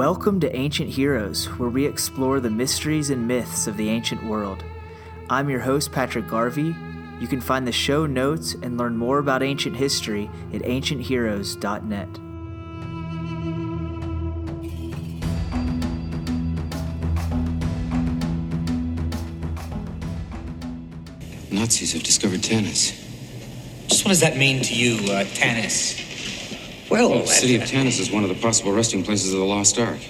Welcome 0.00 0.40
to 0.40 0.56
Ancient 0.56 0.88
Heroes, 0.88 1.44
where 1.58 1.68
we 1.68 1.84
explore 1.84 2.40
the 2.40 2.48
mysteries 2.48 3.10
and 3.10 3.28
myths 3.28 3.66
of 3.66 3.76
the 3.76 3.90
ancient 3.90 4.24
world. 4.24 4.64
I'm 5.28 5.50
your 5.50 5.60
host, 5.60 5.92
Patrick 5.92 6.26
Garvey. 6.26 6.74
You 7.20 7.26
can 7.28 7.42
find 7.42 7.66
the 7.66 7.72
show 7.72 8.06
notes 8.06 8.54
and 8.54 8.78
learn 8.78 8.96
more 8.96 9.18
about 9.18 9.42
ancient 9.42 9.76
history 9.76 10.30
at 10.54 10.62
ancientheroes.net. 10.62 12.08
Nazis 21.52 21.92
have 21.92 22.04
discovered 22.04 22.40
Tanis. 22.40 22.98
Just 23.88 24.06
what 24.06 24.12
does 24.12 24.20
that 24.20 24.38
mean 24.38 24.62
to 24.62 24.74
you, 24.74 24.94
uh, 25.12 25.24
Tanis? 25.24 26.09
Well, 26.90 27.20
the 27.20 27.26
city 27.26 27.54
of 27.54 27.62
Tanis 27.62 28.00
is 28.00 28.10
one 28.10 28.24
of 28.24 28.28
the 28.28 28.34
possible 28.34 28.72
resting 28.72 29.04
places 29.04 29.32
of 29.32 29.38
the 29.38 29.46
Lost 29.46 29.78
Ark. 29.78 30.00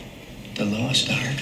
The 0.55 0.65
Lost 0.65 1.11
Ark? 1.11 1.37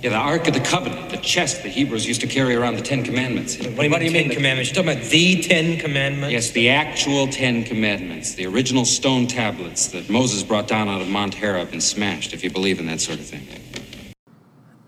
Yeah, 0.00 0.10
the 0.10 0.16
Ark 0.16 0.46
of 0.46 0.54
the 0.54 0.60
Covenant, 0.60 1.10
the 1.10 1.16
chest 1.16 1.64
the 1.64 1.68
Hebrews 1.68 2.06
used 2.06 2.20
to 2.20 2.28
carry 2.28 2.54
around 2.54 2.76
the 2.76 2.82
Ten 2.82 3.02
Commandments. 3.02 3.56
What 3.56 3.76
do 3.76 3.82
you 3.82 4.12
mean, 4.12 4.12
Ten 4.12 4.30
Commandments? 4.30 4.70
You're 4.70 4.84
talking 4.84 4.96
about 5.00 5.10
the 5.10 5.42
Ten 5.42 5.80
Commandments? 5.80 6.30
Yes, 6.30 6.52
the 6.52 6.68
actual 6.68 7.26
Ten 7.26 7.64
Commandments, 7.64 8.34
the 8.34 8.46
original 8.46 8.84
stone 8.84 9.26
tablets 9.26 9.88
that 9.88 10.08
Moses 10.08 10.44
brought 10.44 10.68
down 10.68 10.88
out 10.88 11.00
of 11.00 11.08
Mount 11.08 11.34
Horeb 11.34 11.70
and 11.72 11.82
smashed, 11.82 12.32
if 12.32 12.44
you 12.44 12.50
believe 12.50 12.78
in 12.78 12.86
that 12.86 13.00
sort 13.00 13.18
of 13.18 13.26
thing. 13.26 13.48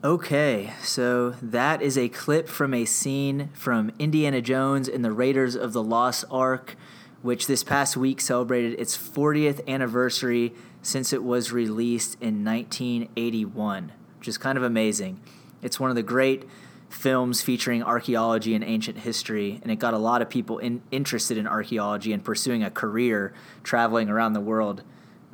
Okay, 0.05 0.73
so 0.83 1.31
that 1.43 1.83
is 1.83 1.99
a 1.99 2.09
clip 2.09 2.49
from 2.49 2.75
a 2.75 2.85
scene 2.85 3.51
from 3.55 3.91
Indiana 3.99 4.41
Jones 4.41 4.89
and 4.89 5.05
the 5.05 5.13
Raiders 5.13 5.57
of 5.57 5.73
the 5.73 5.83
Lost 5.83 6.25
Ark, 6.31 6.77
which 7.23 7.47
this 7.47 7.63
past 7.63 7.97
week 7.97 8.21
celebrated 8.21 8.79
its 8.81 8.97
40th 8.97 9.67
anniversary 9.69 10.53
since 10.83 11.13
it 11.13 11.23
was 11.23 11.53
released 11.53 12.17
in 12.21 12.45
1981, 12.45 13.93
which 14.19 14.29
is 14.29 14.39
kind 14.39 14.57
of 14.57 14.65
amazing. 14.65 15.21
It's 15.63 15.79
one 15.79 15.91
of 15.91 15.97
the 15.97 16.03
great 16.03 16.45
films 16.89 17.43
featuring 17.43 17.83
archaeology 17.83 18.55
and 18.55 18.65
ancient 18.65 18.99
history, 18.99 19.61
and 19.63 19.71
it 19.71 19.77
got 19.77 19.95
a 19.95 19.99
lot 19.99 20.23
of 20.23 20.31
people 20.31 20.59
in, 20.59 20.83
interested 20.91 21.37
in 21.37 21.47
archaeology 21.47 22.13
and 22.13 22.25
pursuing 22.25 22.65
a 22.65 22.71
career 22.71 23.33
traveling 23.63 24.09
around 24.09 24.33
the 24.33 24.41
world 24.41 24.83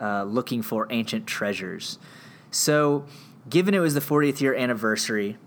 uh, 0.00 0.24
looking 0.24 0.62
for 0.62 0.86
ancient 0.90 1.26
treasures. 1.26 1.98
So, 2.50 3.06
given 3.48 3.74
it 3.74 3.78
was 3.78 3.94
the 3.94 4.00
40th 4.00 4.40
year 4.40 4.54
anniversary, 4.54 5.38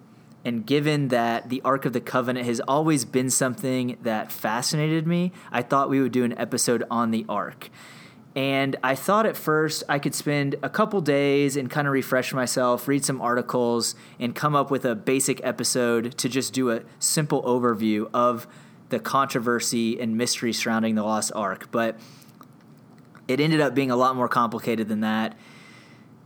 and 0.45 0.65
given 0.65 1.09
that 1.09 1.49
the 1.49 1.61
Ark 1.63 1.85
of 1.85 1.93
the 1.93 2.01
Covenant 2.01 2.45
has 2.45 2.59
always 2.61 3.05
been 3.05 3.29
something 3.29 3.97
that 4.03 4.31
fascinated 4.31 5.05
me, 5.05 5.31
I 5.51 5.61
thought 5.61 5.89
we 5.89 6.01
would 6.01 6.11
do 6.11 6.23
an 6.23 6.37
episode 6.37 6.83
on 6.89 7.11
the 7.11 7.25
Ark. 7.27 7.69
And 8.35 8.75
I 8.83 8.95
thought 8.95 9.25
at 9.25 9.35
first 9.35 9.83
I 9.89 9.99
could 9.99 10.15
spend 10.15 10.55
a 10.61 10.69
couple 10.69 11.01
days 11.01 11.57
and 11.57 11.69
kind 11.69 11.87
of 11.87 11.93
refresh 11.93 12.33
myself, 12.33 12.87
read 12.87 13.03
some 13.03 13.21
articles, 13.21 13.95
and 14.19 14.33
come 14.33 14.55
up 14.55 14.71
with 14.71 14.85
a 14.85 14.95
basic 14.95 15.43
episode 15.43 16.17
to 16.19 16.29
just 16.29 16.53
do 16.53 16.71
a 16.71 16.83
simple 16.99 17.43
overview 17.43 18.09
of 18.13 18.47
the 18.89 18.99
controversy 18.99 19.99
and 19.99 20.15
mystery 20.15 20.53
surrounding 20.53 20.95
the 20.95 21.03
Lost 21.03 21.31
Ark. 21.35 21.69
But 21.71 21.99
it 23.27 23.39
ended 23.39 23.61
up 23.61 23.75
being 23.75 23.91
a 23.91 23.95
lot 23.95 24.15
more 24.15 24.29
complicated 24.29 24.87
than 24.87 25.01
that 25.01 25.37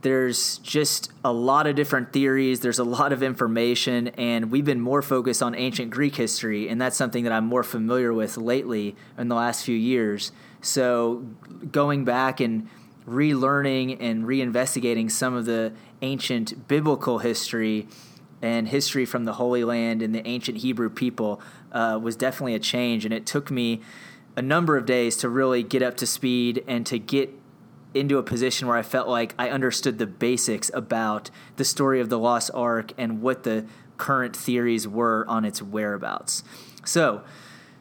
there's 0.04 0.58
just 0.58 1.10
a 1.24 1.32
lot 1.32 1.66
of 1.66 1.74
different 1.74 2.12
theories 2.12 2.60
there's 2.60 2.78
a 2.78 2.84
lot 2.84 3.12
of 3.12 3.22
information 3.22 4.08
and 4.08 4.50
we've 4.52 4.64
been 4.64 4.80
more 4.80 5.02
focused 5.02 5.42
on 5.42 5.54
ancient 5.54 5.90
greek 5.90 6.14
history 6.14 6.68
and 6.68 6.80
that's 6.80 6.96
something 6.96 7.24
that 7.24 7.32
i'm 7.32 7.44
more 7.44 7.64
familiar 7.64 8.12
with 8.12 8.36
lately 8.36 8.94
in 9.18 9.28
the 9.28 9.34
last 9.34 9.64
few 9.64 9.76
years. 9.76 10.32
So 10.60 11.24
going 11.70 12.04
back 12.04 12.40
and 12.40 12.68
relearning 13.06 13.98
and 14.00 14.24
reinvestigating 14.24 15.10
some 15.10 15.34
of 15.34 15.44
the 15.44 15.72
ancient 16.00 16.68
biblical 16.68 17.18
history 17.18 17.86
and 18.40 18.68
history 18.68 19.04
from 19.04 19.24
the 19.24 19.34
holy 19.34 19.64
land 19.64 20.02
and 20.02 20.14
the 20.14 20.26
ancient 20.26 20.58
hebrew 20.58 20.90
people 20.90 21.40
uh, 21.72 21.98
was 22.02 22.16
definitely 22.16 22.54
a 22.54 22.58
change 22.58 23.04
and 23.04 23.12
it 23.12 23.26
took 23.26 23.50
me 23.50 23.80
a 24.36 24.42
number 24.42 24.76
of 24.76 24.86
days 24.86 25.16
to 25.16 25.28
really 25.28 25.62
get 25.62 25.82
up 25.82 25.96
to 25.96 26.06
speed 26.06 26.64
and 26.66 26.86
to 26.86 26.98
get 26.98 27.30
into 27.94 28.18
a 28.18 28.22
position 28.22 28.68
where 28.68 28.76
I 28.76 28.82
felt 28.82 29.08
like 29.08 29.34
I 29.38 29.50
understood 29.50 29.98
the 29.98 30.06
basics 30.06 30.70
about 30.74 31.30
the 31.56 31.64
story 31.64 32.00
of 32.00 32.08
the 32.08 32.18
Lost 32.18 32.50
Ark 32.54 32.92
and 32.98 33.22
what 33.22 33.44
the 33.44 33.66
current 33.96 34.36
theories 34.36 34.86
were 34.88 35.24
on 35.28 35.44
its 35.44 35.62
whereabouts. 35.62 36.42
So, 36.84 37.22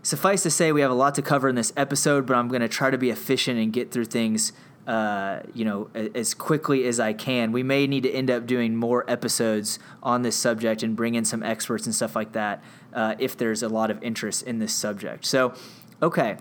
suffice 0.01 0.43
to 0.43 0.49
say, 0.49 0.71
we 0.71 0.81
have 0.81 0.91
a 0.91 0.95
lot 0.95 1.15
to 1.15 1.21
cover 1.21 1.49
in 1.49 1.55
this 1.55 1.73
episode, 1.75 2.25
but 2.25 2.35
I'm 2.35 2.47
going 2.47 2.61
to 2.61 2.67
try 2.67 2.89
to 2.89 2.97
be 2.97 3.09
efficient 3.09 3.59
and 3.59 3.73
get 3.73 3.91
through 3.91 4.05
things. 4.05 4.53
Uh, 4.85 5.39
you 5.53 5.63
know, 5.63 5.89
as 5.93 6.33
quickly 6.33 6.85
as 6.87 6.99
I 6.99 7.13
can. 7.13 7.53
We 7.53 7.63
may 7.63 7.87
need 7.87 8.03
to 8.03 8.11
end 8.11 8.29
up 8.29 8.45
doing 8.45 8.75
more 8.75 9.09
episodes 9.09 9.79
on 10.01 10.23
this 10.23 10.35
subject 10.35 10.83
and 10.83 10.93
bring 10.93 11.15
in 11.15 11.23
some 11.23 11.41
experts 11.41 11.85
and 11.85 11.95
stuff 11.95 12.17
like 12.17 12.33
that 12.33 12.61
uh, 12.91 13.15
if 13.17 13.37
there's 13.37 13.63
a 13.63 13.69
lot 13.69 13.91
of 13.91 14.03
interest 14.03 14.43
in 14.43 14.59
this 14.59 14.73
subject. 14.73 15.23
So, 15.23 15.53
okay, 16.01 16.35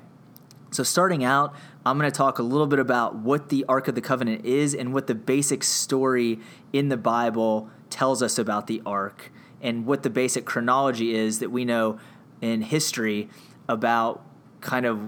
so, 0.73 0.83
starting 0.83 1.23
out, 1.23 1.55
I'm 1.85 1.99
going 1.99 2.11
to 2.11 2.17
talk 2.17 2.39
a 2.39 2.43
little 2.43 2.67
bit 2.67 2.79
about 2.79 3.15
what 3.15 3.51
the 3.51 3.65
Ark 3.69 3.89
of 3.89 3.95
the 3.95 4.01
Covenant 4.01 4.47
is 4.47 4.75
and 4.75 4.95
what 4.95 5.07
the 5.07 5.15
basic 5.15 5.63
story 5.63 6.41
in 6.73 6.89
the 6.89 6.97
Bible 6.97 7.69
tells 7.91 8.23
us 8.23 8.39
about 8.39 8.69
the 8.69 8.81
Ark 8.87 9.31
and 9.61 9.85
what 9.85 10.03
the 10.03 10.09
basic 10.09 10.47
chronology 10.47 11.15
is 11.15 11.41
that 11.41 11.51
we 11.51 11.67
know 11.67 11.99
in 12.41 12.63
history 12.63 13.29
about 13.69 14.25
kind 14.63 14.87
of 14.87 14.99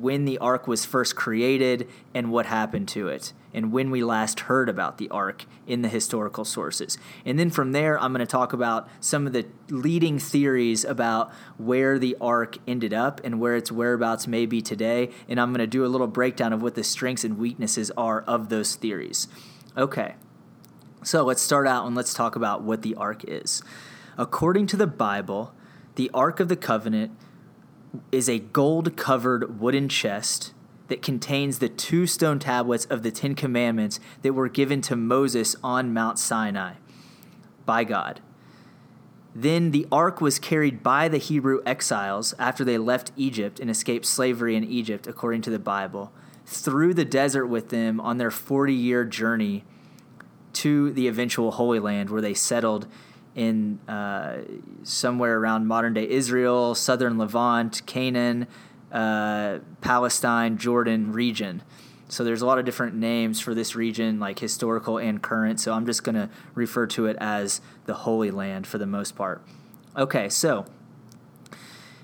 when 0.00 0.24
the 0.24 0.38
ark 0.38 0.66
was 0.66 0.84
first 0.84 1.14
created 1.16 1.88
and 2.14 2.30
what 2.32 2.46
happened 2.46 2.88
to 2.88 3.08
it, 3.08 3.32
and 3.52 3.72
when 3.72 3.90
we 3.90 4.02
last 4.02 4.40
heard 4.40 4.68
about 4.68 4.98
the 4.98 5.08
ark 5.10 5.44
in 5.66 5.82
the 5.82 5.88
historical 5.88 6.44
sources. 6.44 6.96
And 7.24 7.38
then 7.38 7.50
from 7.50 7.72
there, 7.72 8.00
I'm 8.00 8.12
going 8.12 8.20
to 8.20 8.26
talk 8.26 8.52
about 8.52 8.88
some 9.00 9.26
of 9.26 9.32
the 9.32 9.46
leading 9.68 10.18
theories 10.18 10.84
about 10.84 11.32
where 11.58 11.98
the 11.98 12.16
ark 12.20 12.58
ended 12.66 12.94
up 12.94 13.20
and 13.24 13.40
where 13.40 13.56
its 13.56 13.70
whereabouts 13.70 14.26
may 14.26 14.46
be 14.46 14.62
today. 14.62 15.10
And 15.28 15.40
I'm 15.40 15.50
going 15.50 15.58
to 15.60 15.66
do 15.66 15.84
a 15.84 15.88
little 15.88 16.06
breakdown 16.06 16.52
of 16.52 16.62
what 16.62 16.76
the 16.76 16.84
strengths 16.84 17.24
and 17.24 17.38
weaknesses 17.38 17.90
are 17.96 18.22
of 18.22 18.48
those 18.48 18.76
theories. 18.76 19.28
Okay, 19.76 20.14
so 21.02 21.24
let's 21.24 21.42
start 21.42 21.66
out 21.66 21.86
and 21.86 21.96
let's 21.96 22.14
talk 22.14 22.36
about 22.36 22.62
what 22.62 22.82
the 22.82 22.94
ark 22.94 23.24
is. 23.26 23.62
According 24.16 24.66
to 24.68 24.76
the 24.76 24.86
Bible, 24.86 25.54
the 25.96 26.10
Ark 26.14 26.40
of 26.40 26.48
the 26.48 26.56
Covenant 26.56 27.12
is 28.12 28.28
a 28.28 28.38
gold 28.38 28.96
covered 28.96 29.60
wooden 29.60 29.88
chest 29.88 30.52
that 30.88 31.02
contains 31.02 31.58
the 31.58 31.68
two 31.68 32.06
stone 32.06 32.38
tablets 32.38 32.84
of 32.86 33.02
the 33.02 33.10
Ten 33.10 33.34
Commandments 33.34 34.00
that 34.22 34.32
were 34.32 34.48
given 34.48 34.80
to 34.82 34.96
Moses 34.96 35.54
on 35.62 35.94
Mount 35.94 36.18
Sinai 36.18 36.74
by 37.64 37.84
God. 37.84 38.20
Then 39.34 39.70
the 39.70 39.86
ark 39.92 40.20
was 40.20 40.40
carried 40.40 40.82
by 40.82 41.06
the 41.06 41.18
Hebrew 41.18 41.60
exiles 41.64 42.34
after 42.38 42.64
they 42.64 42.78
left 42.78 43.12
Egypt 43.16 43.60
and 43.60 43.70
escaped 43.70 44.06
slavery 44.06 44.56
in 44.56 44.64
Egypt, 44.64 45.06
according 45.06 45.42
to 45.42 45.50
the 45.50 45.60
Bible, 45.60 46.12
through 46.44 46.94
the 46.94 47.04
desert 47.04 47.46
with 47.46 47.68
them 47.68 48.00
on 48.00 48.18
their 48.18 48.32
40 48.32 48.74
year 48.74 49.04
journey 49.04 49.64
to 50.54 50.90
the 50.90 51.06
eventual 51.06 51.52
Holy 51.52 51.78
Land 51.78 52.10
where 52.10 52.20
they 52.20 52.34
settled 52.34 52.88
in 53.34 53.78
uh, 53.88 54.38
somewhere 54.82 55.38
around 55.38 55.66
modern 55.66 55.94
day 55.94 56.08
Israel, 56.08 56.74
southern 56.74 57.18
Levant, 57.18 57.84
Canaan, 57.86 58.46
uh, 58.92 59.58
Palestine, 59.80 60.58
Jordan 60.58 61.12
region. 61.12 61.62
So 62.08 62.24
there's 62.24 62.42
a 62.42 62.46
lot 62.46 62.58
of 62.58 62.64
different 62.64 62.96
names 62.96 63.38
for 63.38 63.54
this 63.54 63.76
region, 63.76 64.18
like 64.18 64.40
historical 64.40 64.98
and 64.98 65.22
current. 65.22 65.60
So 65.60 65.72
I'm 65.72 65.86
just 65.86 66.02
going 66.02 66.16
to 66.16 66.28
refer 66.54 66.86
to 66.88 67.06
it 67.06 67.16
as 67.20 67.60
the 67.86 67.94
Holy 67.94 68.32
Land 68.32 68.66
for 68.66 68.78
the 68.78 68.86
most 68.86 69.14
part. 69.14 69.42
Okay, 69.96 70.28
so 70.28 70.66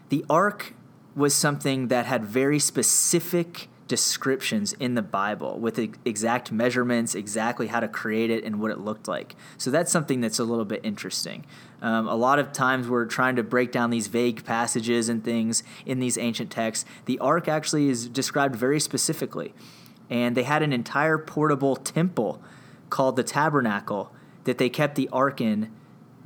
the 0.08 0.24
ark 0.30 0.74
was 1.16 1.34
something 1.34 1.88
that 1.88 2.06
had 2.06 2.24
very 2.24 2.60
specific 2.60 3.68
descriptions 3.88 4.72
in 4.74 4.94
the 4.94 5.02
Bible 5.02 5.58
with 5.58 5.78
exact 6.04 6.50
measurements, 6.50 7.14
exactly 7.14 7.68
how 7.68 7.80
to 7.80 7.88
create 7.88 8.30
it, 8.30 8.44
and 8.44 8.60
what 8.60 8.70
it 8.70 8.80
looked 8.80 9.06
like. 9.06 9.36
So 9.58 9.70
that's 9.70 9.92
something 9.92 10.20
that's 10.20 10.38
a 10.38 10.44
little 10.44 10.64
bit 10.64 10.80
interesting. 10.82 11.44
Um, 11.80 12.08
a 12.08 12.14
lot 12.14 12.38
of 12.38 12.52
times 12.52 12.88
we're 12.88 13.06
trying 13.06 13.36
to 13.36 13.42
break 13.42 13.70
down 13.70 13.90
these 13.90 14.08
vague 14.08 14.44
passages 14.44 15.08
and 15.08 15.22
things 15.22 15.62
in 15.84 16.00
these 16.00 16.18
ancient 16.18 16.50
texts. 16.50 16.84
The 17.04 17.18
ark 17.20 17.48
actually 17.48 17.88
is 17.88 18.08
described 18.08 18.56
very 18.56 18.80
specifically, 18.80 19.54
and 20.10 20.36
they 20.36 20.42
had 20.42 20.62
an 20.62 20.72
entire 20.72 21.18
portable 21.18 21.76
temple 21.76 22.42
called 22.90 23.16
the 23.16 23.24
tabernacle 23.24 24.12
that 24.44 24.58
they 24.58 24.68
kept 24.68 24.94
the 24.94 25.08
ark 25.12 25.40
in 25.40 25.70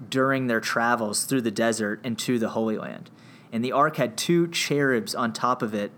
during 0.08 0.46
their 0.46 0.60
travels 0.60 1.24
through 1.24 1.42
the 1.42 1.50
desert 1.50 2.00
and 2.04 2.18
to 2.18 2.38
the 2.38 2.50
Holy 2.50 2.78
Land. 2.78 3.10
And 3.52 3.64
the 3.64 3.72
ark 3.72 3.96
had 3.96 4.16
two 4.16 4.48
cherubs 4.48 5.14
on 5.14 5.32
top 5.32 5.62
of 5.62 5.74
it 5.74 5.92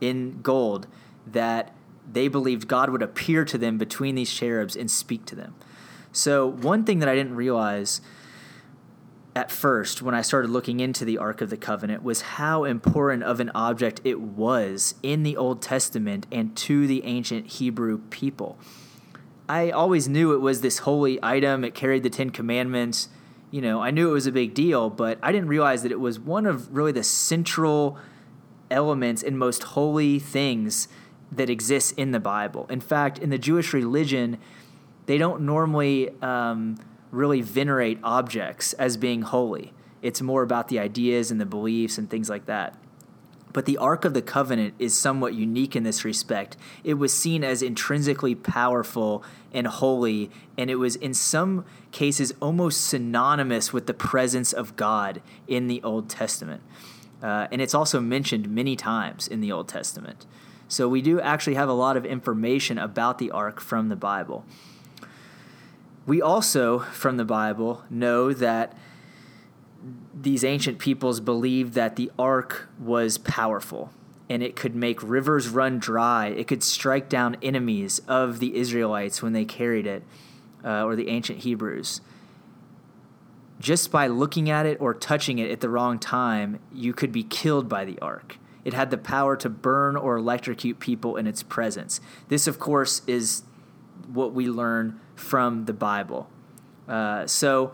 in 0.00 0.40
gold 0.42 0.86
that 1.26 1.72
they 2.10 2.28
believed 2.28 2.68
God 2.68 2.90
would 2.90 3.02
appear 3.02 3.44
to 3.44 3.58
them 3.58 3.78
between 3.78 4.14
these 4.14 4.32
cherubs 4.32 4.76
and 4.76 4.90
speak 4.90 5.24
to 5.26 5.34
them. 5.34 5.54
So, 6.12 6.46
one 6.46 6.84
thing 6.84 7.00
that 7.00 7.08
I 7.08 7.14
didn't 7.14 7.34
realize 7.34 8.00
at 9.36 9.50
first 9.50 10.00
when 10.00 10.14
I 10.14 10.22
started 10.22 10.50
looking 10.50 10.80
into 10.80 11.04
the 11.04 11.18
Ark 11.18 11.40
of 11.40 11.50
the 11.50 11.56
Covenant 11.56 12.02
was 12.04 12.20
how 12.20 12.64
important 12.64 13.24
of 13.24 13.40
an 13.40 13.50
object 13.54 14.00
it 14.04 14.20
was 14.20 14.94
in 15.02 15.24
the 15.24 15.36
Old 15.36 15.60
Testament 15.60 16.26
and 16.30 16.56
to 16.58 16.86
the 16.86 17.04
ancient 17.04 17.46
Hebrew 17.46 17.98
people. 18.10 18.58
I 19.48 19.70
always 19.70 20.08
knew 20.08 20.32
it 20.32 20.40
was 20.40 20.60
this 20.60 20.78
holy 20.78 21.18
item. 21.22 21.64
It 21.64 21.74
carried 21.74 22.02
the 22.02 22.10
Ten 22.10 22.30
Commandments. 22.30 23.08
You 23.50 23.60
know, 23.60 23.82
I 23.82 23.90
knew 23.90 24.08
it 24.08 24.12
was 24.12 24.26
a 24.26 24.32
big 24.32 24.54
deal, 24.54 24.88
but 24.88 25.18
I 25.22 25.32
didn't 25.32 25.48
realize 25.48 25.82
that 25.82 25.92
it 25.92 26.00
was 26.00 26.18
one 26.18 26.46
of 26.46 26.74
really 26.74 26.92
the 26.92 27.04
central 27.04 27.98
elements 28.70 29.22
and 29.22 29.38
most 29.38 29.64
holy 29.64 30.18
things 30.18 30.88
that 31.32 31.50
exists 31.50 31.92
in 31.92 32.12
the 32.12 32.20
Bible. 32.20 32.66
In 32.70 32.80
fact, 32.80 33.18
in 33.18 33.30
the 33.30 33.38
Jewish 33.38 33.72
religion, 33.72 34.38
they 35.06 35.18
don't 35.18 35.42
normally 35.42 36.10
um, 36.22 36.76
really 37.10 37.40
venerate 37.40 37.98
objects 38.02 38.72
as 38.74 38.96
being 38.96 39.22
holy. 39.22 39.72
It's 40.02 40.20
more 40.20 40.42
about 40.42 40.68
the 40.68 40.78
ideas 40.78 41.30
and 41.30 41.40
the 41.40 41.46
beliefs 41.46 41.98
and 41.98 42.10
things 42.10 42.28
like 42.28 42.46
that. 42.46 42.78
But 43.54 43.66
the 43.66 43.78
Ark 43.78 44.04
of 44.04 44.14
the 44.14 44.20
Covenant 44.20 44.74
is 44.80 44.96
somewhat 44.96 45.34
unique 45.34 45.76
in 45.76 45.84
this 45.84 46.04
respect. 46.04 46.56
It 46.82 46.94
was 46.94 47.14
seen 47.14 47.44
as 47.44 47.62
intrinsically 47.62 48.34
powerful 48.34 49.22
and 49.52 49.68
holy, 49.68 50.28
and 50.58 50.68
it 50.68 50.74
was 50.74 50.96
in 50.96 51.14
some 51.14 51.64
cases 51.92 52.34
almost 52.40 52.84
synonymous 52.84 53.72
with 53.72 53.86
the 53.86 53.94
presence 53.94 54.52
of 54.52 54.74
God 54.74 55.22
in 55.46 55.68
the 55.68 55.80
Old 55.84 56.10
Testament. 56.10 56.62
Uh, 57.22 57.46
and 57.52 57.62
it's 57.62 57.74
also 57.74 58.00
mentioned 58.00 58.50
many 58.50 58.74
times 58.74 59.28
in 59.28 59.40
the 59.40 59.52
Old 59.52 59.68
Testament. 59.68 60.26
So 60.74 60.88
we 60.88 61.02
do 61.02 61.20
actually 61.20 61.54
have 61.54 61.68
a 61.68 61.72
lot 61.72 61.96
of 61.96 62.04
information 62.04 62.78
about 62.78 63.18
the 63.18 63.30
ark 63.30 63.60
from 63.60 63.90
the 63.90 63.96
Bible. 63.96 64.44
We 66.04 66.20
also, 66.20 66.80
from 66.80 67.16
the 67.16 67.24
Bible, 67.24 67.84
know 67.88 68.32
that 68.32 68.76
these 70.12 70.42
ancient 70.42 70.80
peoples 70.80 71.20
believed 71.20 71.74
that 71.74 71.94
the 71.94 72.10
ark 72.18 72.68
was 72.76 73.18
powerful 73.18 73.92
and 74.28 74.42
it 74.42 74.56
could 74.56 74.74
make 74.74 75.00
rivers 75.00 75.48
run 75.48 75.78
dry. 75.78 76.26
It 76.26 76.48
could 76.48 76.64
strike 76.64 77.08
down 77.08 77.36
enemies 77.40 78.00
of 78.08 78.40
the 78.40 78.56
Israelites 78.56 79.22
when 79.22 79.32
they 79.32 79.44
carried 79.44 79.86
it, 79.86 80.02
uh, 80.64 80.82
or 80.82 80.96
the 80.96 81.08
ancient 81.08 81.40
Hebrews. 81.40 82.00
Just 83.60 83.92
by 83.92 84.08
looking 84.08 84.50
at 84.50 84.66
it 84.66 84.80
or 84.80 84.92
touching 84.92 85.38
it 85.38 85.52
at 85.52 85.60
the 85.60 85.68
wrong 85.68 86.00
time, 86.00 86.58
you 86.72 86.92
could 86.92 87.12
be 87.12 87.22
killed 87.22 87.68
by 87.68 87.84
the 87.84 87.96
ark. 88.00 88.38
It 88.64 88.72
had 88.72 88.90
the 88.90 88.98
power 88.98 89.36
to 89.36 89.48
burn 89.48 89.96
or 89.96 90.16
electrocute 90.16 90.78
people 90.78 91.16
in 91.16 91.26
its 91.26 91.42
presence. 91.42 92.00
This, 92.28 92.46
of 92.46 92.58
course, 92.58 93.02
is 93.06 93.42
what 94.12 94.32
we 94.32 94.48
learn 94.48 95.00
from 95.14 95.66
the 95.66 95.72
Bible. 95.72 96.28
Uh, 96.88 97.26
so, 97.26 97.72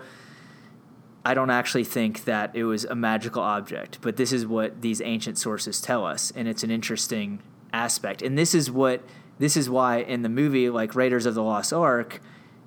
I 1.25 1.35
don't 1.35 1.51
actually 1.51 1.85
think 1.85 2.25
that 2.25 2.57
it 2.57 2.65
was 2.65 2.85
a 2.85 2.95
magical 2.95 3.43
object, 3.43 3.99
but 4.01 4.17
this 4.17 4.33
is 4.33 4.47
what 4.47 4.81
these 4.81 5.03
ancient 5.03 5.37
sources 5.37 5.81
tell 5.81 6.07
us, 6.07 6.33
and 6.35 6.49
it's 6.49 6.63
an 6.63 6.71
interesting 6.71 7.43
aspect. 7.73 8.23
And 8.23 8.39
this 8.39 8.55
is 8.55 8.71
what 8.71 9.03
this 9.39 9.57
is 9.57 9.71
why 9.71 9.99
in 9.99 10.23
the 10.23 10.29
movie 10.29 10.69
like 10.69 10.95
Raiders 10.95 11.27
of 11.27 11.35
the 11.35 11.43
Lost 11.43 11.73
Ark, 11.73 12.21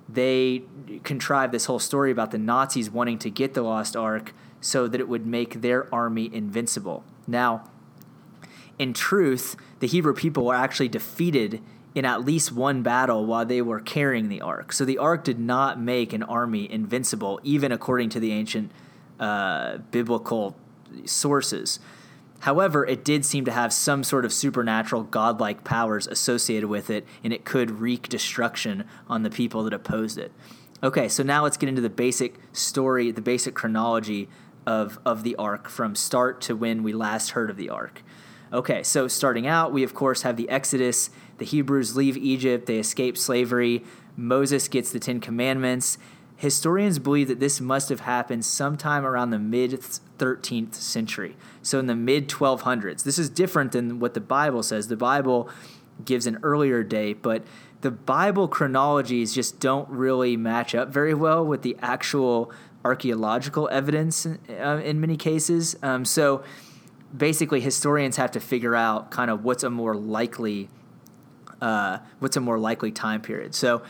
they 0.08 0.64
contrived 1.02 1.52
this 1.52 1.66
whole 1.66 1.78
story 1.78 2.10
about 2.10 2.30
the 2.30 2.38
Nazis 2.38 2.90
wanting 2.90 3.18
to 3.20 3.30
get 3.30 3.54
the 3.54 3.62
Lost 3.62 3.96
Ark 3.96 4.32
so 4.60 4.88
that 4.88 5.00
it 5.00 5.08
would 5.08 5.26
make 5.26 5.60
their 5.60 5.92
army 5.94 6.30
invincible. 6.32 7.04
Now, 7.26 7.70
in 8.78 8.92
truth, 8.92 9.56
the 9.80 9.86
Hebrew 9.86 10.14
people 10.14 10.46
were 10.46 10.54
actually 10.54 10.88
defeated 10.88 11.60
in 11.94 12.04
at 12.04 12.24
least 12.24 12.50
one 12.50 12.82
battle 12.82 13.24
while 13.24 13.46
they 13.46 13.62
were 13.62 13.80
carrying 13.80 14.28
the 14.28 14.40
ark. 14.40 14.72
So 14.72 14.84
the 14.84 14.98
ark 14.98 15.24
did 15.24 15.38
not 15.38 15.80
make 15.80 16.12
an 16.12 16.22
army 16.24 16.70
invincible, 16.70 17.40
even 17.44 17.70
according 17.70 18.10
to 18.10 18.20
the 18.20 18.32
ancient 18.32 18.72
uh, 19.20 19.78
biblical 19.90 20.56
sources. 21.04 21.78
However, 22.40 22.84
it 22.84 23.04
did 23.04 23.24
seem 23.24 23.44
to 23.46 23.52
have 23.52 23.72
some 23.72 24.02
sort 24.02 24.24
of 24.24 24.32
supernatural 24.32 25.04
godlike 25.04 25.64
powers 25.64 26.06
associated 26.06 26.68
with 26.68 26.90
it, 26.90 27.06
and 27.22 27.32
it 27.32 27.44
could 27.44 27.80
wreak 27.80 28.08
destruction 28.08 28.84
on 29.08 29.22
the 29.22 29.30
people 29.30 29.62
that 29.64 29.72
opposed 29.72 30.18
it. 30.18 30.32
Okay, 30.82 31.08
so 31.08 31.22
now 31.22 31.44
let's 31.44 31.56
get 31.56 31.68
into 31.68 31.80
the 31.80 31.88
basic 31.88 32.34
story, 32.52 33.10
the 33.10 33.22
basic 33.22 33.54
chronology 33.54 34.28
of, 34.66 34.98
of 35.06 35.22
the 35.22 35.36
ark 35.36 35.68
from 35.68 35.94
start 35.94 36.40
to 36.42 36.56
when 36.56 36.82
we 36.82 36.92
last 36.92 37.30
heard 37.30 37.48
of 37.48 37.56
the 37.56 37.70
ark. 37.70 38.02
Okay, 38.54 38.84
so 38.84 39.08
starting 39.08 39.48
out, 39.48 39.72
we 39.72 39.82
of 39.82 39.94
course 39.94 40.22
have 40.22 40.36
the 40.36 40.48
Exodus 40.48 41.10
the 41.38 41.44
Hebrews 41.44 41.96
leave 41.96 42.16
Egypt, 42.16 42.66
they 42.66 42.78
escape 42.78 43.18
slavery. 43.18 43.82
Moses 44.16 44.68
gets 44.68 44.92
the 44.92 45.00
Ten 45.00 45.18
Commandments. 45.20 45.98
Historians 46.36 47.00
believe 47.00 47.26
that 47.26 47.40
this 47.40 47.60
must 47.60 47.88
have 47.88 48.00
happened 48.00 48.44
sometime 48.44 49.04
around 49.04 49.30
the 49.30 49.38
mid 49.38 49.72
13th 50.18 50.74
century. 50.74 51.36
So, 51.62 51.80
in 51.80 51.86
the 51.86 51.96
mid 51.96 52.28
1200s. 52.28 53.02
This 53.02 53.18
is 53.18 53.28
different 53.28 53.72
than 53.72 53.98
what 53.98 54.14
the 54.14 54.20
Bible 54.20 54.62
says. 54.62 54.86
The 54.86 54.96
Bible 54.96 55.48
gives 56.04 56.26
an 56.26 56.38
earlier 56.42 56.84
date, 56.84 57.22
but 57.22 57.44
the 57.80 57.90
Bible 57.90 58.46
chronologies 58.46 59.34
just 59.34 59.58
don't 59.58 59.88
really 59.88 60.36
match 60.36 60.74
up 60.74 60.88
very 60.88 61.14
well 61.14 61.44
with 61.44 61.62
the 61.62 61.76
actual 61.82 62.52
archaeological 62.84 63.68
evidence 63.72 64.26
uh, 64.26 64.80
in 64.84 65.00
many 65.00 65.16
cases. 65.16 65.76
Um, 65.82 66.04
so, 66.04 66.44
basically, 67.16 67.60
historians 67.60 68.16
have 68.16 68.30
to 68.32 68.40
figure 68.40 68.74
out 68.74 69.10
kind 69.10 69.30
of 69.30 69.44
what's 69.44 69.62
a 69.62 69.70
more 69.70 69.94
likely 69.94 70.68
uh, 71.60 71.98
what's 72.18 72.36
a 72.36 72.40
more 72.40 72.58
likely 72.58 72.92
time 72.92 73.22
period. 73.22 73.54
So, 73.54 73.82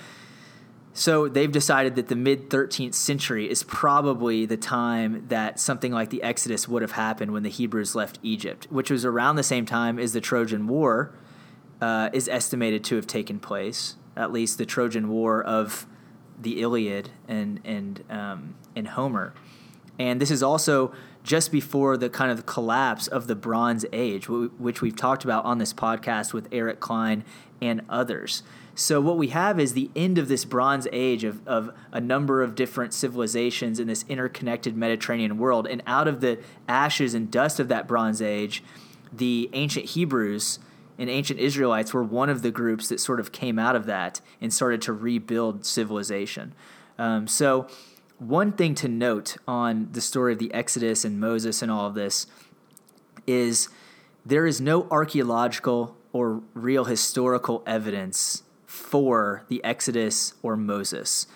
so 0.93 1.29
they've 1.29 1.51
decided 1.51 1.97
that 1.97 2.09
the 2.09 2.15
mid 2.15 2.51
13th 2.51 2.95
century 2.95 3.51
is 3.51 3.65
probably 3.65 4.47
the 4.47 4.57
time 4.57 5.27
that 5.29 5.59
something 5.59 5.91
like 5.91 6.11
the 6.11 6.23
Exodus 6.23 6.69
would 6.69 6.83
have 6.83 6.93
happened 6.93 7.33
when 7.33 7.43
the 7.43 7.51
Hebrews 7.51 7.97
left 7.97 8.19
Egypt, 8.23 8.69
which 8.71 8.91
was 8.91 9.05
around 9.05 9.37
the 9.37 9.43
same 9.43 9.67
time 9.67 9.99
as 9.99 10.13
the 10.13 10.21
Trojan 10.21 10.69
War 10.69 11.13
uh, 11.81 12.11
is 12.13 12.29
estimated 12.29 12.85
to 12.85 12.97
have 12.97 13.07
taken 13.07 13.41
place. 13.41 13.97
At 14.17 14.31
least 14.31 14.59
the 14.59 14.67
Trojan 14.67 15.09
War 15.09 15.43
of 15.43 15.87
the 16.41 16.61
Iliad 16.61 17.11
and 17.27 17.61
and 17.65 18.05
um, 18.09 18.55
and 18.77 18.87
Homer, 18.87 19.35
and 19.99 20.21
this 20.21 20.31
is 20.31 20.43
also 20.43 20.93
just 21.25 21.51
before 21.51 21.97
the 21.97 22.11
kind 22.11 22.31
of 22.31 22.47
collapse 22.47 23.09
of 23.09 23.27
the 23.27 23.35
Bronze 23.35 23.85
Age, 23.93 24.29
which 24.29 24.83
we've 24.83 24.95
talked 24.95 25.25
about 25.25 25.45
on 25.47 25.59
this 25.59 25.73
podcast 25.73 26.33
with 26.33 26.47
Eric 26.53 26.79
Cline 26.79 27.25
and 27.61 27.81
others. 27.89 28.43
So, 28.77 29.01
what 29.01 29.17
we 29.17 29.29
have 29.29 29.59
is 29.59 29.73
the 29.73 29.91
end 29.97 30.19
of 30.19 30.29
this 30.29 30.45
Bronze 30.45 30.87
Age 30.93 31.25
of, 31.25 31.47
of 31.47 31.73
a 31.93 32.01
number 32.01 32.43
of 32.43 32.55
different 32.55 32.93
civilizations 32.93 33.81
in 33.81 33.87
this 33.87 34.05
interconnected 34.09 34.77
Mediterranean 34.77 35.39
world. 35.39 35.67
And 35.67 35.83
out 35.87 36.09
of 36.09 36.21
the 36.21 36.41
ashes 36.69 37.15
and 37.15 37.31
dust 37.31 37.59
of 37.59 37.69
that 37.69 37.89
Bronze 37.89 38.21
Age, 38.21 38.63
the 39.13 39.49
ancient 39.53 39.87
Hebrews 39.87 40.59
and 40.99 41.09
ancient 41.09 41.41
Israelites 41.41 41.95
were 41.95 42.03
one 42.03 42.29
of 42.29 42.43
the 42.43 42.51
groups 42.51 42.89
that 42.89 43.01
sort 43.01 43.21
of 43.21 43.33
came 43.33 43.59
out 43.59 43.77
of 43.77 43.87
that 43.87 44.21
and 44.41 44.53
started 44.53 44.83
to 44.83 44.93
rebuild 44.93 45.65
civilization. 45.65 46.53
Um, 46.99 47.27
so, 47.29 47.69
one 48.19 48.53
thing 48.53 48.75
to 48.77 48.89
note 48.89 49.37
on 49.47 49.89
the 49.93 50.01
story 50.01 50.33
of 50.33 50.39
the 50.39 50.53
Exodus 50.55 51.05
and 51.05 51.19
Moses 51.19 51.63
and 51.63 51.71
all 51.71 51.87
of 51.87 51.95
this 51.95 52.27
is 53.27 53.69
there 54.25 54.47
is 54.47 54.61
no 54.61 54.87
archaeological 54.91 55.97
or 56.13 56.43
real 56.55 56.85
historical 56.85 57.63
evidence 57.67 58.43
for 58.67 59.45
the 59.49 59.63
Exodus 59.65 60.35
or 60.43 60.57
Moses. 60.57 61.27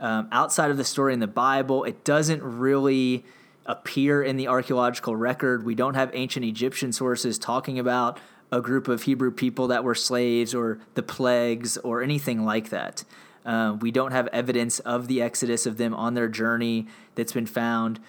Um, 0.00 0.28
outside 0.30 0.70
of 0.70 0.76
the 0.76 0.84
story 0.84 1.14
in 1.14 1.20
the 1.20 1.26
Bible, 1.26 1.84
it 1.84 2.04
doesn't 2.04 2.42
really 2.42 3.24
appear 3.64 4.22
in 4.22 4.36
the 4.36 4.48
archaeological 4.48 5.16
record. 5.16 5.64
We 5.64 5.74
don't 5.74 5.94
have 5.94 6.10
ancient 6.12 6.44
Egyptian 6.44 6.92
sources 6.92 7.38
talking 7.38 7.78
about 7.78 8.18
a 8.52 8.60
group 8.60 8.88
of 8.88 9.02
Hebrew 9.02 9.30
people 9.30 9.68
that 9.68 9.82
were 9.82 9.94
slaves 9.94 10.54
or 10.54 10.78
the 10.94 11.02
plagues 11.02 11.76
or 11.78 12.02
anything 12.02 12.44
like 12.44 12.70
that. 12.70 13.04
Uh, 13.46 13.76
we 13.80 13.90
don't 13.90 14.12
have 14.12 14.26
evidence 14.28 14.80
of 14.80 15.06
the 15.06 15.22
Exodus 15.22 15.64
of 15.64 15.78
them 15.78 15.94
on 15.94 16.14
their 16.14 16.28
journey 16.28 16.86
that's 17.14 17.32
been 17.32 17.46
found. 17.46 18.00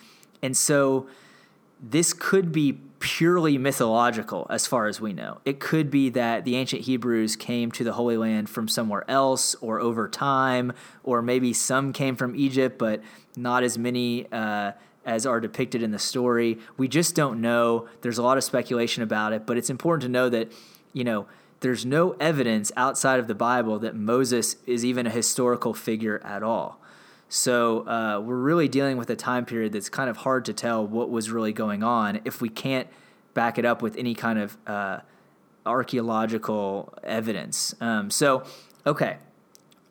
And 0.42 0.58
so 0.58 1.08
this 1.80 2.12
could 2.12 2.52
be 2.52 2.80
purely 3.00 3.58
mythological 3.60 4.48
as 4.50 4.66
far 4.66 4.88
as 4.88 5.00
we 5.00 5.14
know. 5.14 5.40
It 5.46 5.60
could 5.60 5.92
be 5.92 6.10
that 6.10 6.44
the 6.44 6.56
ancient 6.56 6.84
Hebrews 6.84 7.36
came 7.36 7.72
to 7.74 7.84
the 7.84 7.94
Holy 7.94 8.18
Land 8.18 8.50
from 8.50 8.68
somewhere 8.68 9.06
else 9.08 9.56
or 9.62 9.80
over 9.80 10.10
time, 10.10 10.74
or 11.04 11.22
maybe 11.22 11.54
some 11.54 11.94
came 11.94 12.16
from 12.16 12.36
Egypt, 12.36 12.80
but 12.80 13.02
not 13.36 13.62
as 13.62 13.78
many 13.78 14.26
uh, 14.32 14.72
as 15.06 15.26
are 15.28 15.40
depicted 15.40 15.84
in 15.84 15.92
the 15.92 16.00
story. 16.00 16.58
We 16.78 16.88
just 16.88 17.16
don't 17.16 17.40
know. 17.40 17.88
There's 18.02 18.18
a 18.18 18.24
lot 18.24 18.38
of 18.38 18.44
speculation 18.44 19.04
about 19.04 19.32
it, 19.34 19.46
but 19.46 19.58
it's 19.58 19.70
important 19.70 20.02
to 20.02 20.10
know 20.10 20.30
that, 20.30 20.52
you 20.94 21.04
know, 21.04 21.28
there's 21.60 21.86
no 21.86 22.12
evidence 22.20 22.72
outside 22.78 23.20
of 23.20 23.28
the 23.28 23.36
Bible 23.36 23.80
that 23.80 23.96
Moses 23.96 24.58
is 24.66 24.86
even 24.86 25.08
a 25.08 25.10
historical 25.10 25.74
figure 25.74 26.22
at 26.24 26.44
all. 26.44 26.80
So 27.30 27.88
uh, 27.88 28.22
we're 28.22 28.38
really 28.38 28.68
dealing 28.68 28.98
with 28.98 29.10
a 29.10 29.16
time 29.16 29.46
period 29.46 29.74
that's 29.74 29.90
kind 29.90 30.10
of 30.10 30.18
hard 30.18 30.46
to 30.46 30.54
tell 30.54 30.86
what 30.86 31.10
was 31.10 31.30
really 31.30 31.52
going 31.52 31.84
on 31.84 32.22
if 32.24 32.42
we 32.42 32.50
can't 32.50 32.88
back 33.34 33.58
it 33.58 33.66
up 33.66 33.82
with 33.82 33.98
any 33.98 34.16
kind 34.16 34.40
of 34.40 34.58
uh, 34.66 35.00
archaeological 35.66 36.94
evidence. 37.04 37.76
Um, 37.82 38.10
so, 38.10 38.44
okay. 38.86 39.18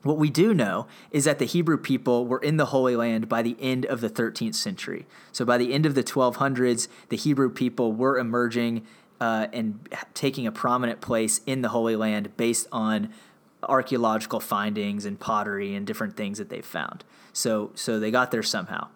What 0.02 0.18
we 0.18 0.30
do 0.30 0.54
know 0.54 0.86
is 1.10 1.24
that 1.24 1.40
the 1.40 1.44
Hebrew 1.44 1.76
people 1.76 2.26
were 2.26 2.38
in 2.38 2.58
the 2.58 2.66
Holy 2.66 2.94
Land 2.94 3.28
by 3.28 3.42
the 3.42 3.56
end 3.60 3.84
of 3.86 4.00
the 4.00 4.08
13th 4.08 4.54
century. 4.54 5.04
So, 5.32 5.44
by 5.44 5.58
the 5.58 5.72
end 5.72 5.84
of 5.84 5.94
the 5.94 6.04
1200s, 6.04 6.88
the 7.08 7.16
Hebrew 7.16 7.50
people 7.50 7.92
were 7.92 8.16
emerging 8.16 8.86
uh, 9.20 9.46
and 9.52 9.88
taking 10.14 10.46
a 10.46 10.52
prominent 10.52 11.00
place 11.00 11.40
in 11.46 11.62
the 11.62 11.68
Holy 11.68 11.96
Land 11.96 12.36
based 12.36 12.66
on 12.72 13.12
archaeological 13.62 14.40
findings 14.40 15.04
and 15.04 15.18
pottery 15.18 15.74
and 15.74 15.86
different 15.86 16.16
things 16.16 16.38
that 16.38 16.48
they 16.48 16.60
found. 16.60 17.04
So 17.32 17.70
so 17.74 17.98
they 17.98 18.10
got 18.10 18.30
there 18.30 18.42
somehow. 18.42 18.88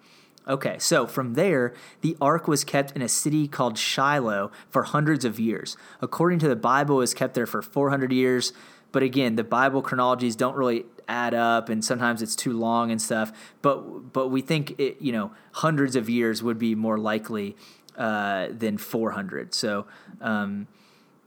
Okay, 0.49 0.79
so 0.79 1.07
from 1.07 1.35
there, 1.35 1.75
the 2.01 2.17
ark 2.21 2.49
was 2.49 2.65
kept 2.65 2.97
in 2.97 3.03
a 3.03 3.09
city 3.09 3.47
called 3.47 3.79
Shiloh 3.79 4.51
for 4.71 4.85
hundreds 4.85 5.25
of 5.25 5.39
years. 5.39 5.77
According 6.01 6.39
to 6.41 6.49
the 6.49 6.57
Bible, 6.57 6.97
it 6.97 7.01
was 7.01 7.15
kept 7.15 7.35
there 7.35 7.47
for 7.47 7.63
400 7.63 8.11
years. 8.11 8.53
But 8.91 9.03
again, 9.03 9.37
the 9.37 9.45
Bible 9.45 9.83
chronologies 9.83 10.35
don't 10.35 10.57
really 10.57 10.87
add 11.09 11.35
up, 11.35 11.69
and 11.69 11.85
sometimes 11.85 12.23
it's 12.23 12.35
too 12.35 12.53
long 12.53 12.91
and 12.91 13.01
stuff. 13.01 13.33
But 13.63 14.13
but 14.13 14.29
we 14.29 14.41
think 14.41 14.79
it, 14.81 15.01
you 15.01 15.13
know 15.13 15.33
hundreds 15.53 15.97
of 15.97 16.09
years 16.09 16.43
would 16.43 16.59
be 16.59 16.75
more 16.75 16.99
likely 16.99 17.57
uh, 17.97 18.49
than 18.51 18.79
400. 18.79 19.55
So. 19.55 19.87
Um, 20.21 20.67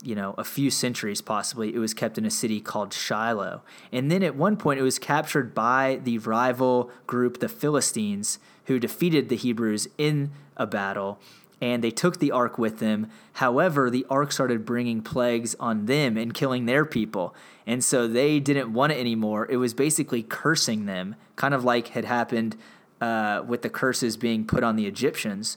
you 0.04 0.14
know, 0.14 0.34
a 0.36 0.44
few 0.44 0.70
centuries 0.70 1.22
possibly, 1.22 1.74
it 1.74 1.78
was 1.78 1.94
kept 1.94 2.18
in 2.18 2.26
a 2.26 2.30
city 2.30 2.60
called 2.60 2.92
Shiloh. 2.92 3.62
And 3.90 4.10
then 4.10 4.22
at 4.22 4.36
one 4.36 4.56
point, 4.56 4.78
it 4.78 4.82
was 4.82 4.98
captured 4.98 5.54
by 5.54 5.98
the 6.04 6.18
rival 6.18 6.90
group, 7.06 7.40
the 7.40 7.48
Philistines, 7.48 8.38
who 8.66 8.78
defeated 8.78 9.30
the 9.30 9.36
Hebrews 9.36 9.88
in 9.96 10.30
a 10.58 10.66
battle. 10.66 11.18
And 11.60 11.82
they 11.82 11.90
took 11.90 12.18
the 12.18 12.32
ark 12.32 12.58
with 12.58 12.80
them. 12.80 13.10
However, 13.34 13.88
the 13.88 14.04
ark 14.10 14.30
started 14.30 14.66
bringing 14.66 15.00
plagues 15.00 15.56
on 15.58 15.86
them 15.86 16.18
and 16.18 16.34
killing 16.34 16.66
their 16.66 16.84
people. 16.84 17.34
And 17.66 17.82
so 17.82 18.06
they 18.06 18.40
didn't 18.40 18.74
want 18.74 18.92
it 18.92 18.98
anymore. 18.98 19.46
It 19.50 19.56
was 19.56 19.72
basically 19.72 20.22
cursing 20.22 20.84
them, 20.84 21.16
kind 21.36 21.54
of 21.54 21.64
like 21.64 21.88
had 21.88 22.04
happened 22.04 22.56
uh, 23.00 23.42
with 23.46 23.62
the 23.62 23.70
curses 23.70 24.18
being 24.18 24.44
put 24.44 24.62
on 24.62 24.76
the 24.76 24.86
Egyptians 24.86 25.56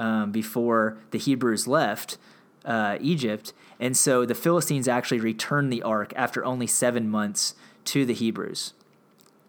um, 0.00 0.32
before 0.32 0.98
the 1.12 1.18
Hebrews 1.18 1.68
left 1.68 2.18
uh, 2.64 2.98
Egypt. 3.00 3.52
And 3.78 3.96
so 3.96 4.24
the 4.24 4.34
Philistines 4.34 4.88
actually 4.88 5.20
returned 5.20 5.72
the 5.72 5.82
ark 5.82 6.12
after 6.16 6.44
only 6.44 6.66
seven 6.66 7.08
months 7.08 7.54
to 7.86 8.04
the 8.04 8.14
Hebrews. 8.14 8.72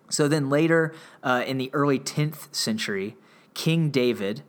So 0.09 0.27
then 0.27 0.49
later 0.49 0.93
uh, 1.23 1.43
in 1.47 1.57
the 1.57 1.69
early 1.73 1.97
10th 1.97 2.53
century, 2.53 3.15
King 3.53 3.89
David 3.89 4.43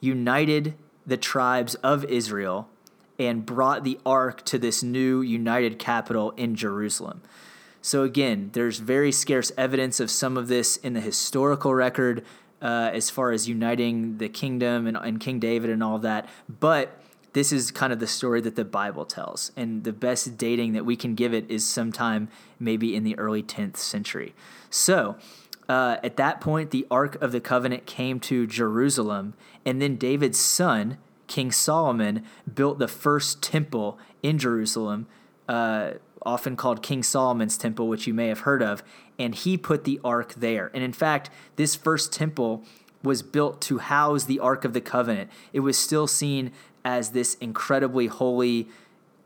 united 0.00 0.74
the 1.06 1.16
tribes 1.16 1.76
of 1.76 2.04
Israel 2.04 2.68
and 3.18 3.46
brought 3.46 3.84
the 3.84 3.98
ark 4.04 4.44
to 4.46 4.58
this 4.58 4.82
new 4.82 5.22
united 5.22 5.78
capital 5.78 6.32
in 6.32 6.56
Jerusalem. 6.56 7.22
So 7.80 8.02
again, 8.02 8.50
there's 8.54 8.78
very 8.78 9.12
scarce 9.12 9.52
evidence 9.56 10.00
of 10.00 10.10
some 10.10 10.36
of 10.36 10.48
this 10.48 10.78
in 10.78 10.94
the 10.94 11.00
historical 11.00 11.74
record 11.74 12.24
uh, 12.64 12.90
as 12.92 13.10
far 13.10 13.30
as 13.30 13.46
uniting 13.46 14.16
the 14.16 14.28
kingdom 14.28 14.86
and, 14.86 14.96
and 14.96 15.20
King 15.20 15.38
David 15.38 15.70
and 15.70 15.82
all 15.82 15.98
that. 15.98 16.28
But 16.48 16.98
this 17.34 17.52
is 17.52 17.70
kind 17.70 17.92
of 17.92 17.98
the 17.98 18.06
story 18.06 18.40
that 18.40 18.56
the 18.56 18.64
Bible 18.64 19.04
tells. 19.04 19.52
And 19.54 19.84
the 19.84 19.92
best 19.92 20.38
dating 20.38 20.72
that 20.72 20.86
we 20.86 20.96
can 20.96 21.14
give 21.14 21.34
it 21.34 21.50
is 21.50 21.68
sometime 21.68 22.28
maybe 22.58 22.96
in 22.96 23.04
the 23.04 23.18
early 23.18 23.42
10th 23.42 23.76
century. 23.76 24.34
So 24.70 25.16
uh, 25.68 25.98
at 26.02 26.16
that 26.16 26.40
point, 26.40 26.70
the 26.70 26.86
Ark 26.90 27.20
of 27.20 27.32
the 27.32 27.40
Covenant 27.40 27.86
came 27.86 28.18
to 28.20 28.46
Jerusalem, 28.46 29.34
and 29.66 29.82
then 29.82 29.96
David's 29.96 30.38
son, 30.38 30.98
King 31.26 31.52
Solomon, 31.52 32.24
built 32.52 32.78
the 32.78 32.88
first 32.88 33.42
temple 33.42 33.98
in 34.22 34.38
Jerusalem, 34.38 35.06
uh, 35.48 35.92
often 36.24 36.56
called 36.56 36.82
King 36.82 37.02
Solomon's 37.02 37.56
Temple, 37.56 37.88
which 37.88 38.06
you 38.06 38.14
may 38.14 38.28
have 38.28 38.40
heard 38.40 38.62
of, 38.62 38.82
and 39.18 39.34
he 39.34 39.56
put 39.56 39.84
the 39.84 40.00
Ark 40.04 40.34
there. 40.34 40.70
And 40.74 40.82
in 40.82 40.92
fact, 40.92 41.30
this 41.56 41.74
first 41.74 42.12
temple 42.12 42.64
was 43.02 43.22
built 43.22 43.60
to 43.62 43.78
house 43.78 44.24
the 44.24 44.40
Ark 44.40 44.64
of 44.64 44.72
the 44.72 44.80
Covenant. 44.80 45.30
It 45.52 45.60
was 45.60 45.76
still 45.76 46.06
seen 46.06 46.52
as 46.84 47.10
this 47.10 47.34
incredibly 47.36 48.06
holy 48.06 48.68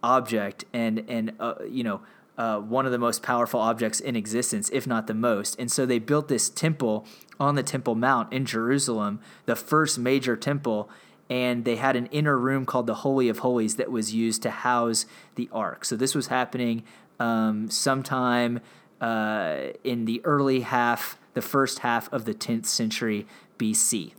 object 0.01 0.65
and 0.73 1.05
and 1.09 1.33
uh, 1.41 1.55
you 1.69 1.83
know 1.83 2.01
uh, 2.39 2.61
one 2.61 2.87
of 2.87 2.93
the 2.93 2.99
most 2.99 3.23
powerful 3.23 3.59
objects 3.59 3.99
in 3.99 4.15
existence, 4.15 4.71
if 4.73 4.87
not 4.87 5.09
the 5.09 5.15
most. 5.15 5.59
And 5.59 5.71
so 5.71 5.85
they 5.85 5.99
built 5.99 6.29
this 6.29 6.49
temple 6.49 7.05
on 7.41 7.57
the 7.57 7.65
Temple 7.65 7.97
Mount 7.97 8.33
in 8.33 8.47
Jerusalem, 8.47 9.21
the 9.47 9.57
first 9.57 9.99
major 9.99 10.37
temple, 10.37 10.89
and 11.31 11.65
they 11.65 11.77
had 11.77 11.97
an 11.97 12.07
inner 12.07 12.39
room 12.39 12.65
called 12.65 12.87
the 12.87 12.97
Holy 12.97 13.29
of 13.29 13.41
Holies 13.41 13.77
that 13.77 13.91
was 13.91 14.15
used 14.15 14.43
to 14.43 14.51
house 14.51 15.07
the 15.35 15.49
ark. 15.53 15.85
So 15.85 15.97
this 15.97 16.15
was 16.15 16.29
happening 16.29 16.85
um, 17.21 17.71
sometime 17.71 18.61
uh, 19.01 19.59
in 19.85 20.05
the 20.07 20.21
early 20.25 20.61
half, 20.61 21.19
the 21.35 21.43
first 21.43 21.81
half 21.81 22.13
of 22.13 22.25
the 22.25 22.35
10th 22.35 22.67
century 22.67 23.27
BC. 23.59 24.13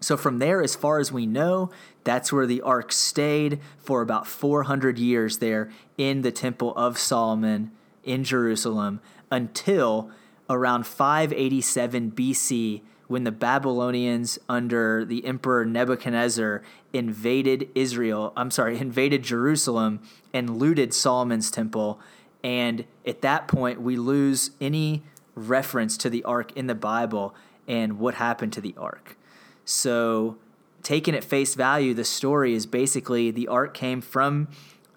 So 0.00 0.16
from 0.16 0.38
there, 0.38 0.62
as 0.62 0.76
far 0.76 1.00
as 1.00 1.10
we 1.10 1.26
know, 1.26 1.70
that's 2.04 2.32
where 2.32 2.46
the 2.46 2.62
ark 2.62 2.92
stayed 2.92 3.60
for 3.78 4.00
about 4.00 4.26
400 4.26 4.98
years 4.98 5.38
there 5.38 5.70
in 5.96 6.22
the 6.22 6.30
Temple 6.30 6.72
of 6.76 6.98
Solomon 6.98 7.72
in 8.04 8.22
Jerusalem 8.22 9.00
until 9.30 10.10
around 10.48 10.86
587 10.86 12.12
BC 12.12 12.82
when 13.08 13.24
the 13.24 13.32
Babylonians 13.32 14.38
under 14.48 15.04
the 15.04 15.24
emperor 15.24 15.64
Nebuchadnezzar 15.64 16.62
invaded 16.92 17.68
Israel, 17.74 18.32
I'm 18.36 18.50
sorry, 18.50 18.78
invaded 18.80 19.24
Jerusalem 19.24 20.00
and 20.32 20.58
looted 20.58 20.94
Solomon's 20.94 21.50
temple. 21.50 21.98
And 22.44 22.84
at 23.04 23.22
that 23.22 23.48
point, 23.48 23.80
we 23.80 23.96
lose 23.96 24.52
any 24.60 25.02
reference 25.34 25.96
to 25.98 26.10
the 26.10 26.22
ark 26.24 26.52
in 26.56 26.66
the 26.66 26.74
Bible 26.74 27.34
and 27.66 27.98
what 27.98 28.14
happened 28.14 28.52
to 28.54 28.60
the 28.60 28.74
ark. 28.78 29.16
So, 29.64 30.36
taken 30.82 31.14
at 31.14 31.24
face 31.24 31.54
value, 31.54 31.92
the 31.92 32.04
story 32.04 32.54
is 32.54 32.64
basically 32.64 33.30
the 33.30 33.48
ark 33.48 33.74
came 33.74 34.00
from, 34.00 34.48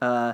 uh, 0.02 0.34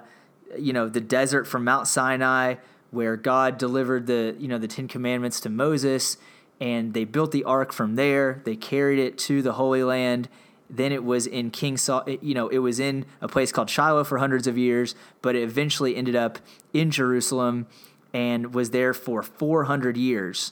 you 0.58 0.74
know, 0.74 0.88
the 0.88 1.02
desert 1.02 1.46
from 1.46 1.64
Mount 1.64 1.88
Sinai, 1.88 2.56
where 2.92 3.16
God 3.16 3.58
delivered 3.58 4.06
the, 4.06 4.36
you 4.38 4.48
know, 4.48 4.58
the 4.58 4.68
Ten 4.68 4.88
Commandments 4.88 5.40
to 5.42 5.50
Moses, 5.50 6.18
and 6.60 6.94
they 6.94 7.04
built 7.04 7.32
the 7.32 7.44
ark 7.44 7.72
from 7.72 7.96
there. 7.96 8.42
They 8.46 8.56
carried 8.56 9.00
it 9.00 9.18
to 9.20 9.42
the 9.42 9.54
Holy 9.54 9.84
Land. 9.84 10.28
Then 10.70 10.92
it 10.92 11.04
was 11.04 11.28
in 11.28 11.52
King 11.52 11.78
Saul, 11.78 12.04
you 12.08 12.34
know, 12.34 12.50
it 12.50 12.58
was 12.58 12.80
in 12.80 13.06
a 13.22 13.28
place 13.28 13.52
called 13.52 13.70
Shiloh 13.70 14.04
for 14.04 14.18
hundreds 14.18 14.48
of 14.48 14.58
years, 14.58 14.96
but 15.22 15.36
it 15.36 15.44
eventually 15.44 15.96
ended 15.96 16.16
up 16.16 16.40
in 16.74 16.92
Jerusalem 16.92 17.68
and 18.14 18.54
was 18.54 18.72
there 18.72 18.94
for 18.94 19.22
400 19.22 19.96
years. 19.96 20.52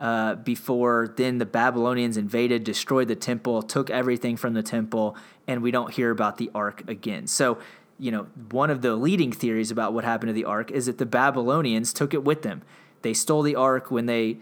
Uh, 0.00 0.34
before 0.34 1.14
then 1.16 1.38
the 1.38 1.46
Babylonians 1.46 2.16
invaded, 2.16 2.64
destroyed 2.64 3.08
the 3.08 3.14
temple, 3.14 3.62
took 3.62 3.88
everything 3.90 4.36
from 4.36 4.52
the 4.52 4.62
temple, 4.62 5.16
and 5.46 5.62
we 5.62 5.70
don't 5.70 5.92
hear 5.94 6.10
about 6.10 6.36
the 6.36 6.50
ark 6.54 6.82
again. 6.88 7.26
So, 7.28 7.58
you 7.98 8.10
know, 8.10 8.26
one 8.50 8.70
of 8.70 8.82
the 8.82 8.96
leading 8.96 9.30
theories 9.30 9.70
about 9.70 9.92
what 9.92 10.04
happened 10.04 10.30
to 10.30 10.32
the 10.34 10.44
ark 10.44 10.72
is 10.72 10.86
that 10.86 10.98
the 10.98 11.06
Babylonians 11.06 11.92
took 11.92 12.12
it 12.12 12.24
with 12.24 12.42
them. 12.42 12.62
They 13.02 13.14
stole 13.14 13.42
the 13.42 13.54
ark 13.54 13.90
when 13.90 14.06
they 14.06 14.38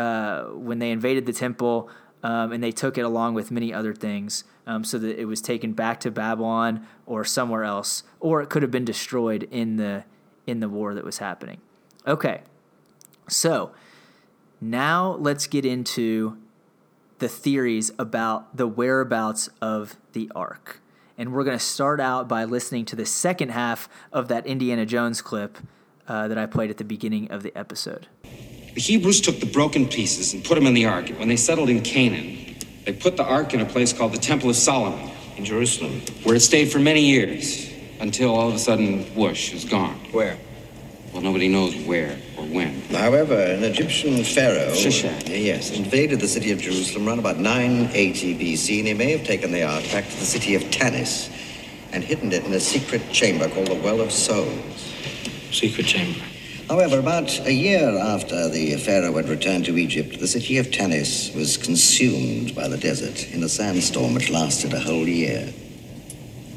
uh, 0.00 0.44
when 0.68 0.78
they 0.78 0.90
invaded 0.90 1.26
the 1.26 1.32
temple, 1.32 1.90
um, 2.22 2.52
and 2.52 2.62
they 2.62 2.72
took 2.72 2.98
it 2.98 3.02
along 3.02 3.34
with 3.34 3.50
many 3.50 3.72
other 3.72 3.94
things, 3.94 4.44
um, 4.66 4.84
so 4.84 4.98
that 4.98 5.18
it 5.18 5.26
was 5.26 5.40
taken 5.40 5.72
back 5.72 6.00
to 6.00 6.10
Babylon 6.10 6.86
or 7.06 7.24
somewhere 7.24 7.64
else, 7.64 8.02
or 8.18 8.42
it 8.42 8.48
could 8.48 8.62
have 8.62 8.70
been 8.70 8.84
destroyed 8.84 9.42
in 9.50 9.76
the 9.76 10.04
in 10.46 10.60
the 10.60 10.68
war 10.68 10.94
that 10.94 11.04
was 11.04 11.18
happening. 11.18 11.58
Okay, 12.06 12.40
so 13.28 13.72
now 14.60 15.16
let's 15.18 15.46
get 15.46 15.64
into 15.64 16.36
the 17.18 17.28
theories 17.28 17.92
about 17.98 18.56
the 18.56 18.66
whereabouts 18.66 19.48
of 19.60 19.96
the 20.12 20.30
ark. 20.34 20.80
And 21.18 21.32
we're 21.34 21.44
going 21.44 21.58
to 21.58 21.64
start 21.64 22.00
out 22.00 22.28
by 22.28 22.44
listening 22.44 22.86
to 22.86 22.96
the 22.96 23.04
second 23.04 23.50
half 23.50 23.88
of 24.10 24.28
that 24.28 24.46
Indiana 24.46 24.86
Jones 24.86 25.20
clip 25.20 25.58
uh, 26.08 26.28
that 26.28 26.38
I 26.38 26.46
played 26.46 26.70
at 26.70 26.78
the 26.78 26.84
beginning 26.84 27.30
of 27.30 27.42
the 27.42 27.52
episode. 27.54 28.08
The 28.74 28.80
Hebrews 28.80 29.20
took 29.20 29.40
the 29.40 29.46
broken 29.46 29.86
pieces 29.88 30.32
and 30.32 30.44
put 30.44 30.54
them 30.54 30.66
in 30.66 30.74
the 30.74 30.86
ark. 30.86 31.08
When 31.10 31.28
they 31.28 31.36
settled 31.36 31.68
in 31.70 31.82
Canaan, 31.82 32.56
they 32.84 32.92
put 32.92 33.16
the 33.16 33.24
ark 33.24 33.52
in 33.52 33.60
a 33.60 33.66
place 33.66 33.92
called 33.92 34.12
the 34.12 34.18
Temple 34.18 34.50
of 34.50 34.56
Solomon 34.56 35.10
In 35.36 35.44
Jerusalem. 35.44 36.00
where 36.22 36.34
it 36.36 36.40
stayed 36.40 36.70
for 36.70 36.78
many 36.78 37.02
years 37.02 37.70
until 38.00 38.34
all 38.34 38.48
of 38.48 38.54
a 38.54 38.58
sudden, 38.58 39.04
whoosh, 39.14 39.52
is 39.52 39.64
gone. 39.64 39.96
Where? 40.12 40.38
Well, 41.12 41.22
nobody 41.22 41.48
knows 41.48 41.74
where 41.84 42.16
or 42.36 42.44
when. 42.44 42.80
However, 42.82 43.34
an 43.34 43.64
Egyptian 43.64 44.22
pharaoh, 44.22 44.72
Shishak. 44.72 45.28
yes, 45.28 45.72
invaded 45.72 46.20
the 46.20 46.28
city 46.28 46.52
of 46.52 46.60
Jerusalem 46.60 47.08
around 47.08 47.18
about 47.18 47.38
980 47.38 48.36
BC, 48.38 48.78
and 48.78 48.88
he 48.88 48.94
may 48.94 49.10
have 49.10 49.24
taken 49.26 49.50
the 49.50 49.64
ark 49.64 49.82
back 49.90 50.08
to 50.08 50.16
the 50.16 50.24
city 50.24 50.54
of 50.54 50.62
Tanis 50.70 51.28
and 51.92 52.04
hidden 52.04 52.32
it 52.32 52.44
in 52.44 52.52
a 52.52 52.60
secret 52.60 53.02
chamber 53.10 53.48
called 53.48 53.66
the 53.66 53.74
Well 53.74 54.00
of 54.00 54.12
Souls. 54.12 54.94
Secret 55.50 55.86
chamber. 55.86 56.20
However, 56.70 57.00
about 57.00 57.36
a 57.48 57.52
year 57.52 57.98
after 57.98 58.48
the 58.48 58.76
pharaoh 58.76 59.16
had 59.16 59.28
returned 59.28 59.64
to 59.64 59.76
Egypt, 59.76 60.20
the 60.20 60.28
city 60.28 60.56
of 60.56 60.68
Tanis 60.68 61.34
was 61.34 61.56
consumed 61.56 62.54
by 62.54 62.68
the 62.68 62.76
desert 62.76 63.28
in 63.32 63.42
a 63.42 63.48
sandstorm 63.48 64.14
which 64.14 64.30
lasted 64.30 64.72
a 64.72 64.78
whole 64.78 65.08
year, 65.08 65.52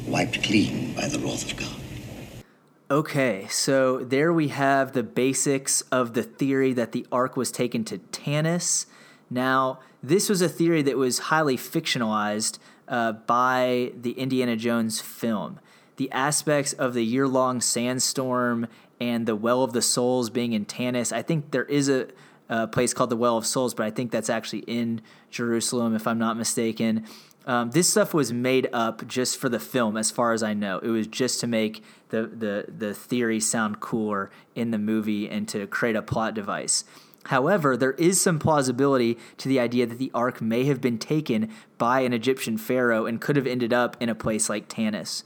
wiped 0.05 0.43
clean 0.43 0.93
by 0.93 1.07
the 1.07 1.17
wrath 1.17 1.51
of 1.51 1.57
God. 1.57 2.45
Okay, 2.91 3.47
so 3.49 4.03
there 4.03 4.31
we 4.31 4.49
have 4.49 4.91
the 4.91 5.01
basics 5.01 5.81
of 5.91 6.13
the 6.13 6.21
theory 6.21 6.73
that 6.73 6.91
the 6.91 7.07
ark 7.11 7.35
was 7.35 7.51
taken 7.51 7.83
to 7.85 7.97
Tanis. 7.97 8.85
Now, 9.31 9.79
this 10.03 10.29
was 10.29 10.43
a 10.43 10.49
theory 10.49 10.83
that 10.83 10.95
was 10.95 11.17
highly 11.33 11.57
fictionalized 11.57 12.59
uh, 12.87 13.13
by 13.13 13.93
the 13.99 14.11
Indiana 14.11 14.57
Jones 14.57 15.01
film. 15.01 15.59
The 15.95 16.11
aspects 16.11 16.73
of 16.73 16.93
the 16.93 17.03
year 17.03 17.27
long 17.27 17.61
sandstorm 17.61 18.67
and 19.03 19.25
the 19.25 19.35
Well 19.35 19.63
of 19.63 19.73
the 19.73 19.81
Souls 19.81 20.29
being 20.29 20.53
in 20.53 20.65
Tanis. 20.65 21.11
I 21.11 21.21
think 21.21 21.51
there 21.51 21.65
is 21.65 21.89
a, 21.89 22.07
a 22.47 22.67
place 22.67 22.93
called 22.93 23.09
the 23.09 23.17
Well 23.17 23.37
of 23.37 23.45
Souls, 23.45 23.73
but 23.73 23.85
I 23.85 23.91
think 23.91 24.11
that's 24.11 24.29
actually 24.29 24.59
in 24.59 25.01
Jerusalem, 25.29 25.93
if 25.93 26.07
I'm 26.07 26.17
not 26.17 26.37
mistaken. 26.37 27.05
Um, 27.45 27.71
this 27.71 27.89
stuff 27.89 28.13
was 28.13 28.31
made 28.31 28.69
up 28.71 29.05
just 29.05 29.37
for 29.37 29.49
the 29.49 29.59
film, 29.59 29.97
as 29.97 30.09
far 30.09 30.31
as 30.31 30.41
I 30.41 30.53
know. 30.53 30.79
It 30.79 30.87
was 30.87 31.07
just 31.07 31.41
to 31.41 31.47
make 31.47 31.83
the, 32.09 32.27
the, 32.27 32.65
the 32.69 32.93
theory 32.93 33.41
sound 33.41 33.81
cooler 33.81 34.31
in 34.55 34.71
the 34.71 34.77
movie 34.77 35.29
and 35.29 35.47
to 35.49 35.67
create 35.67 35.97
a 35.97 36.01
plot 36.01 36.33
device. 36.33 36.85
However, 37.25 37.75
there 37.75 37.93
is 37.93 38.21
some 38.21 38.39
plausibility 38.39 39.17
to 39.37 39.49
the 39.49 39.59
idea 39.59 39.85
that 39.85 39.97
the 39.97 40.11
ark 40.13 40.41
may 40.41 40.63
have 40.65 40.79
been 40.79 40.97
taken 40.97 41.49
by 41.77 42.01
an 42.01 42.13
Egyptian 42.13 42.57
pharaoh 42.57 43.05
and 43.05 43.19
could 43.19 43.35
have 43.35 43.47
ended 43.47 43.73
up 43.73 43.97
in 43.99 44.07
a 44.07 44.15
place 44.15 44.49
like 44.49 44.69
Tanis. 44.69 45.23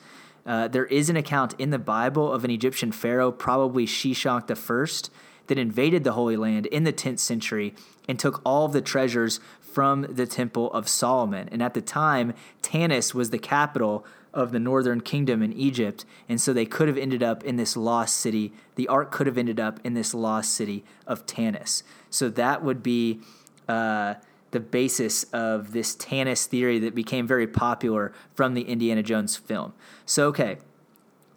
Uh, 0.48 0.68
there 0.70 0.86
is 0.86 1.10
an 1.10 1.18
account 1.18 1.54
in 1.60 1.72
the 1.72 1.78
Bible 1.78 2.32
of 2.32 2.46
an 2.46 2.50
Egyptian 2.50 2.94
pharaoh, 2.94 3.32
probably 3.32 3.86
Shishak 3.86 4.50
I, 4.50 5.10
that 5.48 5.58
invaded 5.58 6.06
the 6.06 6.14
Holy 6.14 6.38
Land 6.38 6.66
in 6.68 6.86
the 6.86 6.94
10th 6.94 7.20
century 7.20 7.76
and 8.08 8.18
took 8.18 8.42
all 8.46 8.66
of 8.66 8.72
the 8.72 8.82
treasures 8.82 9.42
from 9.60 10.04
the 10.10 10.26
Temple 10.26 10.72
of 10.72 10.88
Solomon. 10.88 11.50
And 11.52 11.62
at 11.62 11.74
the 11.74 11.82
time, 11.82 12.34
Tanis 12.64 13.14
was 13.14 13.30
the 13.30 13.38
capital 13.38 14.06
of 14.34 14.52
the 14.52 14.60
northern 14.60 15.02
kingdom 15.02 15.42
in 15.44 15.52
Egypt. 15.52 16.06
And 16.30 16.40
so 16.40 16.54
they 16.54 16.66
could 16.66 16.88
have 16.88 16.98
ended 16.98 17.22
up 17.22 17.44
in 17.44 17.58
this 17.58 17.76
lost 17.76 18.16
city. 18.18 18.54
The 18.76 18.88
ark 18.88 19.12
could 19.12 19.28
have 19.28 19.38
ended 19.38 19.60
up 19.60 19.80
in 19.84 19.96
this 19.96 20.14
lost 20.14 20.54
city 20.54 20.86
of 21.06 21.26
Tanis. 21.26 21.84
So 22.10 22.30
that 22.30 22.64
would 22.64 22.82
be 22.82 23.20
uh, 23.68 24.16
the 24.52 24.60
basis 24.60 25.24
of 25.26 25.74
this 25.74 25.96
Tanis 25.96 26.46
theory 26.46 26.80
that 26.80 26.96
became 26.96 27.28
very 27.28 27.48
popular 27.48 28.14
from 28.34 28.54
the 28.54 28.62
Indiana 28.62 29.04
Jones 29.04 29.36
film. 29.36 29.74
So, 30.06 30.28
okay, 30.28 30.58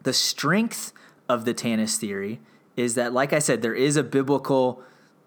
the 0.03 0.13
strength 0.13 0.93
of 1.29 1.45
the 1.45 1.55
Tanis 1.55 1.97
theory 1.97 2.41
is 2.77 2.95
that, 2.95 3.13
like 3.13 3.33
I 3.33 3.39
said, 3.39 3.63
there 3.63 3.75
is 3.75 3.97
a 3.97 4.03
biblical 4.03 4.83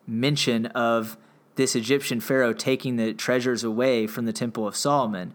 mention 0.07 0.67
of 0.67 1.17
this 1.55 1.75
Egyptian 1.75 2.19
pharaoh 2.19 2.53
taking 2.53 2.95
the 2.95 3.13
treasures 3.13 3.63
away 3.63 4.07
from 4.07 4.25
the 4.25 4.33
Temple 4.33 4.67
of 4.67 4.75
Solomon. 4.75 5.33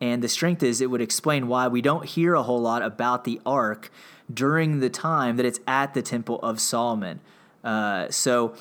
And 0.00 0.22
the 0.22 0.28
strength 0.28 0.62
is 0.62 0.80
it 0.80 0.90
would 0.90 1.02
explain 1.02 1.48
why 1.48 1.68
we 1.68 1.82
don't 1.82 2.04
hear 2.04 2.34
a 2.34 2.42
whole 2.42 2.60
lot 2.60 2.82
about 2.82 3.24
the 3.24 3.40
ark 3.44 3.90
during 4.32 4.80
the 4.80 4.90
time 4.90 5.36
that 5.36 5.46
it's 5.46 5.60
at 5.66 5.94
the 5.94 6.02
Temple 6.02 6.38
of 6.40 6.60
Solomon. 6.60 7.20
Uh, 7.64 8.08
so, 8.08 8.54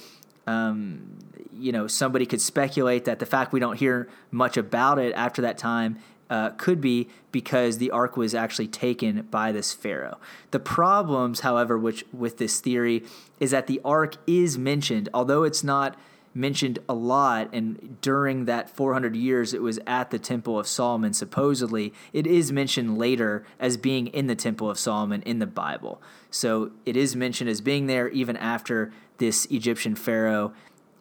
um, 0.47 1.19
you 1.57 1.71
know, 1.71 1.87
somebody 1.87 2.25
could 2.25 2.41
speculate 2.41 3.05
that 3.05 3.19
the 3.19 3.25
fact 3.25 3.53
we 3.53 3.59
don't 3.59 3.77
hear 3.77 4.09
much 4.31 4.57
about 4.57 4.99
it 4.99 5.13
after 5.13 5.41
that 5.41 5.57
time 5.57 5.97
uh, 6.29 6.49
could 6.51 6.81
be 6.81 7.07
because 7.31 7.77
the 7.77 7.91
ark 7.91 8.17
was 8.17 8.35
actually 8.35 8.67
taken 8.67 9.21
by 9.31 9.51
this 9.51 9.73
pharaoh. 9.73 10.17
The 10.51 10.59
problems, 10.59 11.41
however, 11.41 11.77
which 11.77 12.03
with 12.11 12.37
this 12.37 12.59
theory 12.59 13.03
is 13.39 13.51
that 13.51 13.67
the 13.67 13.79
ark 13.85 14.17
is 14.27 14.57
mentioned, 14.57 15.09
although 15.13 15.43
it's 15.43 15.63
not 15.63 15.97
mentioned 16.37 16.77
a 16.87 16.93
lot 16.93 17.49
and 17.51 17.99
during 18.01 18.45
that 18.45 18.69
400 18.69 19.15
years 19.15 19.55
it 19.55 19.61
was 19.61 19.79
at 19.87 20.11
the 20.11 20.19
temple 20.19 20.59
of 20.59 20.67
solomon 20.67 21.11
supposedly 21.11 21.91
it 22.13 22.27
is 22.27 22.51
mentioned 22.51 22.95
later 22.95 23.43
as 23.59 23.75
being 23.75 24.05
in 24.07 24.27
the 24.27 24.35
temple 24.35 24.69
of 24.69 24.77
solomon 24.77 25.23
in 25.23 25.39
the 25.39 25.47
bible 25.47 25.99
so 26.29 26.69
it 26.85 26.95
is 26.95 27.15
mentioned 27.15 27.49
as 27.49 27.59
being 27.59 27.87
there 27.87 28.07
even 28.09 28.37
after 28.37 28.91
this 29.17 29.47
egyptian 29.49 29.95
pharaoh 29.95 30.53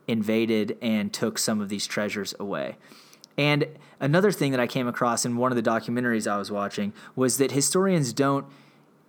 invaded 0.08 0.76
and 0.80 1.12
took 1.12 1.38
some 1.38 1.60
of 1.60 1.68
these 1.68 1.86
treasures 1.86 2.34
away. 2.38 2.76
And 3.36 3.66
another 4.00 4.30
thing 4.30 4.50
that 4.50 4.60
i 4.60 4.66
came 4.66 4.86
across 4.86 5.24
in 5.24 5.36
one 5.36 5.50
of 5.50 5.56
the 5.56 5.70
documentaries 5.70 6.30
i 6.30 6.36
was 6.36 6.50
watching 6.50 6.92
was 7.14 7.38
that 7.38 7.52
historians 7.52 8.12
don't 8.12 8.44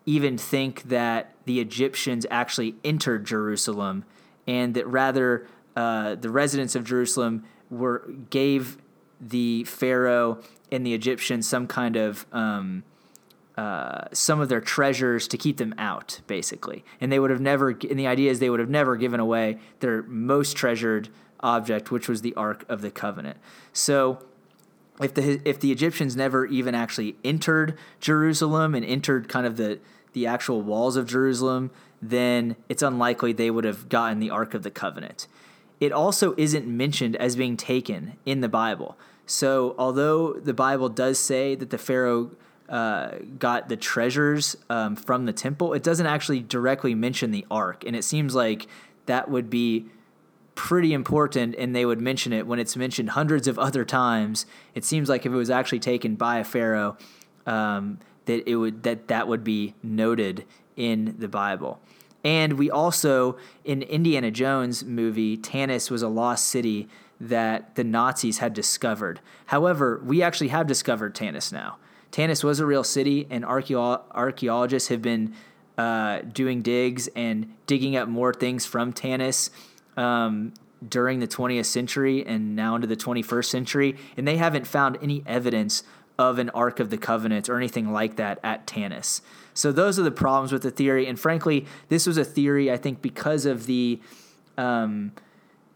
even 0.06 0.38
think 0.38 0.84
that 0.84 1.36
the 1.44 1.60
egyptians 1.60 2.26
actually 2.32 2.74
entered 2.86 3.26
jerusalem 3.26 4.06
and 4.48 4.74
that 4.76 4.88
rather 4.88 5.46
uh, 5.76 6.16
the 6.16 6.30
residents 6.32 6.76
of 6.76 6.84
Jerusalem 6.84 7.44
were 7.70 8.10
gave 8.32 8.78
the 9.22 9.64
Pharaoh 9.66 10.42
and 10.72 10.84
the 10.84 10.94
Egyptians 10.94 11.48
some 11.48 11.68
kind 11.68 11.96
of 11.96 12.26
um, 12.32 12.84
uh, 13.58 14.06
some 14.14 14.40
of 14.40 14.50
their 14.50 14.62
treasures 14.62 15.28
to 15.30 15.38
keep 15.38 15.58
them 15.58 15.74
out, 15.78 16.22
basically. 16.28 16.86
And 17.02 17.12
they 17.12 17.20
would 17.20 17.32
have 17.32 17.42
never. 17.42 17.70
And 17.70 18.00
the 18.00 18.08
idea 18.08 18.32
is 18.32 18.40
they 18.40 18.50
would 18.50 18.60
have 18.60 18.70
never 18.70 18.96
given 18.96 19.20
away 19.20 19.58
their 19.80 20.04
most 20.04 20.56
treasured 20.56 21.10
object, 21.42 21.92
which 21.92 22.08
was 22.08 22.22
the 22.22 22.34
Ark 22.36 22.66
of 22.70 22.82
the 22.82 22.92
Covenant. 22.92 23.38
So. 23.74 24.20
If 25.00 25.14
the 25.14 25.40
if 25.48 25.60
the 25.60 25.72
Egyptians 25.72 26.16
never 26.16 26.48
even 26.48 26.74
actually 26.74 27.18
entered 27.24 27.78
Jerusalem 28.00 28.74
and 28.74 28.84
entered 28.84 29.30
kind 29.30 29.46
of 29.46 29.56
the 29.56 29.78
the 30.14 30.26
actual 30.26 30.64
walls 30.64 30.96
of 30.96 31.06
Jerusalem, 31.06 31.70
then 32.02 32.56
it's 32.68 32.82
unlikely 32.82 33.32
they 33.32 33.52
would 33.52 33.64
have 33.64 33.90
gotten 33.90 34.18
the 34.18 34.32
Ark 34.32 34.56
of 34.56 34.64
the 34.64 34.72
Covenant 34.72 35.28
it 35.80 35.92
also 35.92 36.34
isn't 36.38 36.68
mentioned 36.68 37.16
as 37.18 37.36
being 37.36 37.58
taken 37.58 38.18
in 38.26 38.42
the 38.42 38.50
Bible. 38.50 38.98
So, 39.26 39.76
although 39.78 40.34
the 40.34 40.54
Bible 40.54 40.90
does 40.90 41.20
say 41.20 41.54
that 41.56 41.70
the 41.70 41.78
Pharaoh 41.78 42.32
uh, 42.70 43.12
got 43.40 43.70
the 43.70 43.78
treasures 43.78 44.58
um, 44.70 44.96
from 44.96 45.26
the 45.26 45.34
temple, 45.34 45.74
it 45.74 45.84
doesn't 45.84 46.06
actually 46.06 46.42
directly 46.42 46.96
mention 46.96 47.32
the 47.32 47.46
ark. 47.50 47.84
And 47.86 47.96
it 47.96 48.04
seems 48.04 48.36
like 48.36 48.68
that 49.06 49.30
would 49.30 49.50
be 49.50 49.86
pretty 50.56 50.92
important, 50.92 51.56
and 51.58 51.76
they 51.76 51.86
would 51.86 52.02
mention 52.02 52.34
it 52.34 52.48
when 52.48 52.60
it's 52.60 52.76
mentioned 52.76 53.12
hundreds 53.12 53.48
of 53.48 53.58
other 53.60 53.86
times. 53.86 54.46
It 54.74 54.84
seems 54.84 55.08
like 55.08 55.26
if 55.26 55.32
it 55.32 55.36
was 55.36 55.50
actually 55.50 55.80
taken 55.80 56.16
by 56.16 56.40
a 56.40 56.44
Pharaoh, 56.44 56.98
um, 57.46 58.00
that 58.26 58.50
it 58.50 58.56
would 58.56 58.84
that 58.84 59.08
that 59.08 59.28
would 59.28 59.44
be 59.44 59.76
noted 59.82 60.46
in 60.76 61.16
the 61.18 61.28
Bible. 61.28 61.80
And 62.24 62.54
we 62.54 62.70
also, 62.70 63.38
in 63.64 63.84
Indiana 63.84 64.32
Jones 64.32 64.84
movie, 64.84 65.38
Tanis 65.38 65.90
was 65.90 66.02
a 66.02 66.10
lost 66.10 66.48
city 66.48 66.90
that 67.22 67.76
the 67.76 67.84
Nazis 67.84 68.40
had 68.40 68.54
discovered. 68.54 69.22
However, 69.46 70.02
we 70.04 70.22
actually 70.22 70.50
have 70.50 70.68
discovered 70.68 71.16
Tanis 71.16 71.54
now. 71.54 71.78
Tanis 72.12 72.44
was 72.44 72.60
a 72.60 72.66
real 72.66 72.84
city, 72.84 73.28
and 73.30 73.46
archaeologists 73.46 74.90
have 74.90 75.02
been 75.02 75.34
uh, 75.78 76.22
doing 76.22 76.62
digs 76.62 77.08
and 77.16 77.54
digging 77.68 77.96
up 77.96 78.08
more 78.08 78.34
things 78.34 78.66
from 78.66 78.94
Tanis 78.94 79.50
um, 79.96 80.54
during 80.88 81.20
the 81.20 81.28
20th 81.28 81.66
century 81.66 82.26
and 82.26 82.56
now 82.56 82.76
into 82.76 82.88
the 82.88 82.96
21st 82.96 83.46
century, 83.46 83.98
and 84.16 84.28
they 84.28 84.38
haven't 84.38 84.66
found 84.66 84.98
any 85.02 85.24
evidence 85.26 85.84
of 86.20 86.40
an 86.40 86.50
Ark 86.52 86.80
of 86.80 86.90
the 86.90 86.98
Covenant 86.98 87.48
or 87.48 87.58
anything 87.58 87.92
like 87.92 88.16
that 88.16 88.40
at 88.44 88.66
Tanis. 88.66 89.22
So 89.54 89.72
those 89.72 90.00
are 90.00 90.04
the 90.04 90.12
problems 90.12 90.52
with 90.52 90.64
the 90.64 90.72
theory. 90.72 91.08
And 91.08 91.20
frankly, 91.20 91.66
this 91.90 92.08
was 92.08 92.18
a 92.18 92.26
theory, 92.26 92.72
I 92.72 92.78
think, 92.78 93.02
because 93.02 93.46
of 93.46 93.66
the 93.66 94.00
um, 94.58 95.12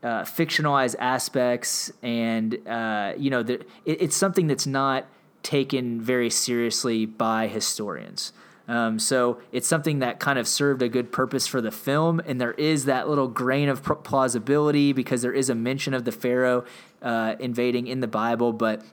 uh, 0.02 0.22
fictionalized 0.22 0.96
aspects 0.98 1.92
and, 2.02 2.68
uh, 2.68 3.14
you 3.18 3.30
know, 3.30 3.44
the, 3.44 3.56
it, 3.86 4.02
it's 4.02 4.16
something 4.16 4.48
that's 4.48 4.66
not 4.66 5.06
taken 5.44 6.02
very 6.02 6.30
seriously 6.30 7.06
by 7.06 7.48
historians. 7.48 8.34
Um, 8.68 9.00
so 9.00 9.40
it's 9.52 9.68
something 9.68 10.00
that 10.00 10.20
kind 10.20 10.40
of 10.40 10.48
served 10.48 10.82
a 10.82 10.88
good 10.88 11.12
purpose 11.12 11.48
for 11.48 11.62
the 11.62 11.72
film, 11.72 12.22
and 12.26 12.40
there 12.40 12.54
is 12.54 12.86
that 12.86 13.10
little 13.10 13.28
grain 13.28 13.68
of 13.68 13.84
plausibility 14.04 14.94
because 14.94 15.22
there 15.22 15.34
is 15.34 15.50
a 15.50 15.56
mention 15.56 15.94
of 15.94 16.06
the 16.06 16.12
Pharaoh 16.12 16.64
uh, 17.02 17.36
invading 17.40 17.88
in 17.88 18.00
the 18.00 18.08
Bible, 18.08 18.54
but 18.54 18.84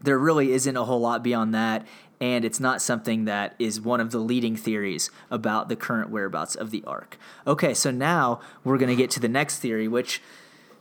there 0.00 0.18
really 0.18 0.52
isn't 0.52 0.76
a 0.76 0.84
whole 0.84 1.00
lot 1.00 1.24
beyond 1.24 1.52
that 1.54 1.84
and 2.20 2.44
it's 2.44 2.60
not 2.60 2.82
something 2.82 3.24
that 3.26 3.54
is 3.58 3.80
one 3.80 4.00
of 4.00 4.10
the 4.10 4.18
leading 4.18 4.56
theories 4.56 5.10
about 5.30 5.68
the 5.68 5.76
current 5.76 6.10
whereabouts 6.10 6.54
of 6.54 6.70
the 6.70 6.82
ark. 6.86 7.18
Okay, 7.46 7.74
so 7.74 7.90
now 7.90 8.40
we're 8.64 8.78
going 8.78 8.88
to 8.88 8.96
get 8.96 9.10
to 9.12 9.20
the 9.20 9.28
next 9.28 9.58
theory, 9.58 9.86
which 9.86 10.20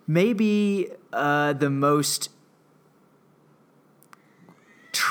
may 0.07 0.33
be 0.33 0.89
uh, 1.13 1.53
the 1.53 1.69
most 1.69 2.29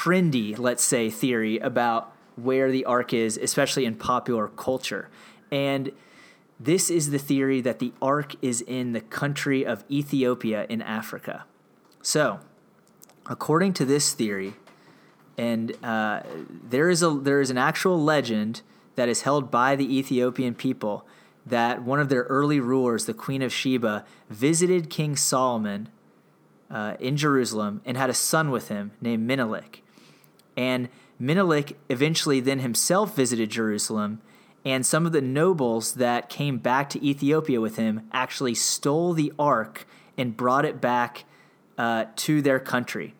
trendy, 0.07 0.57
let's 0.57 0.85
say, 0.85 1.11
theory 1.11 1.59
about 1.59 2.12
where 2.37 2.71
the 2.71 2.85
ark 2.85 3.12
is, 3.12 3.37
especially 3.37 3.85
in 3.85 3.97
popular 3.97 4.47
culture. 4.49 5.09
And 5.51 5.90
this 6.61 6.90
is 6.90 7.11
the 7.11 7.19
theory 7.19 7.61
that 7.62 7.81
the 7.81 7.92
ark 8.01 8.35
is 8.40 8.61
in 8.61 8.92
the 8.92 9.01
country 9.01 9.66
of 9.66 9.85
Ethiopia 9.90 10.64
in 10.69 10.81
Africa. 10.81 11.45
So, 12.03 12.38
according 13.29 13.73
to 13.75 13.85
this 13.85 14.12
theory, 14.12 14.55
and 15.37 15.73
uh, 15.85 16.23
there 16.49 16.88
is 16.88 17.03
a 17.03 17.11
there 17.11 17.40
is 17.40 17.51
an 17.51 17.59
actual 17.59 18.03
legend 18.03 18.62
that 18.95 19.09
is 19.09 19.23
held 19.23 19.51
by 19.51 19.77
the 19.77 19.99
Ethiopian 19.99 20.55
people 20.55 21.07
that 21.45 21.83
one 21.83 22.01
of 22.01 22.09
their 22.09 22.23
early 22.23 22.61
rulers, 22.61 23.07
the 23.07 23.12
Queen 23.12 23.42
of 23.42 23.53
Sheba, 23.53 24.05
visited 24.31 24.88
King 24.88 25.16
Solomon 25.16 25.88
uh, 26.71 26.95
in 26.99 27.16
Jerusalem 27.16 27.83
and 27.85 27.97
had 27.97 28.09
a 28.09 28.14
son 28.14 28.51
with 28.51 28.69
him 28.69 28.92
named 29.01 29.27
Menelik. 29.27 29.83
And 30.57 30.88
Menelik 31.19 31.79
eventually 31.88 32.40
then 32.40 32.61
himself 32.61 33.14
visited 33.14 33.51
Jerusalem, 33.51 34.21
and 34.64 34.85
some 34.85 35.07
of 35.07 35.12
the 35.12 35.21
nobles 35.21 35.95
that 35.95 36.29
came 36.29 36.59
back 36.59 36.90
to 36.90 37.05
Ethiopia 37.05 37.61
with 37.61 37.77
him 37.77 38.09
actually 38.12 38.55
stole 38.55 39.12
the 39.12 39.33
ark 39.38 39.87
and 40.19 40.37
brought 40.37 40.64
it 40.64 40.81
back 40.81 41.25
uh, 41.79 42.07
to 42.16 42.42
their 42.42 42.59
country 42.59 43.14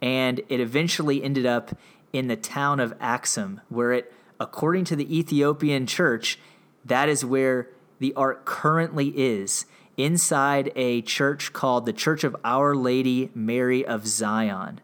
and 0.00 0.40
it 0.48 0.60
eventually 0.60 1.22
ended 1.22 1.46
up 1.46 1.76
in 2.12 2.28
the 2.28 2.36
town 2.36 2.80
of 2.80 2.94
Axum, 3.00 3.60
where 3.68 3.92
it, 3.92 4.12
according 4.40 4.84
to 4.86 4.96
the 4.96 5.18
Ethiopian 5.18 5.86
church, 5.86 6.38
that 6.84 7.08
is 7.08 7.24
where 7.24 7.68
the 7.98 8.14
ark 8.14 8.44
currently 8.44 9.08
is 9.08 9.66
inside 9.96 10.72
a 10.76 11.02
church 11.02 11.52
called 11.52 11.84
the 11.84 11.92
Church 11.92 12.22
of 12.22 12.36
Our 12.44 12.74
Lady 12.74 13.30
Mary 13.34 13.84
of 13.84 14.06
Zion. 14.06 14.80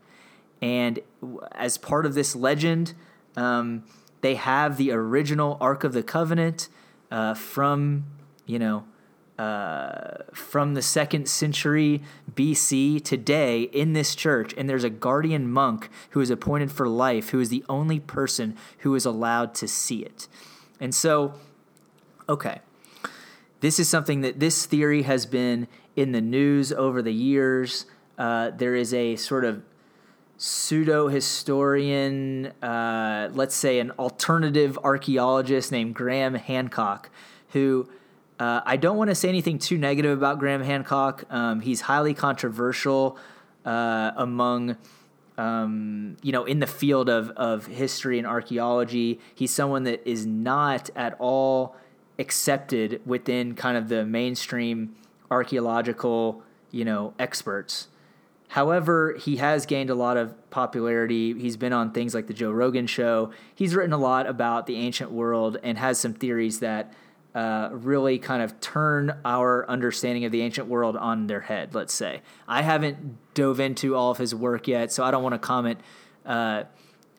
And 0.65 1.01
as 1.53 1.77
part 1.77 2.07
of 2.07 2.15
this 2.15 2.35
legend, 2.35 2.95
um, 3.37 3.85
they 4.23 4.37
have 4.37 4.79
the 4.79 4.93
original 4.93 5.59
Ark 5.61 5.85
of 5.85 5.93
the 5.93 6.03
Covenant 6.03 6.71
uh, 7.11 7.35
from, 7.35 8.07
you 8.47 8.59
know, 8.59 8.85
uh, 9.39 10.23
from 10.33 10.73
the 10.73 10.81
second 10.81 11.29
century 11.29 12.01
BC 12.35 13.05
today 13.05 13.65
in 13.65 13.93
this 13.93 14.15
church, 14.15 14.55
and 14.57 14.67
there's 14.67 14.85
a 14.85 14.91
guardian 14.91 15.51
monk 15.51 15.91
who 16.11 16.23
is 16.23 16.31
appointed 16.31 16.73
for 16.73 16.89
life, 16.89 17.29
who 17.29 17.41
is 17.41 17.51
the 17.51 17.63
only 17.69 18.01
person 18.01 18.57
who 18.79 18.95
is 18.95 19.05
allowed 19.05 19.55
to 19.57 19.69
see 19.69 19.99
it. 19.99 20.29
And 20.81 20.95
so, 20.95 21.35
okay, 22.27 22.61
this 23.61 23.79
is 23.79 23.87
something 23.87 24.23
that 24.23 24.41
this 24.41 24.65
theory 24.65 25.03
has 25.03 25.27
been 25.27 25.69
in 25.95 26.13
the 26.13 26.23
news 26.23 26.73
over 26.73 27.03
the 27.03 27.13
years. 27.13 27.85
Uh, 28.17 28.49
there 28.49 28.75
is 28.75 28.95
a 28.95 29.17
sort 29.17 29.45
of 29.45 29.63
pseudo 30.45 31.09
historian, 31.09 32.49
uh, 32.63 33.31
let's 33.33 33.55
say 33.55 33.79
an 33.79 33.91
alternative 33.93 34.79
archaeologist 34.85 35.73
named 35.73 35.95
Graham 35.95 36.35
Hancock, 36.35 37.09
who 37.53 37.89
uh, 38.39 38.61
I 38.67 38.77
don't 38.77 38.99
want 38.99 39.09
to 39.09 39.15
say 39.15 39.31
anything 39.31 39.59
too 39.59 39.79
negative 39.79 40.19
about 40.19 40.39
Graham 40.39 40.63
Hancock. 40.63 41.25
Um, 41.31 41.61
he's 41.61 41.81
highly 41.81 42.13
controversial 42.13 43.17
uh, 43.65 44.11
among, 44.17 44.77
um, 45.39 46.19
you 46.21 46.33
know, 46.33 46.45
in 46.45 46.59
the 46.59 46.67
field 46.67 47.09
of, 47.09 47.31
of 47.31 47.65
history 47.65 48.19
and 48.19 48.27
archaeology. 48.27 49.21
He's 49.35 49.51
someone 49.51 49.85
that 49.85 50.07
is 50.07 50.27
not 50.27 50.91
at 50.95 51.17
all 51.19 51.75
accepted 52.19 53.01
within 53.07 53.55
kind 53.55 53.79
of 53.79 53.89
the 53.89 54.05
mainstream 54.05 54.95
archaeological, 55.31 56.43
you 56.71 56.85
know, 56.85 57.15
experts. 57.19 57.89
However, 58.49 59.17
he 59.19 59.37
has 59.37 59.67
gained 59.67 59.91
a 59.91 59.95
lot 59.95 60.17
of 60.17 60.51
popularity. 60.51 61.39
He's 61.39 61.57
been 61.57 61.73
on 61.73 61.91
things 61.91 62.15
like 62.15 62.27
the 62.29 62.35
Joe 62.35 62.53
Rogan 62.53 62.87
show. 62.87 63.31
He's 63.55 63.75
written 63.75 63.93
a 63.93 63.99
lot 63.99 64.29
about 64.29 64.67
the 64.67 64.77
ancient 64.77 65.11
world 65.11 65.59
and 65.63 65.77
has 65.79 65.99
some 65.99 66.15
theories 66.15 66.61
that 66.61 66.93
uh, 67.35 67.71
really 67.73 68.19
kind 68.19 68.43
of 68.43 68.61
turn 68.61 69.19
our 69.25 69.69
understanding 69.69 70.25
of 70.25 70.31
the 70.31 70.41
ancient 70.41 70.69
world 70.69 70.97
on 70.97 71.27
their 71.27 71.41
head, 71.41 71.75
let's 71.75 71.93
say. 71.93 72.23
I 72.47 72.63
haven't 72.63 73.35
dove 73.35 73.59
into 73.59 73.97
all 73.97 74.13
of 74.13 74.19
his 74.19 74.35
work 74.35 74.69
yet, 74.69 74.93
so 74.93 75.03
I 75.03 75.11
don't 75.11 75.23
want 75.23 75.35
to 75.35 75.41
comment 75.41 75.81
uh, 76.25 76.65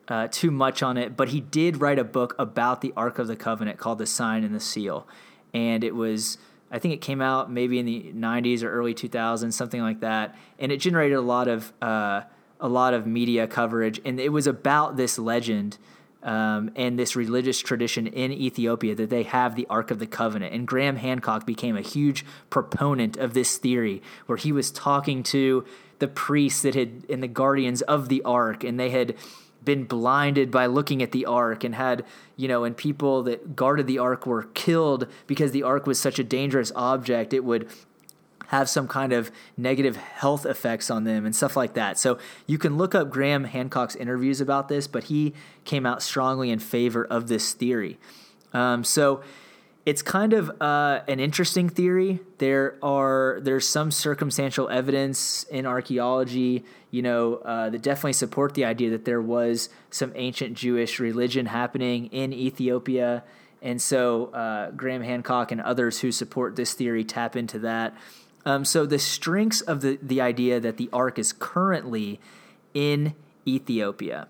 uh, 0.08 0.28
too 0.30 0.50
much 0.50 0.82
on 0.82 0.96
it, 0.96 1.16
but 1.16 1.28
he 1.28 1.40
did 1.40 1.80
write 1.80 1.98
a 1.98 2.04
book 2.04 2.34
about 2.38 2.80
the 2.80 2.94
Ark 2.96 3.18
of 3.18 3.26
the 3.26 3.36
Covenant 3.36 3.78
called 3.78 3.98
The 3.98 4.06
Sign 4.06 4.42
and 4.42 4.54
the 4.54 4.60
Seal. 4.60 5.06
And 5.52 5.84
it 5.84 5.94
was, 5.94 6.38
I 6.76 6.78
think 6.78 6.92
it 6.92 7.00
came 7.00 7.22
out 7.22 7.50
maybe 7.50 7.78
in 7.78 7.86
the 7.86 8.12
90s 8.14 8.62
or 8.62 8.70
early 8.70 8.92
2000s, 8.92 9.54
something 9.54 9.80
like 9.80 10.00
that. 10.00 10.36
And 10.58 10.70
it 10.70 10.76
generated 10.76 11.16
a 11.16 11.22
lot 11.22 11.48
of, 11.48 11.72
uh, 11.80 12.20
a 12.60 12.68
lot 12.68 12.92
of 12.92 13.06
media 13.06 13.46
coverage. 13.46 13.98
And 14.04 14.20
it 14.20 14.28
was 14.28 14.46
about 14.46 14.98
this 14.98 15.18
legend 15.18 15.78
um, 16.22 16.70
and 16.76 16.98
this 16.98 17.16
religious 17.16 17.60
tradition 17.60 18.06
in 18.06 18.30
Ethiopia 18.30 18.94
that 18.94 19.08
they 19.08 19.22
have 19.22 19.56
the 19.56 19.66
Ark 19.70 19.90
of 19.90 20.00
the 20.00 20.06
Covenant. 20.06 20.52
And 20.52 20.66
Graham 20.66 20.96
Hancock 20.96 21.46
became 21.46 21.78
a 21.78 21.80
huge 21.80 22.26
proponent 22.50 23.16
of 23.16 23.32
this 23.32 23.56
theory, 23.56 24.02
where 24.26 24.36
he 24.36 24.52
was 24.52 24.70
talking 24.70 25.22
to 25.22 25.64
the 25.98 26.08
priests 26.08 26.60
that 26.60 26.74
had 26.74 27.06
and 27.08 27.22
the 27.22 27.28
guardians 27.28 27.80
of 27.80 28.10
the 28.10 28.20
Ark, 28.22 28.64
and 28.64 28.78
they 28.78 28.90
had 28.90 29.14
been 29.66 29.84
blinded 29.84 30.50
by 30.50 30.64
looking 30.64 31.02
at 31.02 31.12
the 31.12 31.26
ark 31.26 31.62
and 31.62 31.74
had 31.74 32.02
you 32.36 32.48
know 32.48 32.64
and 32.64 32.74
people 32.74 33.22
that 33.24 33.54
guarded 33.54 33.86
the 33.86 33.98
ark 33.98 34.26
were 34.26 34.44
killed 34.54 35.06
because 35.26 35.50
the 35.50 35.62
ark 35.62 35.86
was 35.86 36.00
such 36.00 36.18
a 36.18 36.24
dangerous 36.24 36.72
object 36.74 37.34
it 37.34 37.44
would 37.44 37.68
have 38.48 38.68
some 38.68 38.88
kind 38.88 39.12
of 39.12 39.30
negative 39.56 39.96
health 39.96 40.46
effects 40.46 40.90
on 40.90 41.04
them 41.04 41.26
and 41.26 41.34
stuff 41.34 41.56
like 41.56 41.74
that. 41.74 41.98
So 41.98 42.18
you 42.46 42.58
can 42.58 42.76
look 42.76 42.94
up 42.94 43.10
Graham 43.10 43.44
Hancock's 43.44 43.96
interviews 43.96 44.40
about 44.40 44.68
this, 44.68 44.86
but 44.86 45.04
he 45.04 45.34
came 45.64 45.84
out 45.84 46.02
strongly 46.02 46.50
in 46.50 46.58
favor 46.58 47.04
of 47.04 47.26
this 47.28 47.52
theory. 47.52 47.98
Um, 48.52 48.84
so 48.84 49.22
it's 49.86 50.02
kind 50.02 50.32
of 50.32 50.50
uh, 50.60 51.00
an 51.06 51.20
interesting 51.20 51.68
theory. 51.68 52.18
There 52.38 52.76
are 52.82 53.38
there's 53.40 53.66
some 53.66 53.92
circumstantial 53.92 54.68
evidence 54.68 55.44
in 55.44 55.64
archaeology, 55.64 56.64
you 56.90 57.02
know, 57.02 57.36
uh, 57.36 57.70
that 57.70 57.82
definitely 57.82 58.14
support 58.14 58.54
the 58.54 58.64
idea 58.64 58.90
that 58.90 59.04
there 59.04 59.22
was 59.22 59.68
some 59.90 60.12
ancient 60.16 60.54
Jewish 60.54 60.98
religion 60.98 61.46
happening 61.46 62.06
in 62.06 62.32
Ethiopia. 62.32 63.22
And 63.62 63.80
so 63.80 64.26
uh, 64.26 64.72
Graham 64.72 65.02
Hancock 65.02 65.52
and 65.52 65.60
others 65.60 66.00
who 66.00 66.10
support 66.10 66.56
this 66.56 66.72
theory 66.74 67.04
tap 67.04 67.36
into 67.36 67.60
that. 67.60 67.96
Um, 68.44 68.64
so 68.64 68.86
the 68.86 68.98
strengths 68.98 69.60
of 69.60 69.82
the, 69.82 69.98
the 70.02 70.20
idea 70.20 70.58
that 70.60 70.78
the 70.78 70.90
ark 70.92 71.16
is 71.18 71.32
currently 71.32 72.20
in 72.74 73.14
Ethiopia. 73.46 74.26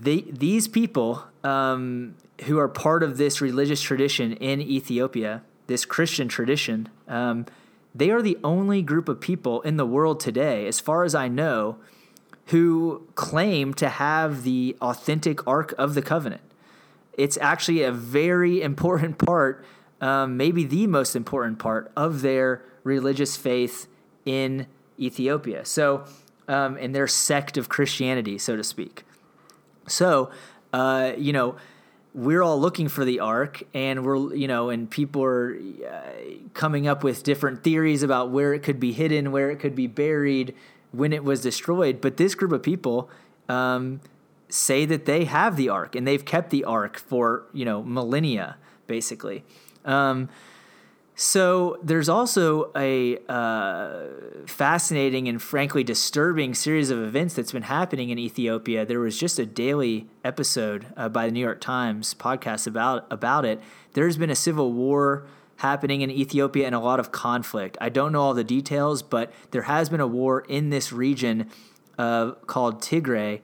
These 0.00 0.68
people 0.68 1.24
um, 1.42 2.14
who 2.44 2.58
are 2.58 2.68
part 2.68 3.02
of 3.02 3.18
this 3.18 3.40
religious 3.40 3.80
tradition 3.80 4.32
in 4.34 4.60
Ethiopia, 4.60 5.42
this 5.66 5.84
Christian 5.84 6.28
tradition, 6.28 6.88
um, 7.08 7.46
they 7.94 8.10
are 8.10 8.22
the 8.22 8.38
only 8.44 8.80
group 8.80 9.08
of 9.08 9.20
people 9.20 9.60
in 9.62 9.76
the 9.76 9.86
world 9.86 10.20
today, 10.20 10.66
as 10.66 10.78
far 10.78 11.04
as 11.04 11.14
I 11.14 11.26
know, 11.26 11.78
who 12.46 13.06
claim 13.14 13.74
to 13.74 13.88
have 13.88 14.44
the 14.44 14.76
authentic 14.80 15.46
Ark 15.46 15.74
of 15.76 15.94
the 15.94 16.02
Covenant. 16.02 16.42
It's 17.14 17.36
actually 17.38 17.82
a 17.82 17.92
very 17.92 18.62
important 18.70 19.18
part 19.18 19.64
um, 20.00 20.36
maybe 20.36 20.64
the 20.64 20.86
most 20.86 21.16
important 21.16 21.58
part 21.58 21.90
of 21.96 22.22
their 22.22 22.62
religious 22.84 23.36
faith 23.36 23.88
in 24.24 24.66
Ethiopia. 24.98 25.64
So, 25.64 26.04
um, 26.46 26.78
in 26.78 26.92
their 26.92 27.06
sect 27.06 27.56
of 27.56 27.68
Christianity, 27.68 28.38
so 28.38 28.56
to 28.56 28.64
speak. 28.64 29.04
So, 29.88 30.30
uh, 30.72 31.12
you 31.16 31.32
know, 31.32 31.56
we're 32.14 32.42
all 32.42 32.60
looking 32.60 32.88
for 32.88 33.04
the 33.04 33.20
ark, 33.20 33.62
and 33.74 34.04
we're, 34.04 34.34
you 34.34 34.48
know, 34.48 34.70
and 34.70 34.90
people 34.90 35.22
are 35.22 35.56
uh, 35.56 36.00
coming 36.54 36.88
up 36.88 37.04
with 37.04 37.22
different 37.22 37.62
theories 37.62 38.02
about 38.02 38.30
where 38.30 38.54
it 38.54 38.62
could 38.62 38.80
be 38.80 38.92
hidden, 38.92 39.30
where 39.30 39.50
it 39.50 39.56
could 39.60 39.74
be 39.74 39.86
buried 39.86 40.54
when 40.92 41.12
it 41.12 41.22
was 41.22 41.42
destroyed. 41.42 42.00
But 42.00 42.16
this 42.16 42.34
group 42.34 42.52
of 42.52 42.62
people, 42.62 43.10
um, 43.48 44.00
say 44.48 44.84
that 44.86 45.04
they 45.04 45.24
have 45.24 45.56
the 45.56 45.68
ark 45.68 45.94
and 45.94 46.06
they've 46.06 46.24
kept 46.24 46.50
the 46.50 46.64
ark 46.64 46.98
for 46.98 47.44
you 47.52 47.64
know 47.64 47.82
millennia 47.82 48.56
basically 48.86 49.44
um, 49.84 50.28
so 51.20 51.80
there's 51.82 52.08
also 52.08 52.70
a 52.76 53.18
uh, 53.28 54.04
fascinating 54.46 55.26
and 55.26 55.42
frankly 55.42 55.82
disturbing 55.82 56.54
series 56.54 56.90
of 56.90 57.00
events 57.00 57.34
that's 57.34 57.50
been 57.50 57.62
happening 57.64 58.10
in 58.10 58.20
Ethiopia. 58.20 58.86
There 58.86 59.00
was 59.00 59.18
just 59.18 59.36
a 59.40 59.44
daily 59.44 60.06
episode 60.22 60.86
uh, 60.96 61.08
by 61.08 61.26
the 61.26 61.32
New 61.32 61.40
York 61.40 61.60
Times 61.60 62.14
podcast 62.14 62.68
about 62.68 63.04
about 63.10 63.44
it. 63.44 63.60
There's 63.94 64.16
been 64.16 64.30
a 64.30 64.36
civil 64.36 64.72
war 64.72 65.26
happening 65.56 66.02
in 66.02 66.10
Ethiopia 66.12 66.66
and 66.66 66.74
a 66.76 66.78
lot 66.78 67.00
of 67.00 67.10
conflict. 67.10 67.76
I 67.80 67.88
don't 67.88 68.12
know 68.12 68.20
all 68.20 68.34
the 68.34 68.44
details, 68.44 69.02
but 69.02 69.32
there 69.50 69.62
has 69.62 69.88
been 69.88 69.98
a 69.98 70.06
war 70.06 70.42
in 70.42 70.70
this 70.70 70.92
region 70.92 71.50
uh, 71.98 72.30
called 72.46 72.80
Tigray, 72.80 73.40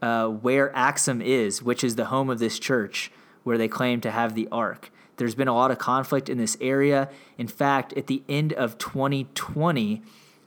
uh, 0.00 0.28
where 0.28 0.72
Axum 0.76 1.20
is, 1.20 1.60
which 1.60 1.82
is 1.82 1.96
the 1.96 2.04
home 2.04 2.30
of 2.30 2.38
this 2.38 2.60
church 2.60 3.10
where 3.42 3.58
they 3.58 3.66
claim 3.66 4.00
to 4.02 4.12
have 4.12 4.36
the 4.36 4.46
Ark. 4.52 4.92
There's 5.16 5.34
been 5.34 5.48
a 5.48 5.54
lot 5.54 5.70
of 5.70 5.78
conflict 5.78 6.28
in 6.28 6.38
this 6.38 6.56
area. 6.60 7.08
In 7.38 7.48
fact, 7.48 7.92
at 7.94 8.06
the 8.06 8.22
end 8.28 8.52
of 8.52 8.78
2020, 8.78 10.02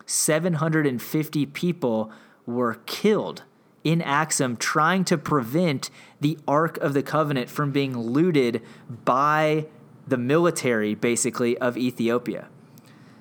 750 0.06 1.46
people 1.48 2.12
were 2.46 2.76
killed 2.86 3.44
in 3.84 4.02
Axum 4.02 4.58
trying 4.58 5.06
to 5.06 5.18
prevent 5.18 5.90
the 6.20 6.38
Ark 6.48 6.78
of 6.78 6.94
the 6.94 7.04
Covenant 7.04 7.50
from 7.50 7.72
being 7.72 7.98
looted 7.98 8.62
by 9.06 9.66
the 10.08 10.18
military, 10.18 10.96
basically, 10.96 11.58
of 11.60 11.78
Ethiopia. 11.78 12.50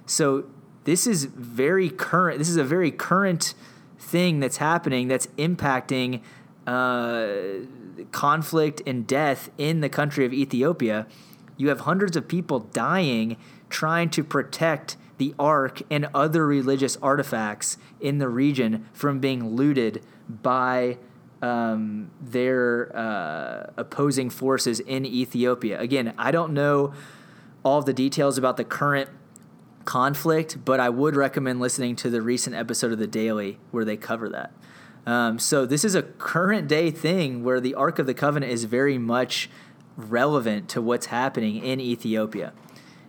So 0.07 0.47
this 0.85 1.07
is 1.07 1.25
very 1.27 1.91
current. 1.91 2.39
This 2.39 2.49
is 2.49 2.57
a 2.57 2.65
very 2.65 2.91
current 2.91 3.55
thing 3.99 4.41
that's 4.41 4.57
happening 4.57 5.09
that's 5.09 5.27
impacting 5.39 6.23
uh, 6.67 7.29
conflict 8.13 8.83
and 8.87 9.07
death 9.07 9.51
in 9.59 9.81
the 9.81 9.89
country 9.89 10.25
of 10.25 10.33
Ethiopia 10.33 11.07
you 11.59 11.69
have 11.69 11.81
hundreds 11.81 12.17
of 12.17 12.27
people 12.27 12.61
dying 12.61 13.37
trying 13.69 14.09
to 14.09 14.25
protect 14.25 14.97
the 15.19 15.35
Ark 15.39 15.83
and 15.91 16.09
other 16.15 16.47
religious 16.47 16.97
artifacts 17.03 17.77
in 18.01 18.19
the 18.19 18.29
region 18.29 18.87
from 18.93 19.19
being 19.19 19.57
looted 19.57 20.03
by 20.29 20.97
um, 21.43 22.11
their 22.21 22.97
uh, 22.97 23.71
opposing 23.77 24.31
forces 24.31 24.81
in 24.81 25.05
Ethiopia. 25.05 25.79
Again, 25.79 26.15
I 26.17 26.31
don't 26.31 26.53
know 26.53 26.95
all 27.65 27.83
the 27.83 27.93
details 27.93 28.39
about 28.39 28.57
the 28.57 28.65
current 28.65 29.11
conflict, 29.85 30.65
but 30.65 30.81
I 30.81 30.89
would 30.89 31.17
recommend 31.17 31.61
listening 31.61 31.97
to 31.97 32.11
the 32.11 32.23
recent 32.23 32.55
episode 32.55 32.93
of 32.93 32.99
The 32.99 33.07
Daily 33.07 33.59
where 33.71 33.85
they 33.85 33.97
cover 33.97 34.29
that. 34.31 34.53
Um, 35.07 35.39
so, 35.39 35.65
this 35.65 35.85
is 35.85 35.95
a 35.95 36.03
current 36.03 36.69
day 36.69 36.91
thing 36.91 37.43
where 37.43 37.61
the 37.61 37.75
Ark 37.75 37.99
of 37.99 38.07
the 38.07 38.13
Covenant 38.13 38.53
is 38.53 38.65
very 38.65 38.99
much 38.99 39.49
relevant 39.99 40.69
to 40.71 40.81
what's 40.81 41.07
happening 41.07 41.63
in 41.63 41.81
Ethiopia. 41.81 42.53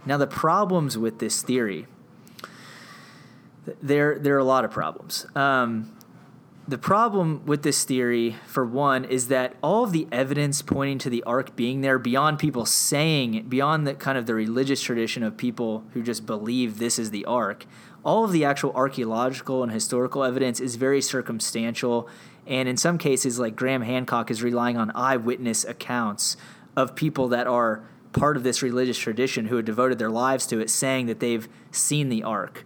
Now, 0.05 0.17
the 0.17 0.27
problems 0.27 0.97
with 0.97 1.19
this 1.19 1.41
theory, 1.41 1.85
there, 3.81 4.17
there 4.17 4.35
are 4.35 4.39
a 4.39 4.43
lot 4.43 4.65
of 4.65 4.71
problems. 4.71 5.27
Um, 5.35 5.95
the 6.67 6.77
problem 6.77 7.45
with 7.45 7.63
this 7.63 7.83
theory, 7.83 8.35
for 8.45 8.65
one, 8.65 9.05
is 9.05 9.27
that 9.27 9.55
all 9.63 9.83
of 9.83 9.91
the 9.91 10.07
evidence 10.11 10.61
pointing 10.61 10.99
to 10.99 11.09
the 11.09 11.23
ark 11.23 11.55
being 11.55 11.81
there, 11.81 11.97
beyond 11.97 12.39
people 12.39 12.65
saying, 12.65 13.47
beyond 13.49 13.87
the 13.87 13.95
kind 13.95 14.17
of 14.17 14.25
the 14.25 14.35
religious 14.35 14.81
tradition 14.81 15.23
of 15.23 15.35
people 15.35 15.83
who 15.93 16.03
just 16.03 16.25
believe 16.25 16.77
this 16.77 16.99
is 16.99 17.11
the 17.11 17.25
ark, 17.25 17.65
all 18.03 18.23
of 18.23 18.31
the 18.31 18.45
actual 18.45 18.71
archaeological 18.73 19.63
and 19.63 19.71
historical 19.71 20.23
evidence 20.23 20.59
is 20.59 20.75
very 20.75 21.01
circumstantial. 21.01 22.07
And 22.47 22.69
in 22.69 22.77
some 22.77 22.97
cases, 22.97 23.39
like 23.39 23.55
Graham 23.55 23.81
Hancock 23.81 24.31
is 24.31 24.41
relying 24.41 24.77
on 24.77 24.91
eyewitness 24.91 25.65
accounts 25.65 26.37
of 26.75 26.95
people 26.95 27.27
that 27.29 27.47
are 27.47 27.83
part 28.13 28.37
of 28.37 28.43
this 28.43 28.61
religious 28.61 28.97
tradition 28.97 29.45
who 29.45 29.55
have 29.57 29.65
devoted 29.65 29.99
their 29.99 30.09
lives 30.09 30.47
to 30.47 30.59
it, 30.59 30.69
saying 30.69 31.05
that 31.07 31.19
they've 31.19 31.47
seen 31.71 32.09
the 32.09 32.23
ark. 32.23 32.65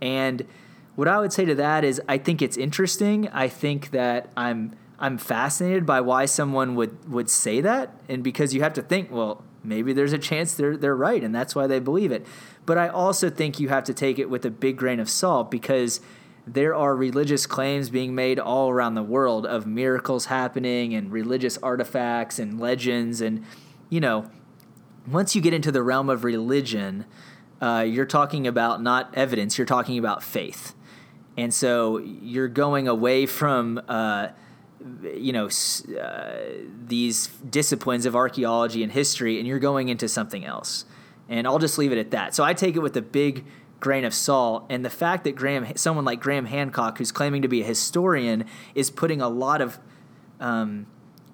And 0.00 0.46
what 0.94 1.08
I 1.08 1.18
would 1.20 1.32
say 1.32 1.44
to 1.44 1.54
that 1.56 1.84
is 1.84 2.00
I 2.08 2.18
think 2.18 2.42
it's 2.42 2.56
interesting. 2.56 3.28
I 3.28 3.48
think 3.48 3.90
that 3.92 4.30
I'm 4.36 4.74
I'm 4.98 5.16
fascinated 5.16 5.86
by 5.86 6.00
why 6.00 6.24
someone 6.24 6.74
would 6.74 7.08
would 7.08 7.30
say 7.30 7.60
that 7.60 7.94
and 8.08 8.24
because 8.24 8.52
you 8.52 8.62
have 8.62 8.74
to 8.74 8.82
think, 8.82 9.10
well, 9.10 9.44
maybe 9.62 9.92
there's 9.92 10.12
a 10.12 10.18
chance 10.18 10.54
they're 10.54 10.76
they're 10.76 10.96
right 10.96 11.22
and 11.22 11.34
that's 11.34 11.54
why 11.54 11.66
they 11.66 11.78
believe 11.78 12.10
it. 12.10 12.26
But 12.66 12.78
I 12.78 12.88
also 12.88 13.30
think 13.30 13.60
you 13.60 13.68
have 13.68 13.84
to 13.84 13.94
take 13.94 14.18
it 14.18 14.28
with 14.28 14.44
a 14.44 14.50
big 14.50 14.76
grain 14.76 14.98
of 15.00 15.08
salt 15.08 15.50
because 15.50 16.00
there 16.54 16.74
are 16.74 16.94
religious 16.96 17.46
claims 17.46 17.90
being 17.90 18.14
made 18.14 18.38
all 18.38 18.70
around 18.70 18.94
the 18.94 19.02
world 19.02 19.46
of 19.46 19.66
miracles 19.66 20.26
happening 20.26 20.94
and 20.94 21.12
religious 21.12 21.58
artifacts 21.58 22.38
and 22.38 22.60
legends 22.60 23.20
and 23.20 23.44
you 23.90 24.00
know 24.00 24.30
once 25.06 25.34
you 25.34 25.40
get 25.40 25.54
into 25.54 25.72
the 25.72 25.82
realm 25.82 26.08
of 26.08 26.24
religion 26.24 27.04
uh, 27.60 27.84
you're 27.86 28.06
talking 28.06 28.46
about 28.46 28.82
not 28.82 29.12
evidence 29.14 29.58
you're 29.58 29.66
talking 29.66 29.98
about 29.98 30.22
faith 30.22 30.74
and 31.38 31.54
so 31.54 31.98
you're 31.98 32.48
going 32.48 32.88
away 32.88 33.24
from 33.24 33.80
uh, 33.88 34.28
you 35.14 35.32
know 35.32 35.48
uh, 36.00 36.36
these 36.86 37.28
disciplines 37.48 38.06
of 38.06 38.16
archaeology 38.16 38.82
and 38.82 38.90
history, 38.92 39.38
and 39.38 39.46
you're 39.46 39.58
going 39.58 39.88
into 39.88 40.08
something 40.08 40.44
else. 40.44 40.84
And 41.28 41.46
I'll 41.46 41.58
just 41.58 41.78
leave 41.78 41.92
it 41.92 41.98
at 41.98 42.10
that. 42.12 42.34
So 42.34 42.42
I 42.42 42.54
take 42.54 42.74
it 42.74 42.80
with 42.80 42.96
a 42.96 43.02
big 43.02 43.44
grain 43.80 44.04
of 44.04 44.14
salt, 44.14 44.66
and 44.68 44.84
the 44.84 44.90
fact 44.90 45.24
that 45.24 45.36
Graham, 45.36 45.76
someone 45.76 46.04
like 46.04 46.20
Graham 46.20 46.46
Hancock, 46.46 46.98
who's 46.98 47.12
claiming 47.12 47.42
to 47.42 47.48
be 47.48 47.62
a 47.62 47.64
historian, 47.64 48.44
is 48.74 48.90
putting 48.90 49.20
a 49.20 49.28
lot 49.28 49.60
of 49.60 49.78
um, 50.40 50.86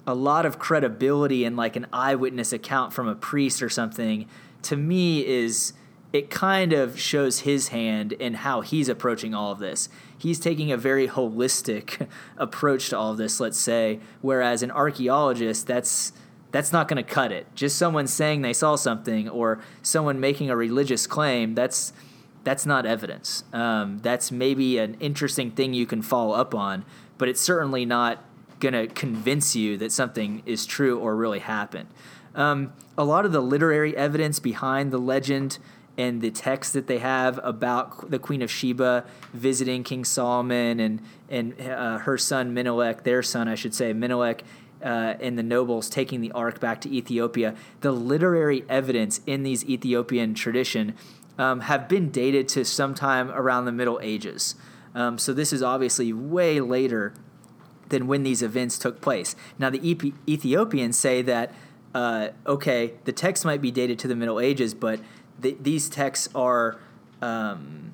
a 0.07 0.15
lot 0.15 0.45
of 0.47 0.59
credibility 0.59 1.45
in 1.45 1.57
like 1.57 1.77
an 1.77 1.87
eyewitness 1.93 2.53
account 2.53 2.93
from 2.93 3.09
a 3.09 3.15
priest 3.15 3.63
or 3.63 3.69
something, 3.69 4.29
to 4.63 4.77
me 4.77 5.27
is 5.27 5.73
it 6.13 6.31
kind 6.31 6.73
of 6.73 6.99
shows 6.99 7.41
his 7.41 7.69
hand 7.69 8.13
in 8.13 8.35
how 8.35 8.61
he's 8.61 8.89
approaching 8.89 9.35
all 9.35 9.51
of 9.51 9.59
this. 9.59 9.89
He's 10.17 10.39
taking 10.39 10.71
a 10.71 10.77
very 10.77 11.09
holistic 11.09 12.07
approach 12.37 12.91
to 12.91 12.99
all 12.99 13.13
of 13.13 13.19
this, 13.19 13.41
let's 13.41 13.59
say, 13.59 13.99
whereas 14.21 14.63
an 14.63 14.71
archaeologist, 14.71 15.67
that's 15.67 16.13
that's 16.53 16.73
not 16.73 16.87
going 16.87 17.05
to 17.05 17.11
cut 17.11 17.33
it. 17.33 17.49
Just 17.57 17.77
someone 17.77 18.07
saying 18.07 18.43
they 18.43 18.53
saw 18.53 18.77
something 18.77 19.29
or 19.29 19.61
someone 19.83 20.21
making 20.21 20.51
a 20.51 20.57
religious 20.57 21.05
claim, 21.05 21.57
that's 21.57 21.93
that's 22.45 22.67
not 22.67 22.87
evidence. 22.87 23.45
Um, 23.53 23.99
that's 23.99 24.31
maybe 24.31 24.79
an 24.79 24.97
interesting 25.01 25.51
thing 25.51 25.75
you 25.75 25.87
can 25.87 26.03
follow 26.03 26.35
up 26.35 26.55
on, 26.55 26.85
but 27.19 27.29
it's 27.29 27.41
certainly 27.41 27.85
not 27.85 28.23
going 28.61 28.75
to 28.75 28.87
convince 28.87 29.57
you 29.57 29.77
that 29.79 29.93
something 29.93 30.43
is 30.47 30.67
true 30.67 30.99
or 30.99 31.17
really 31.17 31.41
happened. 31.41 31.89
Um, 32.35 32.73
a 32.97 33.05
lot 33.05 33.25
of 33.25 33.33
the 33.33 33.41
literary 33.41 33.97
evidence 33.97 34.39
behind 34.39 34.91
the 34.91 34.99
legend 34.99 35.59
and 35.97 36.21
the 36.21 36.31
text 36.31 36.73
that 36.73 36.87
they 36.87 36.99
have 36.99 37.39
about 37.45 38.11
the 38.11 38.19
Queen 38.19 38.43
of 38.43 38.51
Sheba 38.51 39.05
visiting 39.33 39.85
King 39.85 40.05
Solomon 40.05 40.81
and 40.81 41.01
and 41.29 41.61
uh, 41.61 41.99
her 41.99 42.19
son 42.19 42.53
Menelik, 42.53 43.05
their 43.05 43.23
son, 43.23 43.49
I 43.49 43.55
should 43.55 43.75
say, 43.75 43.93
Menelik, 43.93 44.45
uh, 44.83 45.15
and 45.21 45.39
the 45.39 45.43
nobles 45.43 45.89
taking 45.89 46.21
the 46.21 46.33
ark 46.33 46.61
back 46.61 46.81
to 46.83 46.93
Ethiopia. 46.93 47.55
The 47.81 47.93
literary 47.93 48.65
evidence 48.69 49.21
in 49.27 49.43
these 49.43 49.65
Ethiopian 49.65 50.35
tradition 50.35 50.95
um, 51.39 51.61
have 51.61 51.89
been 51.89 52.11
dated 52.11 52.49
to 52.49 52.65
sometime 52.65 53.31
around 53.31 53.65
the 53.65 53.73
Middle 53.73 53.99
Ages. 54.03 54.55
Um, 54.95 55.19
so 55.19 55.33
this 55.33 55.53
is 55.53 55.63
obviously 55.63 56.13
way 56.13 56.61
later 56.61 57.15
than 57.89 58.07
when 58.07 58.23
these 58.23 58.43
events 58.43 58.79
took 58.79 59.01
place. 59.01 59.35
Now 59.59 59.71
the 59.71 59.81
Ethiopians 60.29 60.99
say 60.99 61.23
that. 61.23 61.53
Uh, 61.95 62.31
okay, 62.45 62.95
the 63.05 63.13
text 63.13 63.45
might 63.45 63.63
be 63.63 63.71
dated 63.71 64.01
to 64.01 64.09
the 64.09 64.17
Middle 64.17 64.41
Ages, 64.41 64.75
but 64.75 64.99
th- 65.41 65.59
these 65.61 65.89
texts 65.89 66.29
are 66.35 66.81
um, 67.23 67.93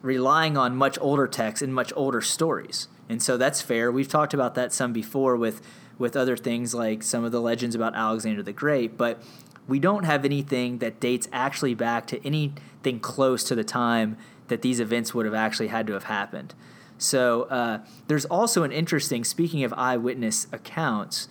relying 0.00 0.56
on 0.56 0.74
much 0.74 0.98
older 1.02 1.26
texts 1.26 1.60
and 1.60 1.74
much 1.74 1.92
older 1.94 2.22
stories. 2.22 2.88
And 3.08 3.22
so 3.22 3.36
that's 3.36 3.60
fair. 3.60 3.92
We've 3.92 4.08
talked 4.08 4.32
about 4.32 4.54
that 4.54 4.72
some 4.72 4.92
before 4.92 5.36
with 5.36 5.60
with 5.98 6.16
other 6.16 6.36
things 6.36 6.74
like 6.74 7.02
some 7.02 7.24
of 7.24 7.30
the 7.30 7.40
legends 7.40 7.76
about 7.76 7.94
Alexander 7.94 8.42
the 8.42 8.52
Great, 8.52 8.96
but 8.96 9.22
we 9.68 9.78
don't 9.78 10.04
have 10.04 10.24
anything 10.24 10.78
that 10.78 11.00
dates 11.00 11.28
actually 11.32 11.74
back 11.74 12.06
to 12.08 12.24
anything 12.26 13.00
close 13.00 13.44
to 13.44 13.54
the 13.54 13.64
time 13.64 14.16
that 14.48 14.62
these 14.62 14.80
events 14.80 15.14
would 15.14 15.24
have 15.24 15.34
actually 15.34 15.68
had 15.68 15.86
to 15.86 15.92
have 15.92 16.04
happened. 16.04 16.54
So 16.98 17.44
uh, 17.44 17.78
there's 18.06 18.24
also 18.26 18.62
an 18.62 18.72
interesting, 18.72 19.24
speaking 19.24 19.64
of 19.64 19.72
eyewitness 19.74 20.46
accounts, 20.52 21.28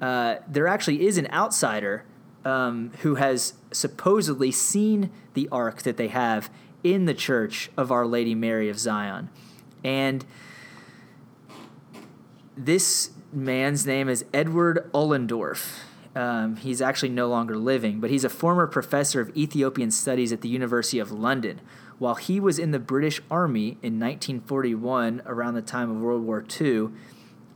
uh, 0.00 0.36
there 0.48 0.68
actually 0.68 1.06
is 1.06 1.18
an 1.18 1.28
outsider 1.32 2.04
um, 2.44 2.92
who 3.00 3.16
has 3.16 3.54
supposedly 3.72 4.50
seen 4.50 5.10
the 5.34 5.48
ark 5.50 5.82
that 5.82 5.96
they 5.96 6.08
have 6.08 6.50
in 6.82 7.04
the 7.04 7.14
church 7.14 7.70
of 7.76 7.92
Our 7.92 8.06
Lady 8.06 8.34
Mary 8.34 8.68
of 8.68 8.78
Zion. 8.78 9.28
And 9.84 10.24
this 12.56 13.10
man's 13.32 13.86
name 13.86 14.08
is 14.08 14.24
Edward 14.32 14.90
Ullendorff. 14.92 15.80
Um, 16.14 16.56
he's 16.56 16.82
actually 16.82 17.10
no 17.10 17.28
longer 17.28 17.56
living, 17.56 18.00
but 18.00 18.10
he's 18.10 18.24
a 18.24 18.28
former 18.28 18.66
professor 18.66 19.20
of 19.20 19.36
Ethiopian 19.36 19.90
studies 19.90 20.32
at 20.32 20.40
the 20.40 20.48
University 20.48 20.98
of 20.98 21.12
London. 21.12 21.60
While 21.98 22.16
he 22.16 22.40
was 22.40 22.58
in 22.58 22.72
the 22.72 22.78
British 22.78 23.20
Army 23.30 23.78
in 23.82 24.00
1941, 24.00 25.22
around 25.26 25.54
the 25.54 25.62
time 25.62 25.90
of 25.90 26.00
World 26.00 26.24
War 26.24 26.44
II, 26.60 26.88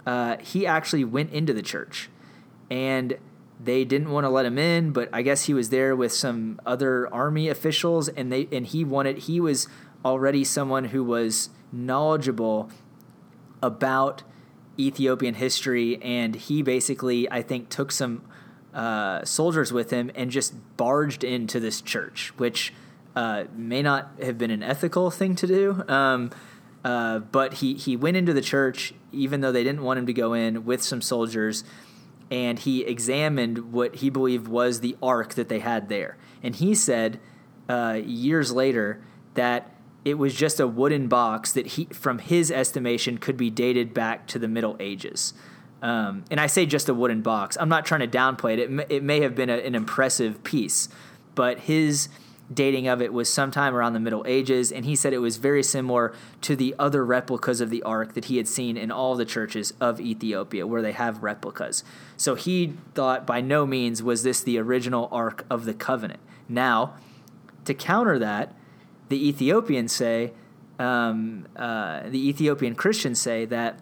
uh, 0.06 0.36
he 0.38 0.66
actually 0.66 1.04
went 1.04 1.32
into 1.32 1.52
the 1.52 1.62
church. 1.62 2.10
And 2.70 3.18
they 3.62 3.84
didn't 3.84 4.10
want 4.10 4.24
to 4.24 4.28
let 4.28 4.46
him 4.46 4.58
in, 4.58 4.92
but 4.92 5.08
I 5.12 5.22
guess 5.22 5.44
he 5.44 5.54
was 5.54 5.70
there 5.70 5.96
with 5.96 6.12
some 6.12 6.60
other 6.66 7.12
army 7.12 7.48
officials, 7.48 8.08
and 8.08 8.30
they 8.30 8.48
and 8.52 8.66
he 8.66 8.84
wanted. 8.84 9.18
He 9.18 9.40
was 9.40 9.68
already 10.04 10.44
someone 10.44 10.86
who 10.86 11.02
was 11.02 11.50
knowledgeable 11.72 12.70
about 13.62 14.22
Ethiopian 14.78 15.34
history, 15.34 16.02
and 16.02 16.34
he 16.34 16.62
basically, 16.62 17.30
I 17.30 17.42
think, 17.42 17.68
took 17.68 17.92
some 17.92 18.22
uh, 18.74 19.24
soldiers 19.24 19.72
with 19.72 19.90
him 19.90 20.10
and 20.14 20.30
just 20.30 20.54
barged 20.76 21.24
into 21.24 21.60
this 21.60 21.80
church, 21.80 22.32
which 22.36 22.74
uh, 23.16 23.44
may 23.54 23.80
not 23.82 24.10
have 24.22 24.36
been 24.36 24.50
an 24.50 24.62
ethical 24.62 25.10
thing 25.10 25.36
to 25.36 25.46
do. 25.46 25.84
Um, 25.88 26.30
uh, 26.84 27.20
but 27.20 27.54
he, 27.54 27.74
he 27.74 27.96
went 27.96 28.16
into 28.16 28.34
the 28.34 28.42
church, 28.42 28.92
even 29.12 29.40
though 29.40 29.52
they 29.52 29.64
didn't 29.64 29.82
want 29.82 29.98
him 29.98 30.06
to 30.06 30.12
go 30.12 30.34
in, 30.34 30.66
with 30.66 30.82
some 30.82 31.00
soldiers 31.00 31.64
and 32.30 32.58
he 32.58 32.82
examined 32.82 33.72
what 33.72 33.96
he 33.96 34.10
believed 34.10 34.48
was 34.48 34.80
the 34.80 34.96
ark 35.02 35.34
that 35.34 35.48
they 35.48 35.60
had 35.60 35.88
there. 35.88 36.16
And 36.42 36.56
he 36.56 36.74
said 36.74 37.20
uh, 37.68 38.00
years 38.04 38.52
later 38.52 39.02
that 39.34 39.70
it 40.04 40.14
was 40.14 40.34
just 40.34 40.60
a 40.60 40.66
wooden 40.66 41.08
box 41.08 41.52
that 41.52 41.66
he, 41.68 41.86
from 41.86 42.18
his 42.18 42.50
estimation, 42.50 43.18
could 43.18 43.36
be 43.36 43.50
dated 43.50 43.94
back 43.94 44.26
to 44.28 44.38
the 44.38 44.48
Middle 44.48 44.76
Ages. 44.80 45.32
Um, 45.84 46.24
and 46.30 46.40
I 46.40 46.46
say 46.46 46.64
just 46.64 46.88
a 46.88 46.94
wooden 46.94 47.20
box. 47.20 47.58
I'm 47.60 47.68
not 47.68 47.84
trying 47.84 48.00
to 48.00 48.08
downplay 48.08 48.54
it. 48.54 48.58
It 48.58 48.70
may, 48.70 48.86
it 48.88 49.02
may 49.02 49.20
have 49.20 49.34
been 49.34 49.50
a, 49.50 49.58
an 49.58 49.74
impressive 49.74 50.42
piece, 50.42 50.88
but 51.34 51.60
his 51.60 52.08
dating 52.52 52.88
of 52.88 53.02
it 53.02 53.12
was 53.12 53.30
sometime 53.30 53.74
around 53.74 53.92
the 53.92 54.00
Middle 54.00 54.24
Ages, 54.26 54.72
and 54.72 54.86
he 54.86 54.96
said 54.96 55.12
it 55.12 55.18
was 55.18 55.36
very 55.36 55.62
similar 55.62 56.14
to 56.40 56.56
the 56.56 56.74
other 56.78 57.04
replicas 57.04 57.60
of 57.60 57.68
the 57.68 57.82
Ark 57.82 58.14
that 58.14 58.26
he 58.26 58.38
had 58.38 58.48
seen 58.48 58.78
in 58.78 58.90
all 58.90 59.14
the 59.14 59.26
churches 59.26 59.74
of 59.78 60.00
Ethiopia, 60.00 60.66
where 60.66 60.80
they 60.80 60.92
have 60.92 61.22
replicas. 61.22 61.84
So 62.16 62.34
he 62.34 62.72
thought 62.94 63.26
by 63.26 63.42
no 63.42 63.66
means 63.66 64.02
was 64.02 64.22
this 64.22 64.42
the 64.42 64.58
original 64.58 65.10
Ark 65.12 65.44
of 65.50 65.66
the 65.66 65.74
Covenant. 65.74 66.20
Now, 66.48 66.94
to 67.66 67.74
counter 67.74 68.18
that, 68.18 68.54
the 69.10 69.28
Ethiopians 69.28 69.92
say, 69.92 70.32
um, 70.78 71.46
uh, 71.56 72.08
the 72.08 72.26
Ethiopian 72.26 72.74
Christians 72.74 73.20
say 73.20 73.44
that 73.44 73.80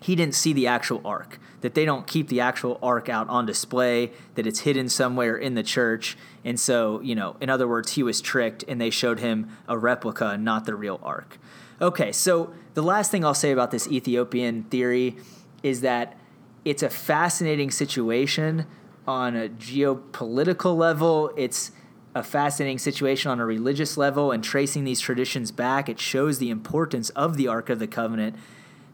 he 0.00 0.16
didn't 0.16 0.34
see 0.34 0.52
the 0.52 0.66
actual 0.66 1.00
ark, 1.04 1.38
that 1.60 1.74
they 1.74 1.84
don't 1.84 2.06
keep 2.06 2.28
the 2.28 2.40
actual 2.40 2.78
ark 2.82 3.08
out 3.08 3.28
on 3.28 3.44
display, 3.46 4.10
that 4.34 4.46
it's 4.46 4.60
hidden 4.60 4.88
somewhere 4.88 5.36
in 5.36 5.54
the 5.54 5.62
church. 5.62 6.16
And 6.44 6.58
so, 6.58 7.00
you 7.00 7.14
know, 7.14 7.36
in 7.40 7.50
other 7.50 7.68
words, 7.68 7.92
he 7.92 8.02
was 8.02 8.20
tricked 8.20 8.64
and 8.66 8.80
they 8.80 8.90
showed 8.90 9.20
him 9.20 9.50
a 9.68 9.76
replica, 9.76 10.38
not 10.38 10.64
the 10.64 10.74
real 10.74 11.00
ark. 11.02 11.38
Okay, 11.80 12.12
so 12.12 12.52
the 12.74 12.82
last 12.82 13.10
thing 13.10 13.24
I'll 13.24 13.34
say 13.34 13.52
about 13.52 13.70
this 13.70 13.86
Ethiopian 13.88 14.64
theory 14.64 15.16
is 15.62 15.82
that 15.82 16.16
it's 16.64 16.82
a 16.82 16.90
fascinating 16.90 17.70
situation 17.70 18.66
on 19.06 19.36
a 19.36 19.48
geopolitical 19.48 20.76
level. 20.76 21.32
It's 21.36 21.72
a 22.14 22.22
fascinating 22.22 22.78
situation 22.78 23.30
on 23.30 23.40
a 23.40 23.46
religious 23.46 23.96
level, 23.96 24.32
and 24.32 24.42
tracing 24.42 24.84
these 24.84 25.00
traditions 25.00 25.52
back, 25.52 25.88
it 25.88 26.00
shows 26.00 26.38
the 26.38 26.50
importance 26.50 27.10
of 27.10 27.36
the 27.36 27.48
Ark 27.48 27.70
of 27.70 27.78
the 27.78 27.86
Covenant. 27.86 28.36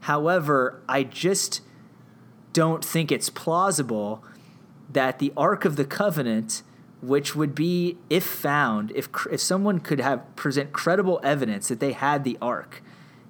However, 0.01 0.81
I 0.87 1.03
just 1.03 1.61
don't 2.53 2.83
think 2.83 3.11
it's 3.11 3.29
plausible 3.29 4.23
that 4.91 5.19
the 5.19 5.33
Ark 5.35 5.65
of 5.65 5.75
the 5.75 5.85
Covenant, 5.85 6.63
which 7.01 7.35
would 7.35 7.53
be, 7.53 7.97
if 8.09 8.23
found, 8.23 8.91
if 8.95 9.09
if 9.31 9.41
someone 9.41 9.79
could 9.79 9.99
have 9.99 10.35
present 10.35 10.71
credible 10.73 11.19
evidence 11.23 11.67
that 11.67 11.79
they 11.79 11.91
had 11.91 12.23
the 12.23 12.37
Ark, 12.41 12.81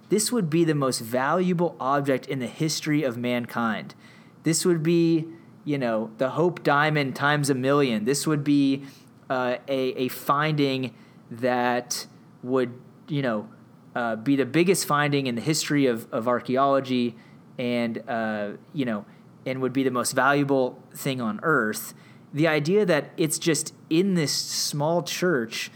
this 0.10 0.32
would 0.32 0.50
be 0.50 0.64
the 0.64 0.76
most 0.76 1.00
valuable 1.00 1.76
object 1.80 2.28
in 2.28 2.40
the 2.40 2.48
history 2.48 3.04
of 3.04 3.18
mankind. 3.18 3.96
This 4.44 4.64
would 4.66 4.82
be, 4.82 5.26
you 5.66 5.78
know, 5.78 6.12
the 6.18 6.30
Hope 6.32 6.64
Diamond 6.64 7.16
times 7.16 7.50
a 7.50 7.56
million. 7.56 8.06
This 8.06 8.26
would 8.26 8.44
be 8.44 8.84
uh, 9.30 9.58
a, 9.68 9.80
a 10.06 10.08
finding 10.08 10.94
that 11.30 12.08
would, 12.44 12.72
you 13.10 13.22
know, 13.22 13.50
uh, 13.98 14.16
be 14.16 14.36
the 14.36 14.46
biggest 14.46 14.86
finding 14.86 15.26
in 15.26 15.34
the 15.34 15.42
history 15.42 15.88
of, 15.88 16.08
of 16.14 16.28
archaeology 16.28 17.16
and, 17.58 18.08
uh, 18.08 18.52
you 18.72 18.86
know, 18.86 19.04
and 19.44 19.60
would 19.60 19.74
be 19.74 19.82
the 19.82 19.90
most 19.90 20.12
valuable 20.12 20.78
thing 20.94 21.20
on 21.20 21.40
earth. 21.42 21.96
The 22.32 22.48
idea 22.48 22.86
that 22.86 23.10
it's 23.18 23.40
just 23.40 23.74
in 23.90 24.14
this 24.14 24.32
small 24.32 25.02
church 25.02 25.72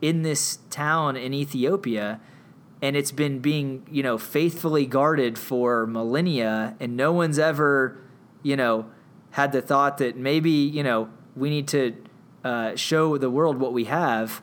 in 0.00 0.22
this 0.22 0.58
town 0.70 1.16
in 1.16 1.34
Ethiopia 1.34 2.20
and 2.80 2.94
it's 2.94 3.10
been 3.10 3.40
being, 3.40 3.84
you 3.90 4.04
know, 4.04 4.18
faithfully 4.18 4.86
guarded 4.86 5.36
for 5.36 5.84
millennia 5.84 6.76
and 6.78 6.96
no 6.96 7.10
one's 7.12 7.40
ever, 7.40 7.98
you 8.44 8.54
know, 8.54 8.86
had 9.32 9.50
the 9.50 9.60
thought 9.60 9.98
that 9.98 10.16
maybe, 10.16 10.50
you 10.50 10.84
know, 10.84 11.08
we 11.34 11.50
need 11.50 11.66
to 11.66 11.96
uh, 12.44 12.76
show 12.76 13.18
the 13.18 13.30
world 13.30 13.58
what 13.58 13.72
we 13.72 13.86
have, 13.86 14.42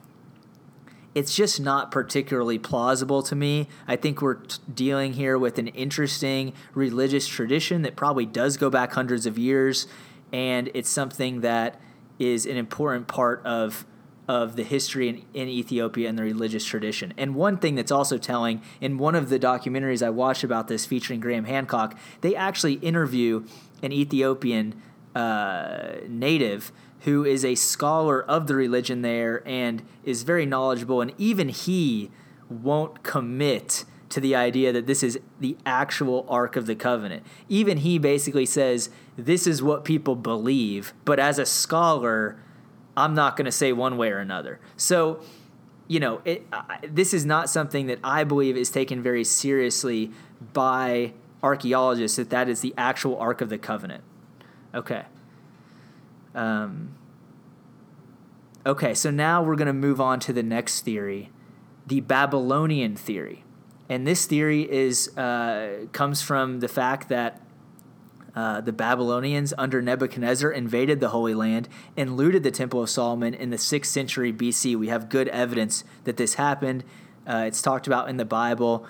it's 1.13 1.35
just 1.35 1.59
not 1.59 1.91
particularly 1.91 2.57
plausible 2.57 3.21
to 3.23 3.35
me. 3.35 3.67
I 3.87 3.95
think 3.95 4.21
we're 4.21 4.35
t- 4.35 4.59
dealing 4.73 5.13
here 5.13 5.37
with 5.37 5.57
an 5.59 5.67
interesting 5.69 6.53
religious 6.73 7.27
tradition 7.27 7.81
that 7.81 7.95
probably 7.95 8.25
does 8.25 8.57
go 8.57 8.69
back 8.69 8.93
hundreds 8.93 9.25
of 9.25 9.37
years, 9.37 9.87
and 10.31 10.69
it's 10.73 10.89
something 10.89 11.41
that 11.41 11.79
is 12.19 12.45
an 12.45 12.57
important 12.57 13.07
part 13.07 13.45
of 13.45 13.85
of 14.27 14.55
the 14.55 14.63
history 14.63 15.09
in, 15.09 15.25
in, 15.33 15.49
Ethiopia 15.49 16.07
and 16.07 16.17
the 16.17 16.23
religious 16.23 16.63
tradition. 16.63 17.13
And 17.17 17.35
one 17.35 17.57
thing 17.57 17.75
that's 17.75 17.91
also 17.91 18.17
telling 18.17 18.61
in 18.79 18.97
one 18.97 19.13
of 19.13 19.27
the 19.27 19.37
documentaries 19.37 20.05
I 20.05 20.09
watched 20.09 20.45
about 20.45 20.69
this 20.69 20.85
featuring 20.85 21.19
Graham 21.19 21.43
Hancock, 21.43 21.97
they 22.21 22.33
actually 22.33 22.75
interview 22.75 23.45
an 23.83 23.91
Ethiopian 23.91 24.81
uh, 25.15 25.95
native 26.07 26.71
who 27.01 27.25
is 27.25 27.43
a 27.43 27.55
scholar 27.55 28.23
of 28.23 28.47
the 28.47 28.55
religion 28.55 29.01
there 29.01 29.41
and 29.47 29.81
is 30.03 30.23
very 30.23 30.45
knowledgeable, 30.45 31.01
and 31.01 31.13
even 31.17 31.49
he 31.49 32.11
won't 32.49 33.03
commit 33.03 33.85
to 34.09 34.19
the 34.19 34.35
idea 34.35 34.71
that 34.73 34.87
this 34.87 35.03
is 35.03 35.19
the 35.39 35.57
actual 35.65 36.25
Ark 36.29 36.55
of 36.55 36.65
the 36.65 36.75
Covenant. 36.75 37.23
Even 37.49 37.77
he 37.77 37.97
basically 37.97 38.45
says, 38.45 38.89
This 39.17 39.47
is 39.47 39.63
what 39.63 39.85
people 39.85 40.15
believe, 40.15 40.93
but 41.05 41.19
as 41.19 41.39
a 41.39 41.45
scholar, 41.45 42.37
I'm 42.95 43.13
not 43.15 43.37
going 43.37 43.45
to 43.45 43.51
say 43.51 43.71
one 43.71 43.97
way 43.97 44.11
or 44.11 44.19
another. 44.19 44.59
So, 44.75 45.21
you 45.87 45.99
know, 45.99 46.21
it, 46.25 46.45
this 46.87 47.13
is 47.13 47.25
not 47.25 47.49
something 47.49 47.87
that 47.87 47.99
I 48.03 48.25
believe 48.25 48.57
is 48.57 48.69
taken 48.69 49.01
very 49.01 49.23
seriously 49.23 50.11
by 50.53 51.13
archaeologists 51.41 52.17
that 52.17 52.29
that 52.29 52.49
is 52.49 52.59
the 52.59 52.73
actual 52.77 53.17
Ark 53.17 53.41
of 53.41 53.49
the 53.49 53.57
Covenant. 53.57 54.03
Okay. 54.75 55.05
Um, 56.33 56.95
okay, 58.65 58.93
so 58.93 59.11
now 59.11 59.43
we're 59.43 59.55
going 59.55 59.67
to 59.67 59.73
move 59.73 59.99
on 59.99 60.19
to 60.21 60.33
the 60.33 60.43
next 60.43 60.81
theory, 60.81 61.29
the 61.85 62.01
Babylonian 62.01 62.95
theory, 62.95 63.43
and 63.89 64.07
this 64.07 64.25
theory 64.25 64.69
is 64.71 65.15
uh, 65.17 65.87
comes 65.91 66.21
from 66.21 66.59
the 66.59 66.67
fact 66.67 67.09
that 67.09 67.41
uh, 68.33 68.61
the 68.61 68.71
Babylonians 68.71 69.53
under 69.57 69.81
Nebuchadnezzar 69.81 70.51
invaded 70.51 70.99
the 70.99 71.09
Holy 71.09 71.33
Land 71.33 71.67
and 71.97 72.15
looted 72.15 72.43
the 72.43 72.51
Temple 72.51 72.81
of 72.81 72.89
Solomon 72.89 73.33
in 73.33 73.49
the 73.49 73.57
sixth 73.57 73.91
century 73.91 74.31
BC. 74.31 74.77
We 74.77 74.87
have 74.87 75.09
good 75.09 75.27
evidence 75.29 75.83
that 76.05 76.17
this 76.17 76.35
happened. 76.35 76.85
Uh, 77.27 77.43
it's 77.47 77.61
talked 77.61 77.87
about 77.87 78.09
in 78.09 78.17
the 78.17 78.25
Bible. 78.25 78.85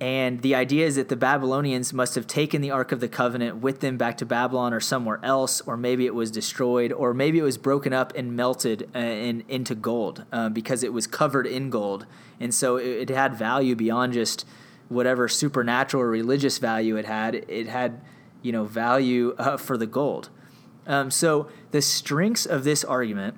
And 0.00 0.42
the 0.42 0.56
idea 0.56 0.86
is 0.86 0.96
that 0.96 1.08
the 1.08 1.16
Babylonians 1.16 1.92
must 1.92 2.16
have 2.16 2.26
taken 2.26 2.60
the 2.60 2.70
Ark 2.70 2.90
of 2.90 2.98
the 2.98 3.08
Covenant 3.08 3.58
with 3.58 3.80
them 3.80 3.96
back 3.96 4.18
to 4.18 4.26
Babylon 4.26 4.74
or 4.74 4.80
somewhere 4.80 5.20
else, 5.22 5.60
or 5.62 5.76
maybe 5.76 6.04
it 6.04 6.14
was 6.14 6.32
destroyed, 6.32 6.92
or 6.92 7.14
maybe 7.14 7.38
it 7.38 7.42
was 7.42 7.58
broken 7.58 7.92
up 7.92 8.12
and 8.16 8.34
melted 8.34 8.90
uh, 8.94 8.98
in, 8.98 9.44
into 9.48 9.74
gold 9.74 10.24
uh, 10.32 10.48
because 10.48 10.82
it 10.82 10.92
was 10.92 11.06
covered 11.06 11.46
in 11.46 11.70
gold. 11.70 12.06
And 12.40 12.52
so 12.52 12.76
it, 12.76 13.08
it, 13.08 13.14
had 13.14 13.36
value 13.36 13.76
beyond 13.76 14.14
just 14.14 14.44
whatever 14.88 15.28
supernatural 15.28 16.02
or 16.02 16.08
religious 16.08 16.58
value 16.58 16.96
it 16.96 17.06
had. 17.06 17.36
It 17.48 17.68
had, 17.68 18.00
you 18.42 18.50
know, 18.50 18.64
value 18.64 19.36
uh, 19.38 19.56
for 19.56 19.78
the 19.78 19.86
gold. 19.86 20.28
Um, 20.86 21.10
so 21.10 21.48
the 21.70 21.80
strengths 21.80 22.46
of 22.46 22.64
this 22.64 22.82
argument 22.82 23.36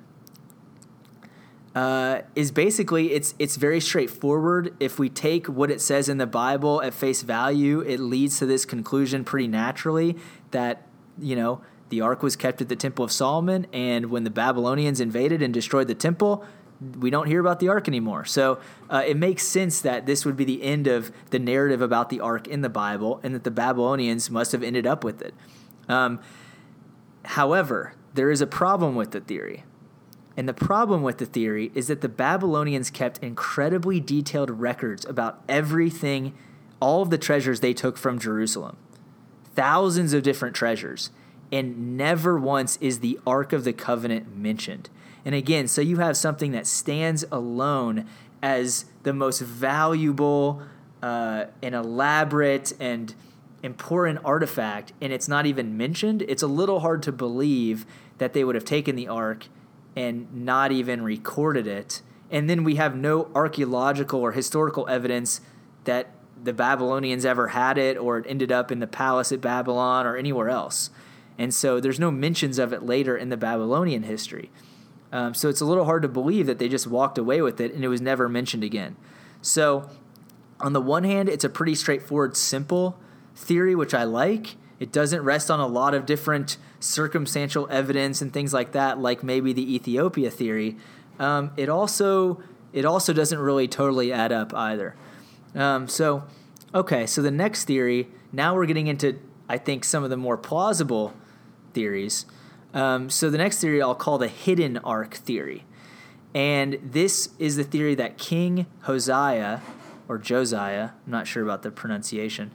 uh, 1.77 2.23
is 2.33 2.49
basically 2.51 3.13
it's 3.13 3.35
it's 3.37 3.55
very 3.55 3.79
straightforward. 3.79 4.73
If 4.79 4.97
we 4.97 5.09
take 5.09 5.45
what 5.45 5.69
it 5.69 5.79
says 5.79 6.09
in 6.09 6.17
the 6.17 6.25
Bible 6.25 6.81
at 6.81 6.91
face 6.91 7.21
value, 7.21 7.81
it 7.81 7.99
leads 7.99 8.39
to 8.39 8.47
this 8.47 8.65
conclusion 8.65 9.23
pretty 9.23 9.47
naturally 9.47 10.17
that 10.49 10.87
you 11.19 11.35
know 11.35 11.61
the 11.89 12.01
ark 12.01 12.23
was 12.23 12.35
kept 12.35 12.63
at 12.63 12.69
the 12.69 12.75
Temple 12.75 13.05
of 13.05 13.11
Solomon, 13.11 13.67
and 13.71 14.07
when 14.07 14.23
the 14.23 14.31
Babylonians 14.31 14.99
invaded 14.99 15.43
and 15.43 15.53
destroyed 15.53 15.87
the 15.87 15.93
temple, 15.93 16.43
we 16.97 17.11
don't 17.11 17.27
hear 17.27 17.41
about 17.41 17.59
the 17.59 17.67
ark 17.67 17.87
anymore. 17.87 18.25
So 18.25 18.59
uh, 18.89 19.03
it 19.05 19.15
makes 19.15 19.43
sense 19.43 19.79
that 19.81 20.07
this 20.07 20.25
would 20.25 20.35
be 20.35 20.45
the 20.45 20.63
end 20.63 20.87
of 20.87 21.11
the 21.29 21.37
narrative 21.37 21.83
about 21.83 22.09
the 22.09 22.21
ark 22.21 22.47
in 22.47 22.61
the 22.61 22.69
Bible, 22.69 23.19
and 23.21 23.35
that 23.35 23.43
the 23.43 23.51
Babylonians 23.51 24.31
must 24.31 24.51
have 24.51 24.63
ended 24.63 24.87
up 24.87 25.03
with 25.03 25.21
it. 25.21 25.35
Um, 25.87 26.21
however, 27.23 27.93
there 28.15 28.31
is 28.31 28.41
a 28.41 28.47
problem 28.47 28.95
with 28.95 29.11
the 29.11 29.21
theory. 29.21 29.63
And 30.37 30.47
the 30.47 30.53
problem 30.53 31.01
with 31.01 31.17
the 31.17 31.25
theory 31.25 31.71
is 31.73 31.87
that 31.87 32.01
the 32.01 32.07
Babylonians 32.07 32.91
kept 32.91 33.17
incredibly 33.23 33.99
detailed 33.99 34.51
records 34.51 35.03
about 35.03 35.41
everything, 35.49 36.35
all 36.79 37.01
of 37.01 37.09
the 37.09 37.17
treasures 37.17 37.59
they 37.59 37.73
took 37.73 37.97
from 37.97 38.19
Jerusalem. 38.19 38.77
Thousands 39.55 40.13
of 40.13 40.21
different 40.21 40.55
treasures. 40.55 41.09
And 41.51 41.97
never 41.97 42.37
once 42.37 42.77
is 42.79 42.99
the 42.99 43.19
Ark 43.25 43.51
of 43.51 43.63
the 43.63 43.73
Covenant 43.73 44.37
mentioned. 44.37 44.91
And 45.25 45.33
again, 45.33 45.67
so 45.67 45.81
you 45.81 45.97
have 45.97 46.15
something 46.15 46.51
that 46.51 46.67
stands 46.67 47.25
alone 47.31 48.05
as 48.43 48.85
the 49.01 49.13
most 49.13 49.41
valuable 49.41 50.61
uh, 51.01 51.45
and 51.63 51.73
elaborate 51.73 52.73
and 52.79 53.15
important 53.63 54.19
artifact, 54.23 54.93
and 55.01 55.11
it's 55.11 55.27
not 55.27 55.47
even 55.47 55.75
mentioned. 55.75 56.21
It's 56.27 56.43
a 56.43 56.47
little 56.47 56.81
hard 56.81 57.01
to 57.03 57.11
believe 57.11 57.85
that 58.19 58.33
they 58.33 58.43
would 58.43 58.55
have 58.55 58.65
taken 58.65 58.95
the 58.95 59.07
Ark 59.07 59.47
and 59.97 60.31
not 60.31 60.71
even 60.71 61.01
recorded 61.01 61.65
it. 61.65 62.03
And 62.29 62.47
then 62.47 62.63
we 62.63 62.75
have 62.75 62.95
no 62.95 63.31
archaeological 63.33 64.21
or 64.21 64.31
historical 64.31 64.87
evidence 64.87 65.41
that 65.85 66.11
the 66.41 66.53
Babylonians 66.53 67.25
ever 67.25 67.47
had 67.47 67.79
it 67.79 67.97
or 67.97 68.19
it 68.19 68.25
ended 68.29 68.51
up 68.51 68.71
in 68.71 68.79
the 68.79 68.85
palace 68.85 69.31
at 69.31 69.41
Babylon 69.41 70.05
or 70.05 70.15
anywhere 70.15 70.49
else. 70.49 70.91
And 71.39 71.51
so 71.51 71.79
there's 71.79 71.99
no 71.99 72.11
mentions 72.11 72.59
of 72.59 72.73
it 72.73 72.83
later 72.83 73.17
in 73.17 73.29
the 73.29 73.37
Babylonian 73.37 74.03
history. 74.03 74.51
Um, 75.11 75.33
so 75.33 75.49
it's 75.49 75.61
a 75.61 75.65
little 75.65 75.85
hard 75.85 76.03
to 76.03 76.07
believe 76.07 76.45
that 76.45 76.59
they 76.59 76.69
just 76.69 76.85
walked 76.85 77.17
away 77.17 77.41
with 77.41 77.59
it 77.59 77.73
and 77.73 77.83
it 77.83 77.87
was 77.87 78.01
never 78.01 78.29
mentioned 78.29 78.63
again. 78.63 78.97
So, 79.41 79.89
on 80.59 80.73
the 80.73 80.81
one 80.81 81.05
hand, 81.05 81.27
it's 81.27 81.43
a 81.43 81.49
pretty 81.49 81.75
straightforward, 81.75 82.37
simple 82.37 82.99
theory, 83.35 83.73
which 83.73 83.93
I 83.93 84.03
like. 84.03 84.57
It 84.79 84.91
doesn't 84.91 85.21
rest 85.23 85.49
on 85.49 85.59
a 85.59 85.67
lot 85.67 85.93
of 85.93 86.05
different 86.05 86.57
circumstantial 86.79 87.67
evidence 87.71 88.21
and 88.21 88.31
things 88.31 88.53
like 88.53 88.73
that, 88.73 88.99
like 88.99 89.23
maybe 89.23 89.53
the 89.53 89.75
Ethiopia 89.75 90.29
theory. 90.29 90.77
Um, 91.19 91.51
it 91.57 91.69
also 91.69 92.41
it 92.73 92.85
also 92.85 93.13
doesn't 93.13 93.39
really 93.39 93.67
totally 93.67 94.13
add 94.13 94.31
up 94.31 94.53
either. 94.53 94.95
Um, 95.55 95.87
so, 95.87 96.23
okay, 96.75 97.07
so 97.07 97.21
the 97.21 97.31
next 97.31 97.65
theory. 97.65 98.09
Now 98.31 98.53
we're 98.55 98.65
getting 98.65 98.87
into 98.87 99.19
I 99.49 99.57
think 99.57 99.83
some 99.83 100.03
of 100.03 100.09
the 100.09 100.17
more 100.17 100.37
plausible 100.37 101.13
theories. 101.73 102.25
Um, 102.73 103.09
so 103.09 103.29
the 103.29 103.37
next 103.37 103.61
theory 103.61 103.81
I'll 103.81 103.95
call 103.95 104.17
the 104.17 104.27
hidden 104.27 104.77
ark 104.79 105.15
theory, 105.15 105.65
and 106.35 106.77
this 106.83 107.29
is 107.39 107.55
the 107.55 107.63
theory 107.63 107.95
that 107.95 108.17
King 108.17 108.67
Hosea 108.81 109.61
or 110.07 110.17
Josiah, 110.17 110.91
I'm 111.05 111.11
not 111.11 111.27
sure 111.27 111.43
about 111.43 111.63
the 111.63 111.71
pronunciation. 111.71 112.51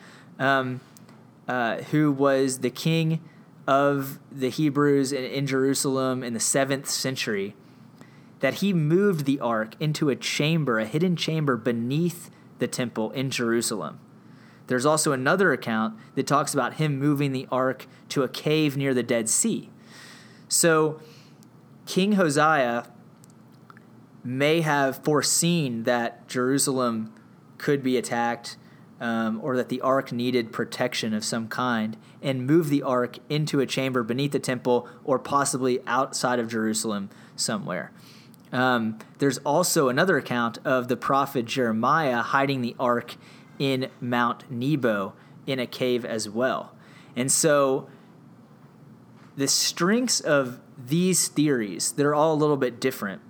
Uh, 1.49 1.82
who 1.90 2.12
was 2.12 2.61
the 2.61 2.70
king 2.70 3.20
of 3.66 4.20
the 4.30 4.49
Hebrews 4.49 5.12
in, 5.12 5.24
in 5.24 5.47
Jerusalem 5.47 6.22
in 6.22 6.34
the 6.34 6.40
seventh 6.40 6.88
century, 6.88 7.55
that 8.40 8.55
he 8.55 8.72
moved 8.72 9.24
the 9.24 9.40
ark 9.40 9.74
into 9.80 10.09
a 10.09 10.16
chamber, 10.16 10.78
a 10.78 10.84
hidden 10.84 11.16
chamber 11.16 11.57
beneath 11.57 12.30
the 12.59 12.68
temple 12.68 13.11
in 13.11 13.30
Jerusalem. 13.30 13.99
There's 14.66 14.86
also 14.86 15.12
another 15.12 15.53
account 15.53 15.99
that 16.14 16.26
talks 16.26 16.55
about 16.55 16.74
him 16.74 16.99
moving 16.99 17.32
the 17.32 17.47
ark 17.51 17.86
to 18.11 18.22
a 18.22 18.28
cave 18.28 18.76
near 18.76 18.95
the 18.95 19.03
Dead 19.03 19.28
Sea. 19.28 19.68
So, 20.49 21.01
King 21.86 22.12
Hosea 22.12 22.88
may 24.24 24.61
have 24.61 25.03
foreseen 25.03 25.82
that 25.84 26.28
Jerusalem 26.28 27.12
could 27.59 27.82
be 27.82 27.97
attacked 27.97 28.57
um, 29.03 29.41
or 29.43 29.57
that 29.57 29.69
the 29.69 29.81
ark 29.81 30.13
needed 30.13 30.53
protection 30.53 31.13
of 31.13 31.25
some 31.25 31.49
kind 31.49 31.97
and 32.23 32.47
move 32.47 32.69
the 32.69 32.83
ark 32.83 33.19
into 33.29 33.59
a 33.59 33.67
chamber 33.67 34.05
beneath 34.05 34.31
the 34.31 34.39
temple 34.39 34.89
or 35.03 35.19
possibly 35.19 35.81
outside 35.89 36.39
of 36.39 36.49
Jerusalem 36.49 37.11
somewhere. 37.35 37.91
Um, 38.53 39.01
there's 39.19 39.39
also 39.39 39.89
another 39.89 40.17
account 40.19 40.59
of 40.65 40.87
the 40.87 40.97
prophet 40.97 41.47
Jeremiah 41.47 42.23
hiding 42.23 42.61
the 42.61 42.77
ark 42.79 43.17
in 43.59 43.91
Mount 44.01 44.49
Nebo 44.49 45.15
in 45.49 45.59
a 45.59 45.67
cave 45.67 46.05
as 46.05 46.29
well. 46.29 46.73
And 47.17 47.31
so 47.33 47.89
the 49.37 49.49
strengths 49.49 50.21
of 50.21 50.61
these 50.79 51.27
theories, 51.27 51.91
they're 51.91 52.15
all 52.15 52.35
a 52.35 52.37
little 52.37 52.57
bit 52.57 52.81
different, 52.81 53.21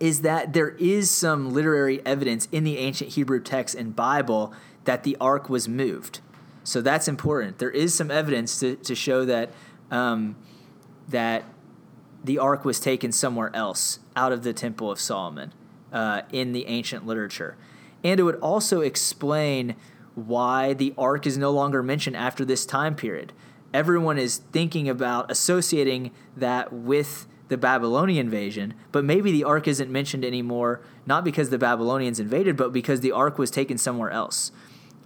is 0.00 0.22
that 0.22 0.52
there 0.52 0.70
is 0.70 1.10
some 1.10 1.52
literary 1.52 2.04
evidence 2.06 2.46
in 2.52 2.64
the 2.64 2.78
ancient 2.78 3.10
Hebrew 3.10 3.40
text 3.40 3.74
and 3.74 3.94
Bible 3.96 4.52
that 4.84 5.02
the 5.02 5.16
ark 5.20 5.48
was 5.48 5.68
moved. 5.68 6.20
So 6.64 6.80
that's 6.80 7.08
important. 7.08 7.58
There 7.58 7.70
is 7.70 7.94
some 7.94 8.10
evidence 8.10 8.60
to, 8.60 8.76
to 8.76 8.94
show 8.94 9.24
that 9.24 9.50
um, 9.90 10.36
that 11.08 11.44
the 12.22 12.38
ark 12.38 12.64
was 12.64 12.78
taken 12.78 13.10
somewhere 13.10 13.50
else 13.54 14.00
out 14.14 14.32
of 14.32 14.42
the 14.42 14.52
Temple 14.52 14.90
of 14.90 15.00
Solomon 15.00 15.52
uh, 15.92 16.22
in 16.30 16.52
the 16.52 16.66
ancient 16.66 17.06
literature. 17.06 17.56
And 18.04 18.20
it 18.20 18.22
would 18.22 18.36
also 18.40 18.80
explain 18.80 19.76
why 20.14 20.74
the 20.74 20.92
ark 20.98 21.26
is 21.26 21.38
no 21.38 21.50
longer 21.50 21.82
mentioned 21.82 22.16
after 22.16 22.44
this 22.44 22.66
time 22.66 22.94
period. 22.94 23.32
Everyone 23.72 24.18
is 24.18 24.38
thinking 24.52 24.88
about 24.88 25.30
associating 25.30 26.10
that 26.36 26.72
with 26.72 27.26
the 27.48 27.56
Babylonian 27.56 28.26
invasion, 28.26 28.74
but 28.92 29.04
maybe 29.04 29.32
the 29.32 29.44
ark 29.44 29.66
isn't 29.66 29.90
mentioned 29.90 30.24
anymore, 30.24 30.80
not 31.06 31.24
because 31.24 31.50
the 31.50 31.58
Babylonians 31.58 32.20
invaded, 32.20 32.56
but 32.56 32.72
because 32.72 33.00
the 33.00 33.12
ark 33.12 33.38
was 33.38 33.50
taken 33.50 33.78
somewhere 33.78 34.10
else. 34.10 34.52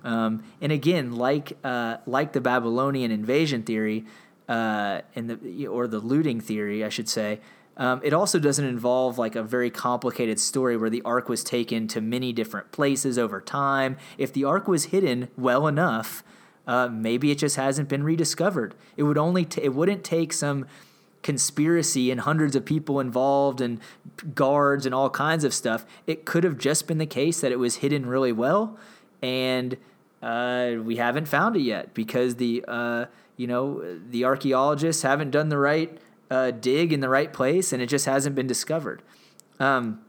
Um, 0.04 0.42
and 0.60 0.72
again, 0.72 1.12
like 1.12 1.56
uh, 1.62 1.98
like 2.06 2.32
the 2.32 2.40
Babylonian 2.40 3.10
invasion 3.10 3.62
theory, 3.62 4.04
uh, 4.48 5.02
and 5.14 5.30
the 5.30 5.66
or 5.66 5.86
the 5.86 6.00
looting 6.00 6.40
theory, 6.40 6.84
I 6.84 6.88
should 6.88 7.08
say. 7.08 7.40
Um, 7.76 8.00
it 8.04 8.12
also 8.12 8.38
doesn't 8.38 8.64
involve 8.64 9.18
like 9.18 9.34
a 9.34 9.42
very 9.42 9.70
complicated 9.70 10.38
story 10.38 10.76
where 10.76 10.90
the 10.90 11.02
ark 11.02 11.28
was 11.28 11.42
taken 11.42 11.88
to 11.88 12.02
many 12.02 12.32
different 12.32 12.70
places 12.70 13.18
over 13.18 13.40
time. 13.40 13.96
If 14.18 14.32
the 14.32 14.44
ark 14.44 14.68
was 14.68 14.86
hidden 14.86 15.28
well 15.38 15.66
enough, 15.66 16.22
uh, 16.66 16.88
maybe 16.88 17.30
it 17.30 17.38
just 17.38 17.56
hasn't 17.56 17.88
been 17.88 18.02
rediscovered. 18.02 18.74
It 18.96 19.04
would 19.04 19.16
only 19.16 19.46
t- 19.46 19.62
it 19.62 19.74
wouldn't 19.74 20.04
take 20.04 20.32
some 20.32 20.66
conspiracy 21.22 22.10
and 22.10 22.20
hundreds 22.20 22.56
of 22.56 22.64
people 22.64 23.00
involved 23.00 23.60
and 23.60 23.80
guards 24.34 24.86
and 24.86 24.94
all 24.94 25.10
kinds 25.10 25.44
of 25.44 25.54
stuff. 25.54 25.86
It 26.06 26.24
could 26.24 26.44
have 26.44 26.58
just 26.58 26.86
been 26.86 26.98
the 26.98 27.06
case 27.06 27.40
that 27.40 27.52
it 27.52 27.58
was 27.58 27.76
hidden 27.76 28.06
really 28.06 28.32
well, 28.32 28.78
and 29.22 29.76
uh, 30.22 30.74
we 30.82 30.96
haven't 30.96 31.26
found 31.26 31.56
it 31.56 31.62
yet 31.62 31.94
because 31.94 32.36
the 32.36 32.64
uh, 32.66 33.06
you 33.36 33.46
know, 33.46 33.98
the 34.10 34.24
archaeologists 34.24 35.02
haven't 35.02 35.30
done 35.30 35.48
the 35.48 35.58
right 35.58 35.98
uh, 36.30 36.50
dig 36.50 36.92
in 36.92 37.00
the 37.00 37.08
right 37.08 37.32
place, 37.32 37.72
and 37.72 37.82
it 37.82 37.86
just 37.86 38.06
hasn't 38.06 38.34
been 38.34 38.46
discovered. 38.46 39.02
Um, 39.58 40.00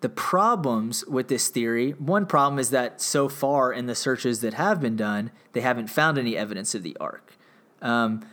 the 0.00 0.08
problems 0.08 1.04
with 1.06 1.28
this 1.28 1.48
theory 1.48 1.90
one 1.92 2.24
problem 2.26 2.58
is 2.58 2.70
that 2.70 3.00
so 3.00 3.28
far 3.28 3.72
in 3.72 3.86
the 3.86 3.94
searches 3.94 4.40
that 4.40 4.54
have 4.54 4.80
been 4.80 4.96
done, 4.96 5.30
they 5.52 5.60
haven't 5.60 5.88
found 5.88 6.16
any 6.16 6.36
evidence 6.36 6.74
of 6.74 6.82
the 6.82 6.96
ark. 6.98 7.36
Um, 7.82 8.24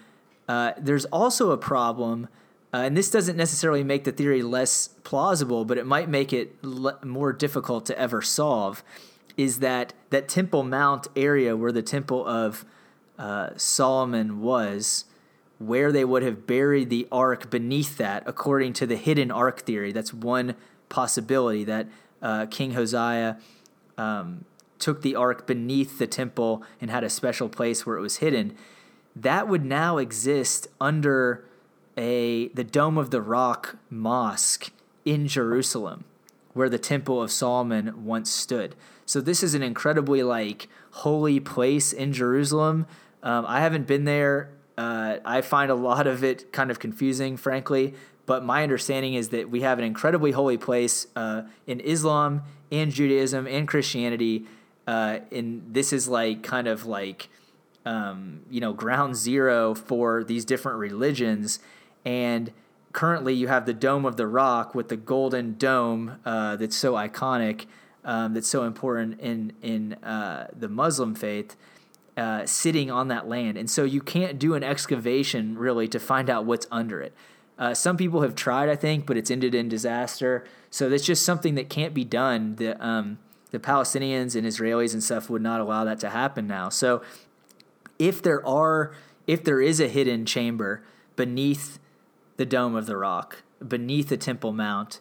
uh, 0.48 0.72
there's 0.78 1.06
also 1.06 1.52
a 1.52 1.58
problem, 1.58 2.28
uh, 2.74 2.78
and 2.78 2.96
this 2.96 3.10
doesn't 3.10 3.38
necessarily 3.38 3.84
make 3.84 4.04
the 4.04 4.12
theory 4.12 4.42
less 4.42 4.90
plausible, 5.04 5.66
but 5.66 5.78
it 5.78 5.86
might 5.86 6.10
make 6.10 6.32
it 6.34 6.56
le- 6.64 7.00
more 7.04 7.34
difficult 7.34 7.86
to 7.88 8.00
ever 8.00 8.22
solve. 8.22 8.84
Is 9.36 9.60
that 9.60 9.94
that 10.10 10.28
Temple 10.28 10.64
Mount 10.64 11.08
area 11.16 11.56
where 11.56 11.72
the 11.72 11.84
Temple 11.84 12.26
of 12.26 12.66
uh, 13.20 13.50
Solomon 13.56 14.42
was, 14.42 15.06
where 15.60 15.92
they 15.92 16.06
would 16.06 16.24
have 16.24 16.46
buried 16.46 16.90
the 16.90 17.08
ark 17.12 17.50
beneath 17.50 17.98
that, 17.98 18.24
according 18.26 18.74
to 18.74 18.86
the 18.86 18.96
hidden 18.96 19.32
ark 19.32 19.62
theory. 19.62 19.92
That's 19.92 20.14
one 20.14 20.56
possibility 20.90 21.64
that 21.66 21.88
uh, 22.22 22.46
King 22.48 22.72
Hosea 22.72 23.38
um, 23.98 24.46
took 24.80 25.02
the 25.02 25.16
ark 25.16 25.48
beneath 25.48 25.98
the 25.98 26.08
temple 26.08 26.64
and 26.80 26.92
had 26.92 27.04
a 27.04 27.10
special 27.10 27.50
place 27.50 27.86
where 27.86 27.98
it 27.98 28.02
was 28.02 28.18
hidden. 28.18 28.56
That 29.22 29.48
would 29.48 29.66
now 29.66 29.98
exist 29.98 30.68
under 30.80 31.46
a 31.98 32.50
the 32.50 32.64
Dome 32.64 32.98
of 32.98 33.10
the 33.10 33.22
Rock 33.22 33.78
mosque 33.90 34.72
in 35.06 35.28
Jerusalem, 35.28 36.06
where 36.54 36.70
the 36.70 36.80
Temple 36.80 37.22
of 37.22 37.32
Solomon 37.32 38.06
once 38.06 38.30
stood. 38.30 38.76
So 39.06 39.22
this 39.22 39.42
is 39.42 39.54
an 39.54 39.64
incredibly 39.64 40.22
like 40.24 40.68
holy 40.92 41.40
place 41.40 41.94
in 41.94 42.14
Jerusalem 42.14 42.86
um, 43.24 43.46
I 43.48 43.62
haven't 43.62 43.88
been 43.88 44.06
there. 44.06 44.50
Uh, 44.78 45.18
I 45.26 45.42
find 45.42 45.72
a 45.72 45.76
lot 45.76 46.08
of 46.08 46.24
it 46.24 46.52
kind 46.52 46.70
of 46.70 46.80
confusing, 46.80 47.38
frankly. 47.38 47.94
But 48.26 48.44
my 48.44 48.64
understanding 48.64 49.14
is 49.16 49.30
that 49.30 49.50
we 49.50 49.62
have 49.62 49.80
an 49.80 49.86
incredibly 49.86 50.32
holy 50.32 50.58
place 50.58 51.08
uh, 51.16 51.44
in 51.66 51.80
Islam 51.80 52.44
and 52.72 52.92
Judaism 52.92 53.48
and 53.48 53.68
Christianity. 53.68 54.46
Uh, 54.86 55.20
and 55.32 55.64
this 55.74 55.92
is 55.94 56.08
like 56.08 56.44
kind 56.44 56.68
of 56.68 56.86
like, 56.86 57.30
um, 57.88 58.42
you 58.50 58.60
know, 58.60 58.74
ground 58.74 59.16
zero 59.16 59.74
for 59.74 60.22
these 60.24 60.44
different 60.44 60.78
religions. 60.78 61.60
And 62.04 62.52
currently 62.92 63.34
you 63.34 63.48
have 63.48 63.66
the 63.66 63.74
Dome 63.74 64.06
of 64.06 64.18
the 64.18 64.28
Rock 64.28 64.76
with 64.76 64.90
the 64.90 64.98
golden 64.98 65.58
dome 65.58 66.20
uh, 66.26 66.58
that's 66.58 66.76
so 66.76 66.94
iconic, 66.94 67.66
um, 68.04 68.34
that's 68.34 68.50
so 68.50 68.64
important 68.64 69.22
in, 69.22 69.54
in 69.62 69.94
uh, 70.04 70.48
the 70.54 70.68
Muslim 70.68 71.16
faith 71.16 71.56
uh, 72.18 72.46
sitting 72.46 72.92
on 72.92 73.08
that 73.08 73.30
land. 73.30 73.58
And 73.58 73.70
so 73.70 73.86
you 73.86 74.02
can't 74.02 74.38
do 74.38 74.54
an 74.54 74.64
excavation 74.64 75.58
really 75.58 75.88
to 75.88 76.00
find 76.00 76.30
out 76.30 76.44
what's 76.44 76.68
under 76.70 77.00
it. 77.00 77.14
Uh, 77.58 77.74
some 77.74 77.96
people 77.96 78.22
have 78.22 78.36
tried, 78.36 78.68
I 78.68 78.76
think, 78.76 79.06
but 79.06 79.16
it's 79.16 79.32
ended 79.32 79.56
in 79.56 79.70
disaster. 79.70 80.44
So 80.70 80.90
that's 80.90 81.06
just 81.06 81.24
something 81.24 81.56
that 81.56 81.70
can't 81.70 81.94
be 81.94 82.04
done. 82.04 82.56
The, 82.58 82.86
um, 82.86 83.20
the 83.52 83.60
Palestinians 83.60 84.36
and 84.36 84.46
Israelis 84.46 84.94
and 84.94 85.02
stuff 85.02 85.30
would 85.30 85.42
not 85.42 85.62
allow 85.62 85.86
that 85.86 86.00
to 86.02 86.10
happen 86.10 86.48
now. 86.48 86.70
So 86.70 87.02
if 88.00 88.22
there 88.22 88.46
are, 88.46 88.94
if 89.26 89.44
there 89.44 89.62
is 89.62 89.80
a 89.80 89.88
hidden 89.88 90.26
chamber 90.26 90.84
beneath 91.16 91.80
the 92.38 92.46
Dome 92.46 92.76
of 92.76 92.86
the 92.86 92.98
Rock, 92.98 93.44
beneath 93.66 94.10
the 94.10 94.18
Temple 94.18 94.54
Mount, 94.54 95.00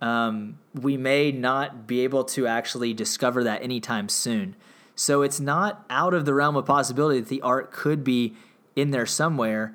um, 0.00 0.58
we 0.74 0.96
may 0.96 1.32
not 1.32 1.86
be 1.86 2.00
able 2.00 2.24
to 2.24 2.46
actually 2.46 2.92
discover 2.92 3.42
that 3.44 3.62
anytime 3.62 4.08
soon. 4.08 4.54
So 4.94 5.22
it's 5.22 5.40
not 5.40 5.84
out 5.90 6.14
of 6.14 6.24
the 6.24 6.34
realm 6.34 6.56
of 6.56 6.66
possibility 6.66 7.20
that 7.20 7.28
the 7.28 7.40
ark 7.40 7.72
could 7.72 8.04
be 8.04 8.34
in 8.76 8.90
there 8.90 9.06
somewhere, 9.06 9.74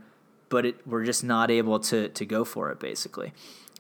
but 0.50 0.66
it, 0.66 0.88
we're 0.88 1.04
just 1.04 1.24
not 1.24 1.52
able 1.52 1.80
to 1.80 2.10
to 2.10 2.26
go 2.26 2.46
for 2.46 2.72
it 2.72 2.80
basically. 2.80 3.34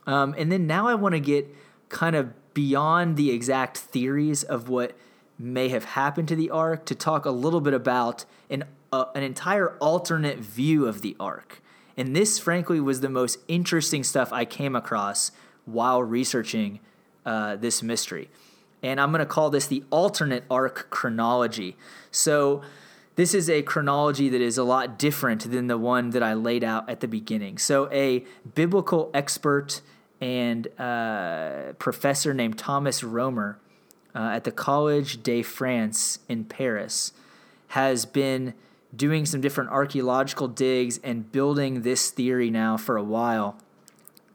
Um, 0.06 0.34
and 0.38 0.52
then 0.52 0.66
now 0.66 0.88
I 0.88 0.96
want 0.96 1.14
to 1.14 1.20
get 1.20 1.48
kind 1.90 2.16
of 2.16 2.34
beyond 2.54 3.16
the 3.16 3.32
exact 3.32 3.78
theories 3.78 4.44
of 4.44 4.70
what 4.70 4.98
may 5.38 5.70
have 5.70 5.86
happened 5.86 6.28
to 6.28 6.36
the 6.36 6.50
ark 6.50 6.86
to 6.86 6.96
talk 6.96 7.26
a 7.26 7.32
little 7.32 7.62
bit 7.62 7.74
about 7.74 8.26
an 8.50 8.64
an 8.92 9.24
entire 9.24 9.76
alternate 9.78 10.40
view 10.40 10.86
of 10.88 11.02
the 11.02 11.16
ark. 11.20 11.62
And 11.98 12.16
this, 12.16 12.40
frankly, 12.40 12.80
was 12.80 13.02
the 13.02 13.10
most 13.10 13.40
interesting 13.48 14.04
stuff 14.04 14.32
I 14.32 14.46
came 14.46 14.76
across 14.76 15.32
while 15.66 16.02
researching 16.02 16.80
uh, 17.26 17.56
this 17.58 17.84
mystery 17.84 18.30
and 18.82 19.00
I'm 19.00 19.12
going 19.12 19.20
to 19.20 19.26
call 19.26 19.50
this 19.50 19.68
the 19.68 19.84
alternate 19.90 20.44
ark 20.50 20.88
chronology. 20.90 21.76
So, 22.12 22.62
this 23.16 23.34
is 23.34 23.50
a 23.50 23.62
chronology 23.64 24.30
that 24.30 24.40
is 24.40 24.58
a 24.58 24.64
lot 24.64 24.98
different 24.98 25.52
than 25.52 25.68
the 25.68 25.78
one 25.78 26.12
that 26.12 26.24
I 26.24 26.34
laid 26.34 26.64
out 26.64 26.90
at 26.90 27.02
the 27.02 27.08
beginning. 27.08 27.58
So, 27.58 27.90
a 27.92 28.24
biblical 28.56 29.12
expert 29.14 29.82
and 30.22 30.68
uh, 30.80 31.74
professor 31.80 32.34
named 32.34 32.58
Thomas 32.58 33.04
Romer 33.04 33.60
uh, 34.16 34.32
at 34.34 34.46
the 34.46 34.52
Collège 34.52 35.22
de 35.22 35.42
France 35.42 36.20
in 36.30 36.46
Paris 36.46 37.12
has 37.70 38.06
been 38.06 38.54
doing 38.96 39.26
some 39.26 39.42
different 39.42 39.70
archaeological 39.70 40.48
digs 40.48 41.00
and 41.04 41.32
building 41.32 41.82
this 41.82 42.10
theory 42.10 42.50
now 42.50 42.78
for 42.78 42.98
a 42.98 43.04
while. 43.04 43.58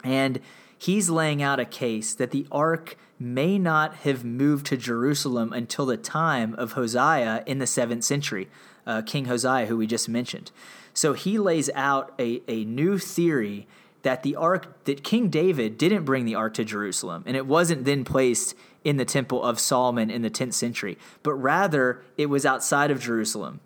And 0.03 0.41
he's 0.79 1.11
laying 1.11 1.43
out 1.43 1.59
a 1.59 1.65
case 1.65 2.15
that 2.15 2.31
the 2.31 2.47
ark 2.53 2.97
may 3.19 3.59
not 3.59 3.95
have 3.97 4.25
moved 4.25 4.67
to 4.67 4.77
Jerusalem 4.77 5.53
until 5.53 5.87
the 5.87 5.97
time 5.97 6.55
of 6.55 6.73
Hosea 6.73 7.43
in 7.47 7.59
the 7.59 7.67
seventh 7.67 8.05
century, 8.05 8.49
uh, 8.87 9.03
King 9.03 9.27
Hosea, 9.27 9.67
who 9.67 9.77
we 9.77 9.87
just 9.87 10.09
mentioned. 10.09 10.51
So 10.93 11.13
he 11.13 11.39
lays 11.39 11.71
out 11.75 12.15
a, 12.19 12.43
a 12.47 12.65
new 12.65 12.99
theory 12.99 13.67
that 14.03 14.23
the 14.23 14.37
ark 14.37 14.85
that 14.85 15.03
King 15.03 15.29
David 15.29 15.79
didn't 15.79 16.05
bring 16.05 16.27
the 16.27 16.35
ark 16.35 16.55
to 16.55 16.65
Jerusalem, 16.65 17.25
and 17.27 17.37
it 17.37 17.47
wasn't 17.47 17.85
then 17.85 18.05
placed 18.05 18.55
in 18.85 18.99
the 18.99 19.05
temple 19.05 19.43
of 19.43 19.59
Solomon 19.59 20.11
in 20.11 20.23
the 20.23 20.31
10th 20.31 20.53
century, 20.53 20.99
but 21.23 21.33
rather 21.33 22.03
it 22.19 22.27
was 22.27 22.45
outside 22.45 22.91
of 22.91 23.01
Jerusalem. 23.01 23.61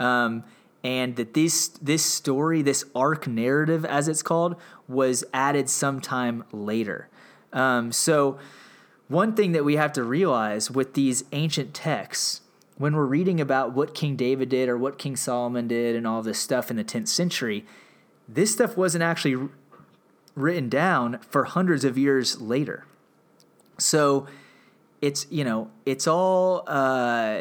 Um, 0.00 0.42
and 0.82 1.16
that 1.16 1.34
this 1.34 1.68
this 1.68 2.04
story, 2.04 2.62
this 2.62 2.84
ark 2.94 3.26
narrative, 3.26 3.84
as 3.84 4.08
it's 4.08 4.22
called, 4.22 4.56
was 4.88 5.24
added 5.32 5.68
sometime 5.68 6.44
later. 6.52 7.08
Um, 7.52 7.92
so, 7.92 8.38
one 9.08 9.34
thing 9.34 9.52
that 9.52 9.64
we 9.64 9.76
have 9.76 9.92
to 9.94 10.02
realize 10.02 10.70
with 10.70 10.94
these 10.94 11.24
ancient 11.32 11.74
texts, 11.74 12.40
when 12.78 12.94
we're 12.94 13.04
reading 13.04 13.40
about 13.40 13.74
what 13.74 13.94
King 13.94 14.16
David 14.16 14.48
did 14.48 14.68
or 14.68 14.78
what 14.78 14.98
King 14.98 15.16
Solomon 15.16 15.68
did 15.68 15.96
and 15.96 16.06
all 16.06 16.22
this 16.22 16.38
stuff 16.38 16.70
in 16.70 16.76
the 16.76 16.84
10th 16.84 17.08
century, 17.08 17.66
this 18.28 18.52
stuff 18.52 18.76
wasn't 18.76 19.02
actually 19.02 19.48
written 20.34 20.68
down 20.68 21.18
for 21.28 21.44
hundreds 21.44 21.84
of 21.84 21.98
years 21.98 22.40
later. 22.40 22.86
So, 23.78 24.26
it's 25.00 25.26
you 25.30 25.44
know 25.44 25.70
it's 25.86 26.06
all 26.06 26.64
uh, 26.66 27.36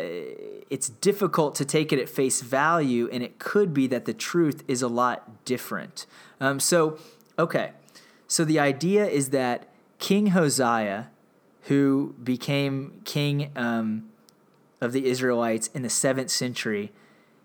it's 0.70 0.90
difficult 0.90 1.56
to 1.56 1.66
take 1.66 1.92
it 1.92 2.00
at 2.00 2.08
face 2.10 2.42
value 2.42 3.10
and 3.12 3.24
it 3.24 3.40
could 3.40 3.74
be 3.74 3.88
that 3.88 4.06
the 4.06 4.14
truth 4.14 4.64
is 4.68 4.82
a 4.82 4.88
lot 4.88 5.46
different. 5.46 6.06
Um, 6.40 6.60
so 6.60 6.98
okay. 7.38 7.72
So 8.28 8.46
the 8.46 8.60
idea 8.60 9.08
is 9.08 9.32
that 9.32 9.68
king 9.98 10.28
hosea 10.28 11.10
who 11.64 12.16
became 12.24 13.02
king 13.04 13.52
um, 13.56 14.10
of 14.80 14.94
the 14.94 15.08
israelites 15.08 15.68
in 15.74 15.82
the 15.82 15.90
7th 15.90 16.30
century 16.30 16.92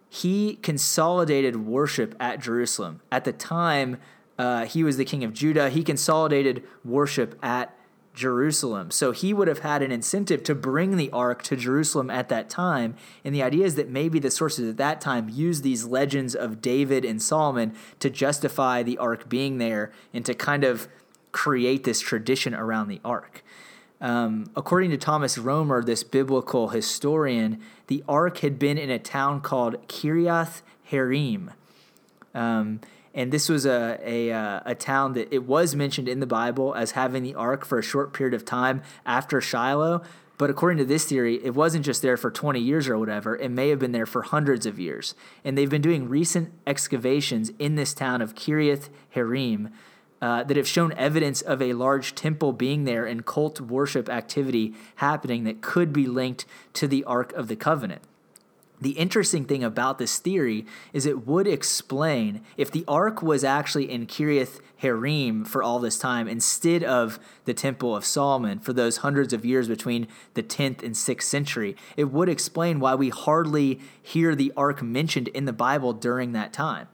he 0.09 0.55
consolidated 0.57 1.67
worship 1.67 2.15
at 2.21 2.39
jerusalem. 2.39 3.01
At 3.11 3.25
the 3.25 3.33
time 3.33 3.97
uh, 4.39 4.67
he 4.67 4.85
was 4.85 4.97
the 4.97 5.05
king 5.05 5.25
of 5.25 5.33
judah. 5.33 5.71
He 5.71 5.83
consolidated 5.83 6.63
worship 6.85 7.39
at 7.43 7.77
Jerusalem. 8.15 8.91
So 8.93 9.11
he 9.11 9.35
would 9.35 9.49
have 9.49 9.59
had 9.59 9.83
an 9.83 9.91
incentive 9.91 10.45
to 10.45 10.55
bring 10.55 10.97
the 10.97 11.11
ark 11.11 11.43
to 11.45 11.57
Jerusalem 11.57 12.11
at 12.11 12.29
that 12.29 12.49
time. 12.49 12.95
And 13.25 13.35
the 13.35 13.43
idea 13.43 13.67
is 13.67 13.75
that 13.75 13.91
maybe 13.91 14.21
the 14.21 14.31
sources 14.31 14.69
at 14.69 14.77
that 14.77 15.01
time 15.01 15.29
used 15.29 15.65
these 15.65 15.85
legends 15.85 16.35
of 16.35 16.63
David 16.63 17.05
and 17.05 17.21
Solomon 17.21 17.75
to 17.99 18.09
justify 18.09 18.83
the 18.83 18.97
ark 18.99 19.29
being 19.29 19.59
there 19.59 19.93
and 20.13 20.25
to 20.25 20.35
kind 20.35 20.63
of 20.63 20.89
create 21.33 21.83
this 21.83 22.01
tradition 22.01 22.55
around 22.55 22.89
the 22.89 23.01
ark. 23.05 23.43
Um, 24.01 24.51
according 24.55 24.91
to 24.91 24.97
Thomas 24.97 25.37
Romer, 25.37 25.83
this 25.83 26.05
biblical 26.05 26.69
historian, 26.69 27.61
the 27.89 28.05
ark 28.09 28.39
had 28.39 28.59
been 28.59 28.79
in 28.79 28.91
a 28.91 28.99
town 28.99 29.41
called 29.41 29.89
Kiriath 29.89 30.63
Jearim. 30.91 31.53
Um, 32.35 32.81
and 33.15 33.33
this 33.33 33.49
was 33.49 33.65
a, 33.65 33.99
a, 34.03 34.33
uh, 34.33 34.61
a 34.67 34.75
town 34.75 35.13
that 35.13 35.33
it 35.33 35.45
was 35.45 35.77
mentioned 35.77 36.09
in 36.09 36.19
the 36.19 36.27
Bible 36.27 36.75
as 36.75 36.93
having 36.93 37.23
the 37.23 37.35
ark 37.35 37.65
for 37.65 37.79
a 37.79 37.83
short 37.83 38.13
period 38.13 38.35
of 38.35 38.45
time 38.45 38.83
after 39.07 39.41
Shiloh. 39.41 40.03
But 40.37 40.51
according 40.51 40.79
to 40.79 40.85
this 40.85 41.05
theory, 41.05 41.37
it 41.45 41.55
wasn't 41.55 41.85
just 41.85 42.03
there 42.03 42.17
for 42.17 42.29
20 42.29 42.59
years 42.59 42.89
or 42.89 42.99
whatever. 42.99 43.37
It 43.37 43.51
may 43.51 43.69
have 43.69 43.79
been 43.79 43.93
there 43.93 44.05
for 44.05 44.23
hundreds 44.23 44.67
of 44.67 44.81
years. 44.81 45.15
And 45.45 45.57
they've 45.57 45.71
been 45.71 45.81
doing 45.81 46.09
recent 46.09 46.53
excavations 46.67 47.53
in 47.61 47.77
this 47.77 47.95
town 47.95 48.21
of 48.21 48.35
Kiriath 48.35 48.89
Jearim 49.15 49.71
uh, 50.21 50.43
that 50.43 50.57
have 50.57 50.67
shown 50.67 50.93
evidence 50.95 51.41
of 51.41 51.63
a 51.63 51.75
large 51.75 52.17
temple 52.17 52.53
being 52.53 52.83
there 52.83 53.07
and 53.07 53.25
cult 53.25 53.61
worship 53.61 54.09
activity 54.09 54.75
happening 54.97 55.45
that 55.45 55.61
could 55.61 55.93
be 55.93 56.07
linked 56.07 56.47
to 56.73 56.89
the 56.89 57.05
Ark 57.05 57.33
of 57.35 57.47
the 57.47 57.57
Covenant. 57.57 58.03
The 58.81 58.91
interesting 58.93 59.45
thing 59.45 59.63
about 59.63 59.99
this 59.99 60.19
theory 60.19 60.67
is 60.93 61.07
it 61.07 61.27
would 61.27 61.47
explain 61.47 62.43
if 62.57 62.71
the 62.71 62.85
ark 62.89 63.23
was 63.23 63.45
actually 63.45 63.91
in 63.91 64.07
Kiriath 64.07 64.61
Harim 64.79 65.45
for 65.45 65.63
all 65.63 65.79
this 65.79 65.99
time 65.99 66.27
instead 66.27 66.83
of 66.83 67.19
the 67.45 67.55
Temple 67.55 67.95
of 67.95 68.05
Solomon 68.05 68.59
for 68.59 68.73
those 68.73 68.99
hundreds 68.99 69.33
of 69.33 69.45
years 69.45 69.69
between 69.69 70.09
the 70.35 70.43
10th 70.43 70.83
and 70.83 70.95
6th 70.95 71.23
century. 71.23 71.77
It 71.97 72.05
would 72.05 72.29
explain 72.29 72.81
why 72.81 72.95
we 72.95 73.11
hardly 73.11 73.81
hear 74.03 74.35
the 74.35 74.53
ark 74.57 74.83
mentioned 74.83 75.29
in 75.29 75.45
the 75.45 75.53
Bible 75.53 75.93
during 75.93 76.33
that 76.33 76.53
time. 76.53 76.89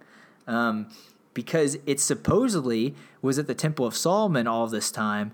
Um, 0.46 0.88
because 1.32 1.78
it 1.86 2.00
supposedly 2.00 2.94
was 3.22 3.38
at 3.38 3.46
the 3.46 3.54
Temple 3.54 3.86
of 3.86 3.96
Solomon 3.96 4.46
all 4.46 4.66
this 4.66 4.90
time, 4.90 5.32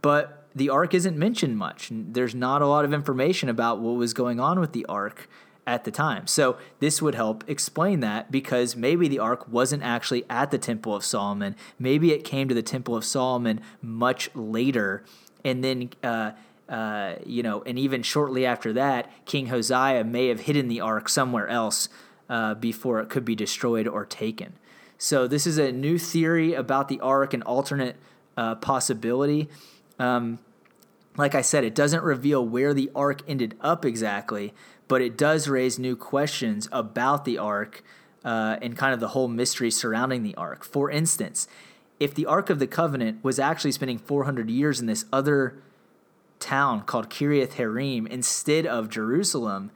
but 0.00 0.48
the 0.54 0.70
ark 0.70 0.94
isn't 0.94 1.16
mentioned 1.16 1.56
much. 1.56 1.90
There's 1.92 2.34
not 2.34 2.62
a 2.62 2.66
lot 2.66 2.84
of 2.84 2.92
information 2.92 3.48
about 3.48 3.80
what 3.80 3.96
was 3.96 4.12
going 4.14 4.38
on 4.38 4.60
with 4.60 4.72
the 4.72 4.86
ark 4.86 5.28
at 5.66 5.84
the 5.84 5.90
time. 5.90 6.26
So 6.26 6.56
this 6.80 7.00
would 7.00 7.14
help 7.14 7.44
explain 7.48 8.00
that 8.00 8.30
because 8.32 8.74
maybe 8.74 9.08
the 9.08 9.18
ark 9.18 9.46
wasn't 9.48 9.82
actually 9.82 10.24
at 10.28 10.50
the 10.50 10.58
Temple 10.58 10.94
of 10.94 11.04
Solomon. 11.04 11.54
Maybe 11.78 12.12
it 12.12 12.24
came 12.24 12.48
to 12.48 12.54
the 12.54 12.62
Temple 12.62 12.96
of 12.96 13.04
Solomon 13.04 13.60
much 13.80 14.30
later, 14.34 15.04
and 15.44 15.62
then. 15.62 15.90
Uh, 16.02 16.32
uh, 16.68 17.16
you 17.26 17.42
know, 17.42 17.62
and 17.64 17.78
even 17.78 18.02
shortly 18.02 18.46
after 18.46 18.72
that, 18.72 19.10
King 19.26 19.48
Hosea 19.48 20.04
may 20.04 20.28
have 20.28 20.40
hidden 20.40 20.68
the 20.68 20.80
ark 20.80 21.06
somewhere 21.10 21.46
else 21.46 21.90
uh, 22.30 22.54
before 22.54 23.00
it 23.00 23.10
could 23.10 23.26
be 23.26 23.34
destroyed 23.34 23.86
or 23.86 24.06
taken. 24.06 24.54
So 24.96 25.26
this 25.26 25.46
is 25.46 25.58
a 25.58 25.70
new 25.70 25.98
theory 25.98 26.54
about 26.54 26.88
the 26.88 26.98
ark, 27.00 27.34
an 27.34 27.42
alternate 27.42 27.96
uh, 28.38 28.54
possibility. 28.54 29.50
Um, 29.98 30.38
like 31.16 31.34
I 31.34 31.42
said, 31.42 31.64
it 31.64 31.74
doesn't 31.74 32.02
reveal 32.02 32.46
where 32.46 32.72
the 32.72 32.90
ark 32.94 33.20
ended 33.28 33.56
up 33.60 33.84
exactly, 33.84 34.54
but 34.92 35.00
it 35.00 35.16
does 35.16 35.48
raise 35.48 35.78
new 35.78 35.96
questions 35.96 36.68
about 36.70 37.24
the 37.24 37.38
ark 37.38 37.82
uh, 38.26 38.58
and 38.60 38.76
kind 38.76 38.92
of 38.92 39.00
the 39.00 39.08
whole 39.08 39.26
mystery 39.26 39.70
surrounding 39.70 40.22
the 40.22 40.34
ark. 40.34 40.62
For 40.62 40.90
instance, 40.90 41.48
if 41.98 42.14
the 42.14 42.26
Ark 42.26 42.50
of 42.50 42.58
the 42.58 42.66
Covenant 42.66 43.24
was 43.24 43.38
actually 43.38 43.72
spending 43.72 43.96
400 43.96 44.50
years 44.50 44.80
in 44.80 44.86
this 44.86 45.06
other 45.10 45.54
town 46.40 46.82
called 46.82 47.08
Kiriath 47.08 47.54
Harim 47.54 48.06
instead 48.06 48.66
of 48.66 48.90
Jerusalem, 48.90 49.70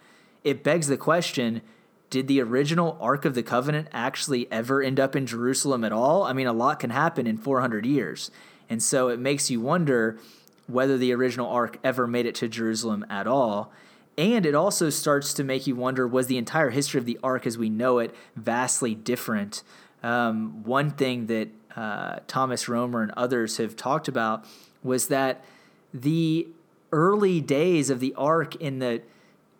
it 0.45 0.63
begs 0.63 0.87
the 0.87 0.99
question 0.99 1.63
did 2.11 2.29
the 2.29 2.43
original 2.43 2.99
Ark 3.01 3.25
of 3.25 3.35
the 3.35 3.43
Covenant 3.43 3.89
actually 3.93 4.47
ever 4.53 4.83
end 4.83 5.01
up 5.01 5.17
in 5.17 5.25
Jerusalem 5.25 5.83
at 5.83 5.93
all? 5.93 6.25
I 6.25 6.35
mean, 6.35 6.47
a 6.47 6.53
lot 6.53 6.79
can 6.79 6.91
happen 6.91 7.27
in 7.27 7.39
400 7.39 7.87
years. 7.87 8.31
And 8.69 8.83
so 8.83 9.09
it 9.09 9.19
makes 9.19 9.51
you 9.51 9.63
wonder 9.63 10.19
whether 10.67 10.99
the 10.99 11.15
original 11.15 11.49
Ark 11.49 11.79
ever 11.83 12.07
made 12.07 12.27
it 12.27 12.35
to 12.35 12.49
Jerusalem 12.49 13.07
at 13.09 13.27
all. 13.27 13.73
And 14.19 14.47
it 14.47 14.55
also 14.55 14.89
starts 14.91 15.35
to 15.35 15.45
make 15.45 15.67
you 15.67 15.77
wonder 15.77 16.07
was 16.07 16.27
the 16.27 16.39
entire 16.39 16.71
history 16.71 16.99
of 16.99 17.05
the 17.05 17.19
ark 17.23 17.47
as 17.47 17.59
we 17.59 17.69
know 17.69 17.99
it 17.99 18.15
vastly 18.35 18.95
different? 18.95 19.63
Um, 20.03 20.63
one 20.65 20.91
thing 20.91 21.27
that 21.27 21.49
uh, 21.75 22.21
Thomas 22.27 22.69
Romer 22.69 23.03
and 23.03 23.13
others 23.17 23.59
have 23.59 23.77
talked 23.77 24.09
about 24.09 24.45
was 24.83 25.09
that 25.09 25.45
the 25.93 26.49
early 26.93 27.41
days 27.41 27.91
of 27.91 28.01
the 28.01 28.15
ark 28.15 28.57
in 28.57 28.79
the 28.79 29.03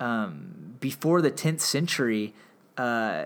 um, 0.01 0.77
before 0.81 1.21
the 1.21 1.31
10th 1.31 1.61
century 1.61 2.35
uh, 2.77 3.25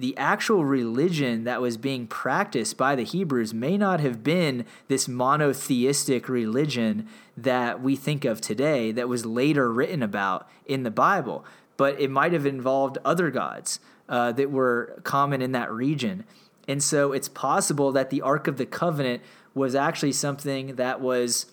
the 0.00 0.16
actual 0.16 0.64
religion 0.64 1.44
that 1.44 1.60
was 1.60 1.76
being 1.76 2.06
practiced 2.06 2.78
by 2.78 2.96
the 2.96 3.04
Hebrews 3.04 3.52
may 3.52 3.76
not 3.76 4.00
have 4.00 4.24
been 4.24 4.64
this 4.88 5.06
monotheistic 5.06 6.26
religion 6.26 7.06
that 7.36 7.82
we 7.82 7.96
think 7.96 8.24
of 8.24 8.40
today 8.40 8.92
that 8.92 9.10
was 9.10 9.26
later 9.26 9.70
written 9.70 10.02
about 10.02 10.48
in 10.64 10.84
the 10.84 10.90
Bible, 10.90 11.44
but 11.76 12.00
it 12.00 12.10
might 12.10 12.32
have 12.32 12.46
involved 12.46 12.96
other 13.04 13.30
gods 13.30 13.78
uh, 14.08 14.32
that 14.32 14.50
were 14.50 14.98
common 15.04 15.42
in 15.42 15.52
that 15.52 15.70
region. 15.70 16.24
And 16.66 16.82
so 16.82 17.12
it's 17.12 17.28
possible 17.28 17.92
that 17.92 18.08
the 18.08 18.22
Ark 18.22 18.48
of 18.48 18.56
the 18.56 18.66
Covenant 18.66 19.22
was 19.54 19.74
actually 19.74 20.12
something 20.12 20.76
that 20.76 21.02
was 21.02 21.44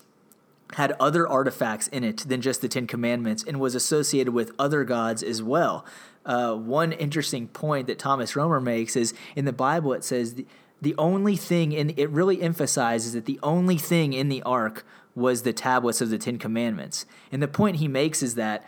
had 0.74 0.94
other 1.00 1.28
artifacts 1.28 1.88
in 1.90 2.04
it 2.04 2.18
than 2.28 2.42
just 2.42 2.62
the 2.62 2.68
Ten 2.68 2.88
Commandments 2.88 3.44
and 3.44 3.60
was 3.60 3.76
associated 3.76 4.34
with 4.34 4.52
other 4.60 4.84
gods 4.84 5.24
as 5.24 5.42
well 5.42 5.86
uh, 6.28 6.54
one 6.54 6.92
interesting 6.92 7.48
point 7.48 7.88
that 7.88 7.98
Thomas 7.98 8.36
Romer 8.36 8.60
makes 8.60 8.96
is 8.96 9.14
in 9.36 9.46
the 9.46 9.54
Bible 9.54 9.94
it 9.94 10.04
says 10.04 10.36
the, 10.36 10.46
the 10.82 10.94
only 10.98 11.36
thing 11.36 11.72
in 11.72 11.94
it 11.98 12.10
really 12.10 12.42
emphasizes 12.42 13.14
that 13.14 13.26
the 13.26 13.40
only 13.42 13.78
thing 13.78 14.14
in 14.14 14.30
the 14.30 14.44
ark 14.44 14.86
was 15.16 15.42
the 15.42 15.54
tablets 15.54 16.02
of 16.02 16.10
the 16.12 16.20
Ten 16.20 16.38
Commandments, 16.38 17.08
and 17.32 17.42
the 17.42 17.48
point 17.48 17.78
he 17.78 17.88
makes 17.88 18.22
is 18.22 18.36
that. 18.36 18.64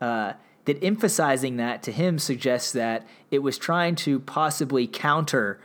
Uh, 0.00 0.32
that 0.66 0.84
emphasizing 0.84 1.56
that 1.56 1.82
to 1.82 1.90
him 1.90 2.18
suggests 2.18 2.72
that 2.72 3.06
it 3.30 3.38
was 3.38 3.56
trying 3.56 3.94
to 3.94 4.20
possibly 4.20 4.86
counter 4.86 5.58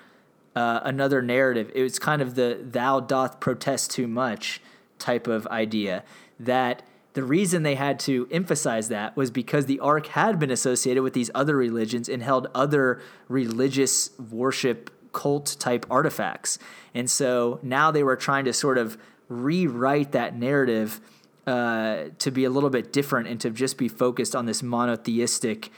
uh, 0.55 0.79
another 0.83 1.21
narrative. 1.21 1.69
It 1.75 1.83
was 1.83 1.99
kind 1.99 2.21
of 2.21 2.35
the 2.35 2.57
"thou 2.61 3.01
doth 3.01 3.39
protest 3.39 3.91
too 3.91 4.07
much" 4.07 4.61
type 4.97 5.27
of 5.27 5.45
idea 5.47 6.03
that 6.39 6.81
the 7.15 7.23
reason 7.23 7.63
they 7.63 7.75
had 7.75 7.97
to 8.01 8.27
emphasize 8.29 8.89
that 8.89 9.15
was 9.15 9.31
because 9.31 9.65
the 9.65 9.79
ark 9.79 10.07
had 10.07 10.37
been 10.37 10.51
associated 10.51 11.01
with 11.01 11.13
these 11.13 11.31
other 11.33 11.55
religions 11.55 12.07
and 12.07 12.21
held 12.21 12.47
other 12.53 13.01
religious 13.29 14.11
worship 14.19 14.91
cult 15.13 15.55
type 15.57 15.85
artifacts. 15.89 16.59
And 16.93 17.09
so 17.09 17.59
now 17.63 17.89
they 17.89 18.03
were 18.03 18.17
trying 18.17 18.45
to 18.45 18.53
sort 18.53 18.77
of 18.77 18.97
rewrite 19.29 20.11
that 20.11 20.35
narrative 20.35 20.99
uh, 21.47 22.05
to 22.19 22.31
be 22.31 22.43
a 22.43 22.49
little 22.49 22.69
bit 22.69 22.91
different 22.91 23.29
and 23.29 23.39
to 23.39 23.49
just 23.49 23.77
be 23.77 23.87
focused 23.87 24.35
on 24.35 24.45
this 24.45 24.61
monotheistic 24.61 25.71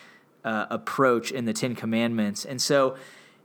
uh, 0.43 0.65
approach 0.71 1.31
in 1.31 1.45
the 1.45 1.53
Ten 1.53 1.75
Commandments. 1.75 2.45
And 2.45 2.59
so 2.59 2.97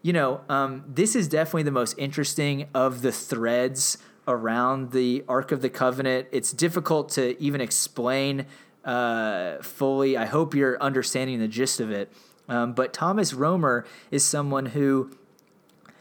you 0.03 0.13
know, 0.13 0.41
um, 0.49 0.85
this 0.89 1.15
is 1.15 1.29
definitely 1.29 1.63
the 1.63 1.71
most 1.71 1.95
interesting 1.97 2.67
of 2.75 3.03
the 3.03 3.13
threads 3.13 3.99
around 4.27 4.93
the 4.93 5.25
Ark 5.29 5.53
of 5.53 5.63
the 5.63 5.71
Covenant. 5.71 6.29
It's 6.33 6.53
difficult 6.53 7.09
to 7.11 7.41
even 7.43 7.61
explain 7.61 8.47
uh, 8.85 9.59
fully. 9.63 10.17
I 10.17 10.27
hope 10.27 10.55
you're 10.55 10.81
understanding 10.83 11.39
the 11.39 11.49
gist 11.49 11.81
of 11.81 11.91
it. 11.91 12.13
Um, 12.49 12.73
but 12.73 12.93
Thomas 12.93 13.33
Romer 13.33 13.87
is 14.11 14.25
someone 14.25 14.67
who 14.67 15.11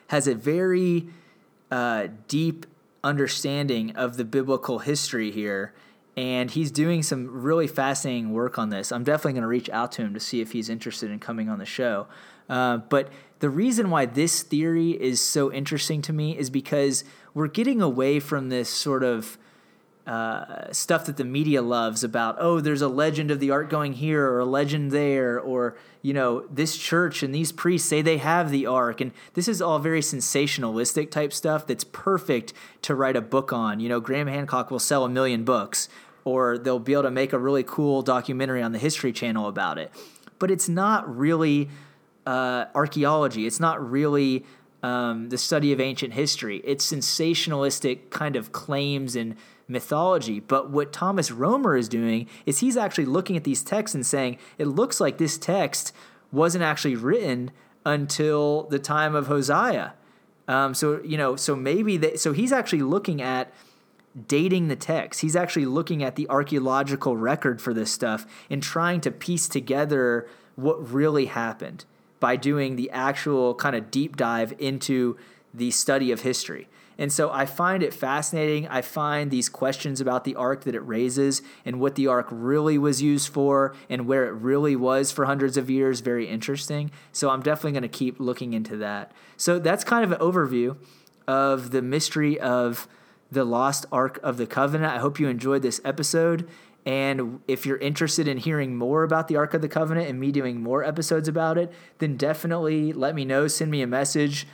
has 0.08 0.28
a 0.28 0.36
very 0.36 1.08
uh, 1.70 2.08
deep 2.28 2.66
understanding 3.04 3.96
of 3.96 4.18
the 4.18 4.26
biblical 4.26 4.80
history 4.80 5.32
here. 5.32 5.74
And 6.18 6.52
he's 6.52 6.72
doing 6.72 7.04
some 7.04 7.42
really 7.42 7.68
fascinating 7.68 8.34
work 8.34 8.60
on 8.60 8.70
this. 8.70 8.92
I'm 8.92 9.04
definitely 9.04 9.34
going 9.34 9.44
to 9.44 9.48
reach 9.48 9.70
out 9.70 9.94
to 9.94 10.02
him 10.02 10.14
to 10.14 10.20
see 10.20 10.42
if 10.42 10.52
he's 10.52 10.70
interested 10.70 11.10
in 11.10 11.20
coming 11.20 11.50
on 11.50 11.58
the 11.58 11.66
show. 11.66 12.08
Uh, 12.50 12.78
but 12.78 13.10
the 13.40 13.50
reason 13.50 13.90
why 13.90 14.06
this 14.06 14.44
theory 14.44 14.92
is 14.92 15.22
so 15.22 15.52
interesting 15.52 16.02
to 16.04 16.14
me 16.14 16.38
is 16.38 16.50
because 16.50 17.06
we're 17.34 17.48
getting 17.48 17.82
away 17.82 18.20
from 18.20 18.50
this 18.50 18.70
sort 18.70 19.04
of 19.04 19.38
uh, 20.08 20.72
stuff 20.72 21.06
that 21.06 21.18
the 21.18 21.24
media 21.24 21.62
loves 21.62 22.04
about 22.04 22.36
oh 22.40 22.60
there's 22.60 22.82
a 22.82 22.88
legend 22.88 23.30
of 23.30 23.40
the 23.40 23.52
ark 23.52 23.70
going 23.70 23.94
here 23.94 24.28
or 24.28 24.40
a 24.40 24.46
legend 24.46 24.92
there 24.92 25.40
or 25.40 25.76
you 26.02 26.14
know 26.14 26.46
this 26.50 26.76
church 26.76 27.22
and 27.22 27.34
these 27.34 27.52
priests 27.52 27.88
say 27.88 28.02
they 28.02 28.18
have 28.18 28.50
the 28.50 28.66
ark. 28.66 29.02
And 29.02 29.12
this 29.34 29.48
is 29.48 29.62
all 29.62 29.80
very 29.80 30.02
sensationalistic 30.02 31.12
type 31.12 31.34
stuff 31.34 31.68
that's 31.68 31.84
perfect 31.84 32.54
to 32.84 32.96
write 32.96 33.16
a 33.16 33.22
book 33.22 33.54
on. 33.54 33.80
You 33.80 33.90
know 33.90 34.00
graham 34.00 34.28
hancock 34.28 34.72
will 34.72 34.80
sell 34.80 35.06
a 35.06 35.10
million 35.10 35.44
books 35.44 35.88
or 36.24 36.58
they'll 36.58 36.80
be 36.80 36.94
able 36.94 37.04
to 37.04 37.12
make 37.12 37.34
a 37.34 37.40
really 37.40 37.64
cool 37.64 38.02
documentary 38.02 38.62
on 38.62 38.72
the 38.72 38.80
history 38.80 39.12
channel 39.12 39.48
about 39.48 39.78
it. 39.78 39.92
But 40.40 40.52
it's 40.52 40.70
not 40.70 41.16
really 41.16 41.70
uh, 42.26 42.66
archaeology. 42.76 43.48
It's 43.48 43.60
not 43.60 43.90
really 43.90 44.46
um, 44.84 45.30
the 45.30 45.38
study 45.38 45.72
of 45.72 45.80
ancient 45.80 46.14
history 46.14 46.62
it's 46.64 46.92
sensationalistic 46.92 48.10
kind 48.10 48.36
of 48.36 48.52
claims 48.52 49.16
and 49.16 49.36
mythology. 49.72 50.40
But 50.40 50.70
what 50.70 50.94
Thomas 50.94 51.32
Roemer 51.32 51.76
is 51.76 51.90
doing 51.90 52.28
is 52.46 52.60
he's 52.60 52.78
actually 52.78 53.06
looking 53.06 53.38
at 53.38 53.44
these 53.44 53.64
texts 53.64 53.96
and 53.96 54.06
saying, 54.06 54.38
it 54.58 54.68
looks 54.68 55.00
like 55.00 55.18
this 55.18 55.38
text 55.38 55.94
wasn't 56.32 56.64
actually 56.64 56.96
written 56.96 57.52
until 57.86 58.64
the 58.64 58.80
time 58.80 59.16
of 59.16 59.28
Hosea. 59.28 59.94
Um, 60.48 60.74
so, 60.74 61.02
you 61.04 61.18
know, 61.18 61.36
so 61.36 61.56
maybe 61.56 61.98
they, 61.98 62.16
so 62.18 62.34
he's 62.34 62.52
actually 62.52 62.82
looking 62.82 63.22
at 63.22 63.52
dating 64.28 64.68
the 64.68 64.76
text. 64.76 65.22
He's 65.22 65.36
actually 65.36 65.66
looking 65.66 66.04
at 66.04 66.16
the 66.16 66.28
archaeological 66.30 67.16
record 67.16 67.62
for 67.62 67.74
this 67.74 67.92
stuff 67.92 68.26
and 68.50 68.62
trying 68.62 69.02
to 69.02 69.12
piece 69.12 69.48
together 69.48 70.28
what 70.56 70.92
really 70.92 71.28
happened 71.28 71.86
by 72.22 72.38
doing 72.38 72.78
the 72.78 72.90
actual 72.92 73.54
kind 73.56 73.76
of 73.76 73.92
deep 73.92 74.16
dive 74.16 74.54
into 74.58 75.18
the 75.54 75.72
study 75.72 76.14
of 76.14 76.22
history. 76.22 76.70
And 76.98 77.12
so 77.12 77.32
I 77.32 77.48
find 77.48 77.82
it 77.82 77.96
fascinating. 77.96 78.68
I 78.68 78.82
find 78.82 79.32
these 79.32 79.50
questions 79.50 80.00
about 80.00 80.24
the 80.24 80.36
ark 80.36 80.66
that 80.66 80.76
it 80.76 80.82
raises 80.82 81.42
and 81.66 81.80
what 81.80 81.96
the 81.96 82.06
ark 82.06 82.28
really 82.30 82.78
was 82.78 83.02
used 83.02 83.30
for 83.30 83.76
and 83.90 84.06
where 84.06 84.28
it 84.28 84.34
really 84.34 84.76
was 84.76 85.12
for 85.12 85.26
hundreds 85.26 85.58
of 85.58 85.68
years 85.68 86.02
very 86.02 86.28
interesting. 86.28 86.92
So 87.12 87.32
I'm 87.32 87.42
definitely 87.42 87.72
going 87.72 87.82
to 87.82 87.88
keep 87.90 88.20
looking 88.20 88.54
into 88.54 88.78
that. 88.78 89.12
So 89.36 89.58
that's 89.58 89.84
kind 89.84 90.04
of 90.04 90.12
an 90.12 90.20
overview 90.20 90.78
of 91.28 91.72
the 91.72 91.82
mystery 91.82 92.40
of 92.40 92.88
the 93.32 93.46
lost 93.46 93.88
ark 93.92 94.20
of 94.22 94.38
the 94.38 94.46
covenant. 94.46 94.94
I 94.94 95.00
hope 95.00 95.20
you 95.20 95.28
enjoyed 95.28 95.64
this 95.64 95.82
episode. 95.84 96.48
And 96.86 97.42
if 97.48 97.66
you're 97.66 97.78
interested 97.78 98.28
in 98.28 98.38
hearing 98.38 98.76
more 98.76 99.04
about 99.04 99.28
the 99.28 99.36
Ark 99.36 99.54
of 99.54 99.62
the 99.62 99.68
Covenant 99.68 100.10
and 100.10 100.20
me 100.20 100.32
doing 100.32 100.62
more 100.62 100.84
episodes 100.84 101.28
about 101.28 101.58
it, 101.58 101.72
then 102.00 102.18
definitely 102.18 102.92
let 102.92 103.14
me 103.14 103.24
know. 103.24 103.48
Send 103.48 103.70
me 103.70 103.82
a 103.82 103.88
message 103.88 104.48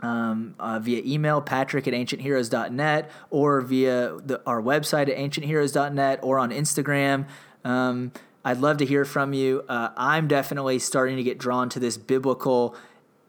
um, 0.00 0.54
uh, 0.58 0.80
via 0.80 1.02
email, 1.04 1.40
patrick 1.40 1.86
at 1.86 1.94
ancientheroes.net, 1.94 3.10
or 3.30 3.60
via 3.60 4.16
the, 4.24 4.42
our 4.46 4.60
website 4.60 5.08
at 5.08 5.16
ancientheroes.net, 5.16 6.20
or 6.22 6.38
on 6.38 6.50
Instagram. 6.50 7.26
Um, 7.64 8.12
I'd 8.44 8.58
love 8.58 8.78
to 8.78 8.86
hear 8.86 9.04
from 9.04 9.32
you. 9.32 9.64
Uh, 9.68 9.90
I'm 9.96 10.28
definitely 10.28 10.78
starting 10.78 11.16
to 11.16 11.22
get 11.22 11.38
drawn 11.38 11.68
to 11.70 11.80
this 11.80 11.96
biblical 11.96 12.76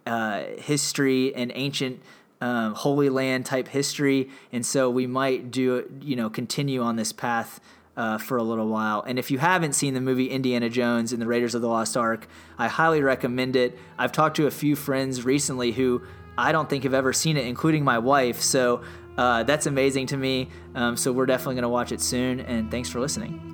uh, 0.05 0.43
history 0.57 1.33
and 1.33 1.51
ancient 1.55 2.01
um, 2.41 2.73
Holy 2.73 3.09
Land 3.09 3.45
type 3.45 3.69
history, 3.69 4.29
and 4.51 4.65
so 4.65 4.89
we 4.89 5.07
might 5.07 5.51
do 5.51 5.89
you 6.01 6.15
know 6.17 6.29
continue 6.29 6.81
on 6.81 6.97
this 6.97 7.13
path 7.13 7.61
uh, 7.97 8.17
for 8.17 8.37
a 8.37 8.43
little 8.43 8.67
while. 8.67 9.03
And 9.07 9.17
if 9.17 9.31
you 9.31 9.37
haven't 9.37 9.73
seen 9.73 9.93
the 9.93 10.01
movie 10.01 10.29
Indiana 10.29 10.69
Jones 10.69 11.13
and 11.13 11.21
the 11.21 11.27
Raiders 11.27 11.55
of 11.55 11.61
the 11.61 11.67
Lost 11.67 11.95
Ark, 11.95 12.27
I 12.57 12.67
highly 12.67 13.01
recommend 13.01 13.55
it. 13.55 13.77
I've 13.97 14.11
talked 14.11 14.35
to 14.37 14.47
a 14.47 14.51
few 14.51 14.75
friends 14.75 15.23
recently 15.23 15.71
who 15.71 16.01
I 16.37 16.51
don't 16.51 16.69
think 16.69 16.83
have 16.83 16.93
ever 16.93 17.13
seen 17.13 17.37
it, 17.37 17.45
including 17.45 17.83
my 17.83 17.99
wife. 17.99 18.41
So 18.41 18.83
uh, 19.17 19.43
that's 19.43 19.65
amazing 19.65 20.07
to 20.07 20.17
me. 20.17 20.49
Um, 20.73 20.97
so 20.97 21.11
we're 21.11 21.25
definitely 21.25 21.55
going 21.55 21.63
to 21.63 21.69
watch 21.69 21.91
it 21.91 22.01
soon. 22.01 22.41
And 22.41 22.69
thanks 22.69 22.89
for 22.89 22.99
listening. 22.99 23.51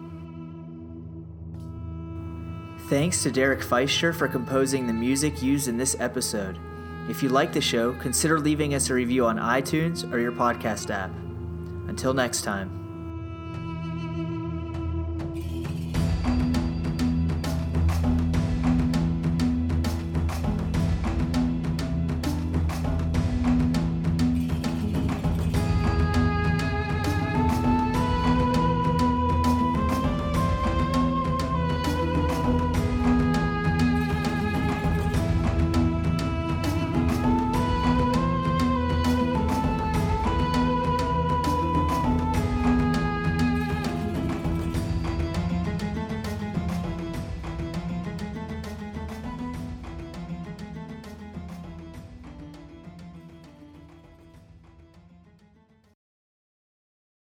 Thanks 2.90 3.24
to 3.24 3.32
Derek 3.32 3.62
Feister 3.62 4.14
for 4.14 4.28
composing 4.28 4.86
the 4.86 4.94
music 4.94 5.42
used 5.42 5.68
in 5.68 5.78
this 5.78 5.96
episode. 6.00 6.58
If 7.10 7.24
you 7.24 7.30
like 7.30 7.54
the 7.54 7.62
show, 7.62 7.94
consider 7.94 8.40
leaving 8.40 8.74
us 8.74 8.90
a 8.90 8.94
review 8.94 9.26
on 9.26 9.38
iTunes 9.38 10.12
or 10.12 10.20
your 10.20 10.32
podcast 10.32 10.90
app. 10.90 11.12
Until 11.88 12.14
next 12.14 12.42
time. 12.42 12.81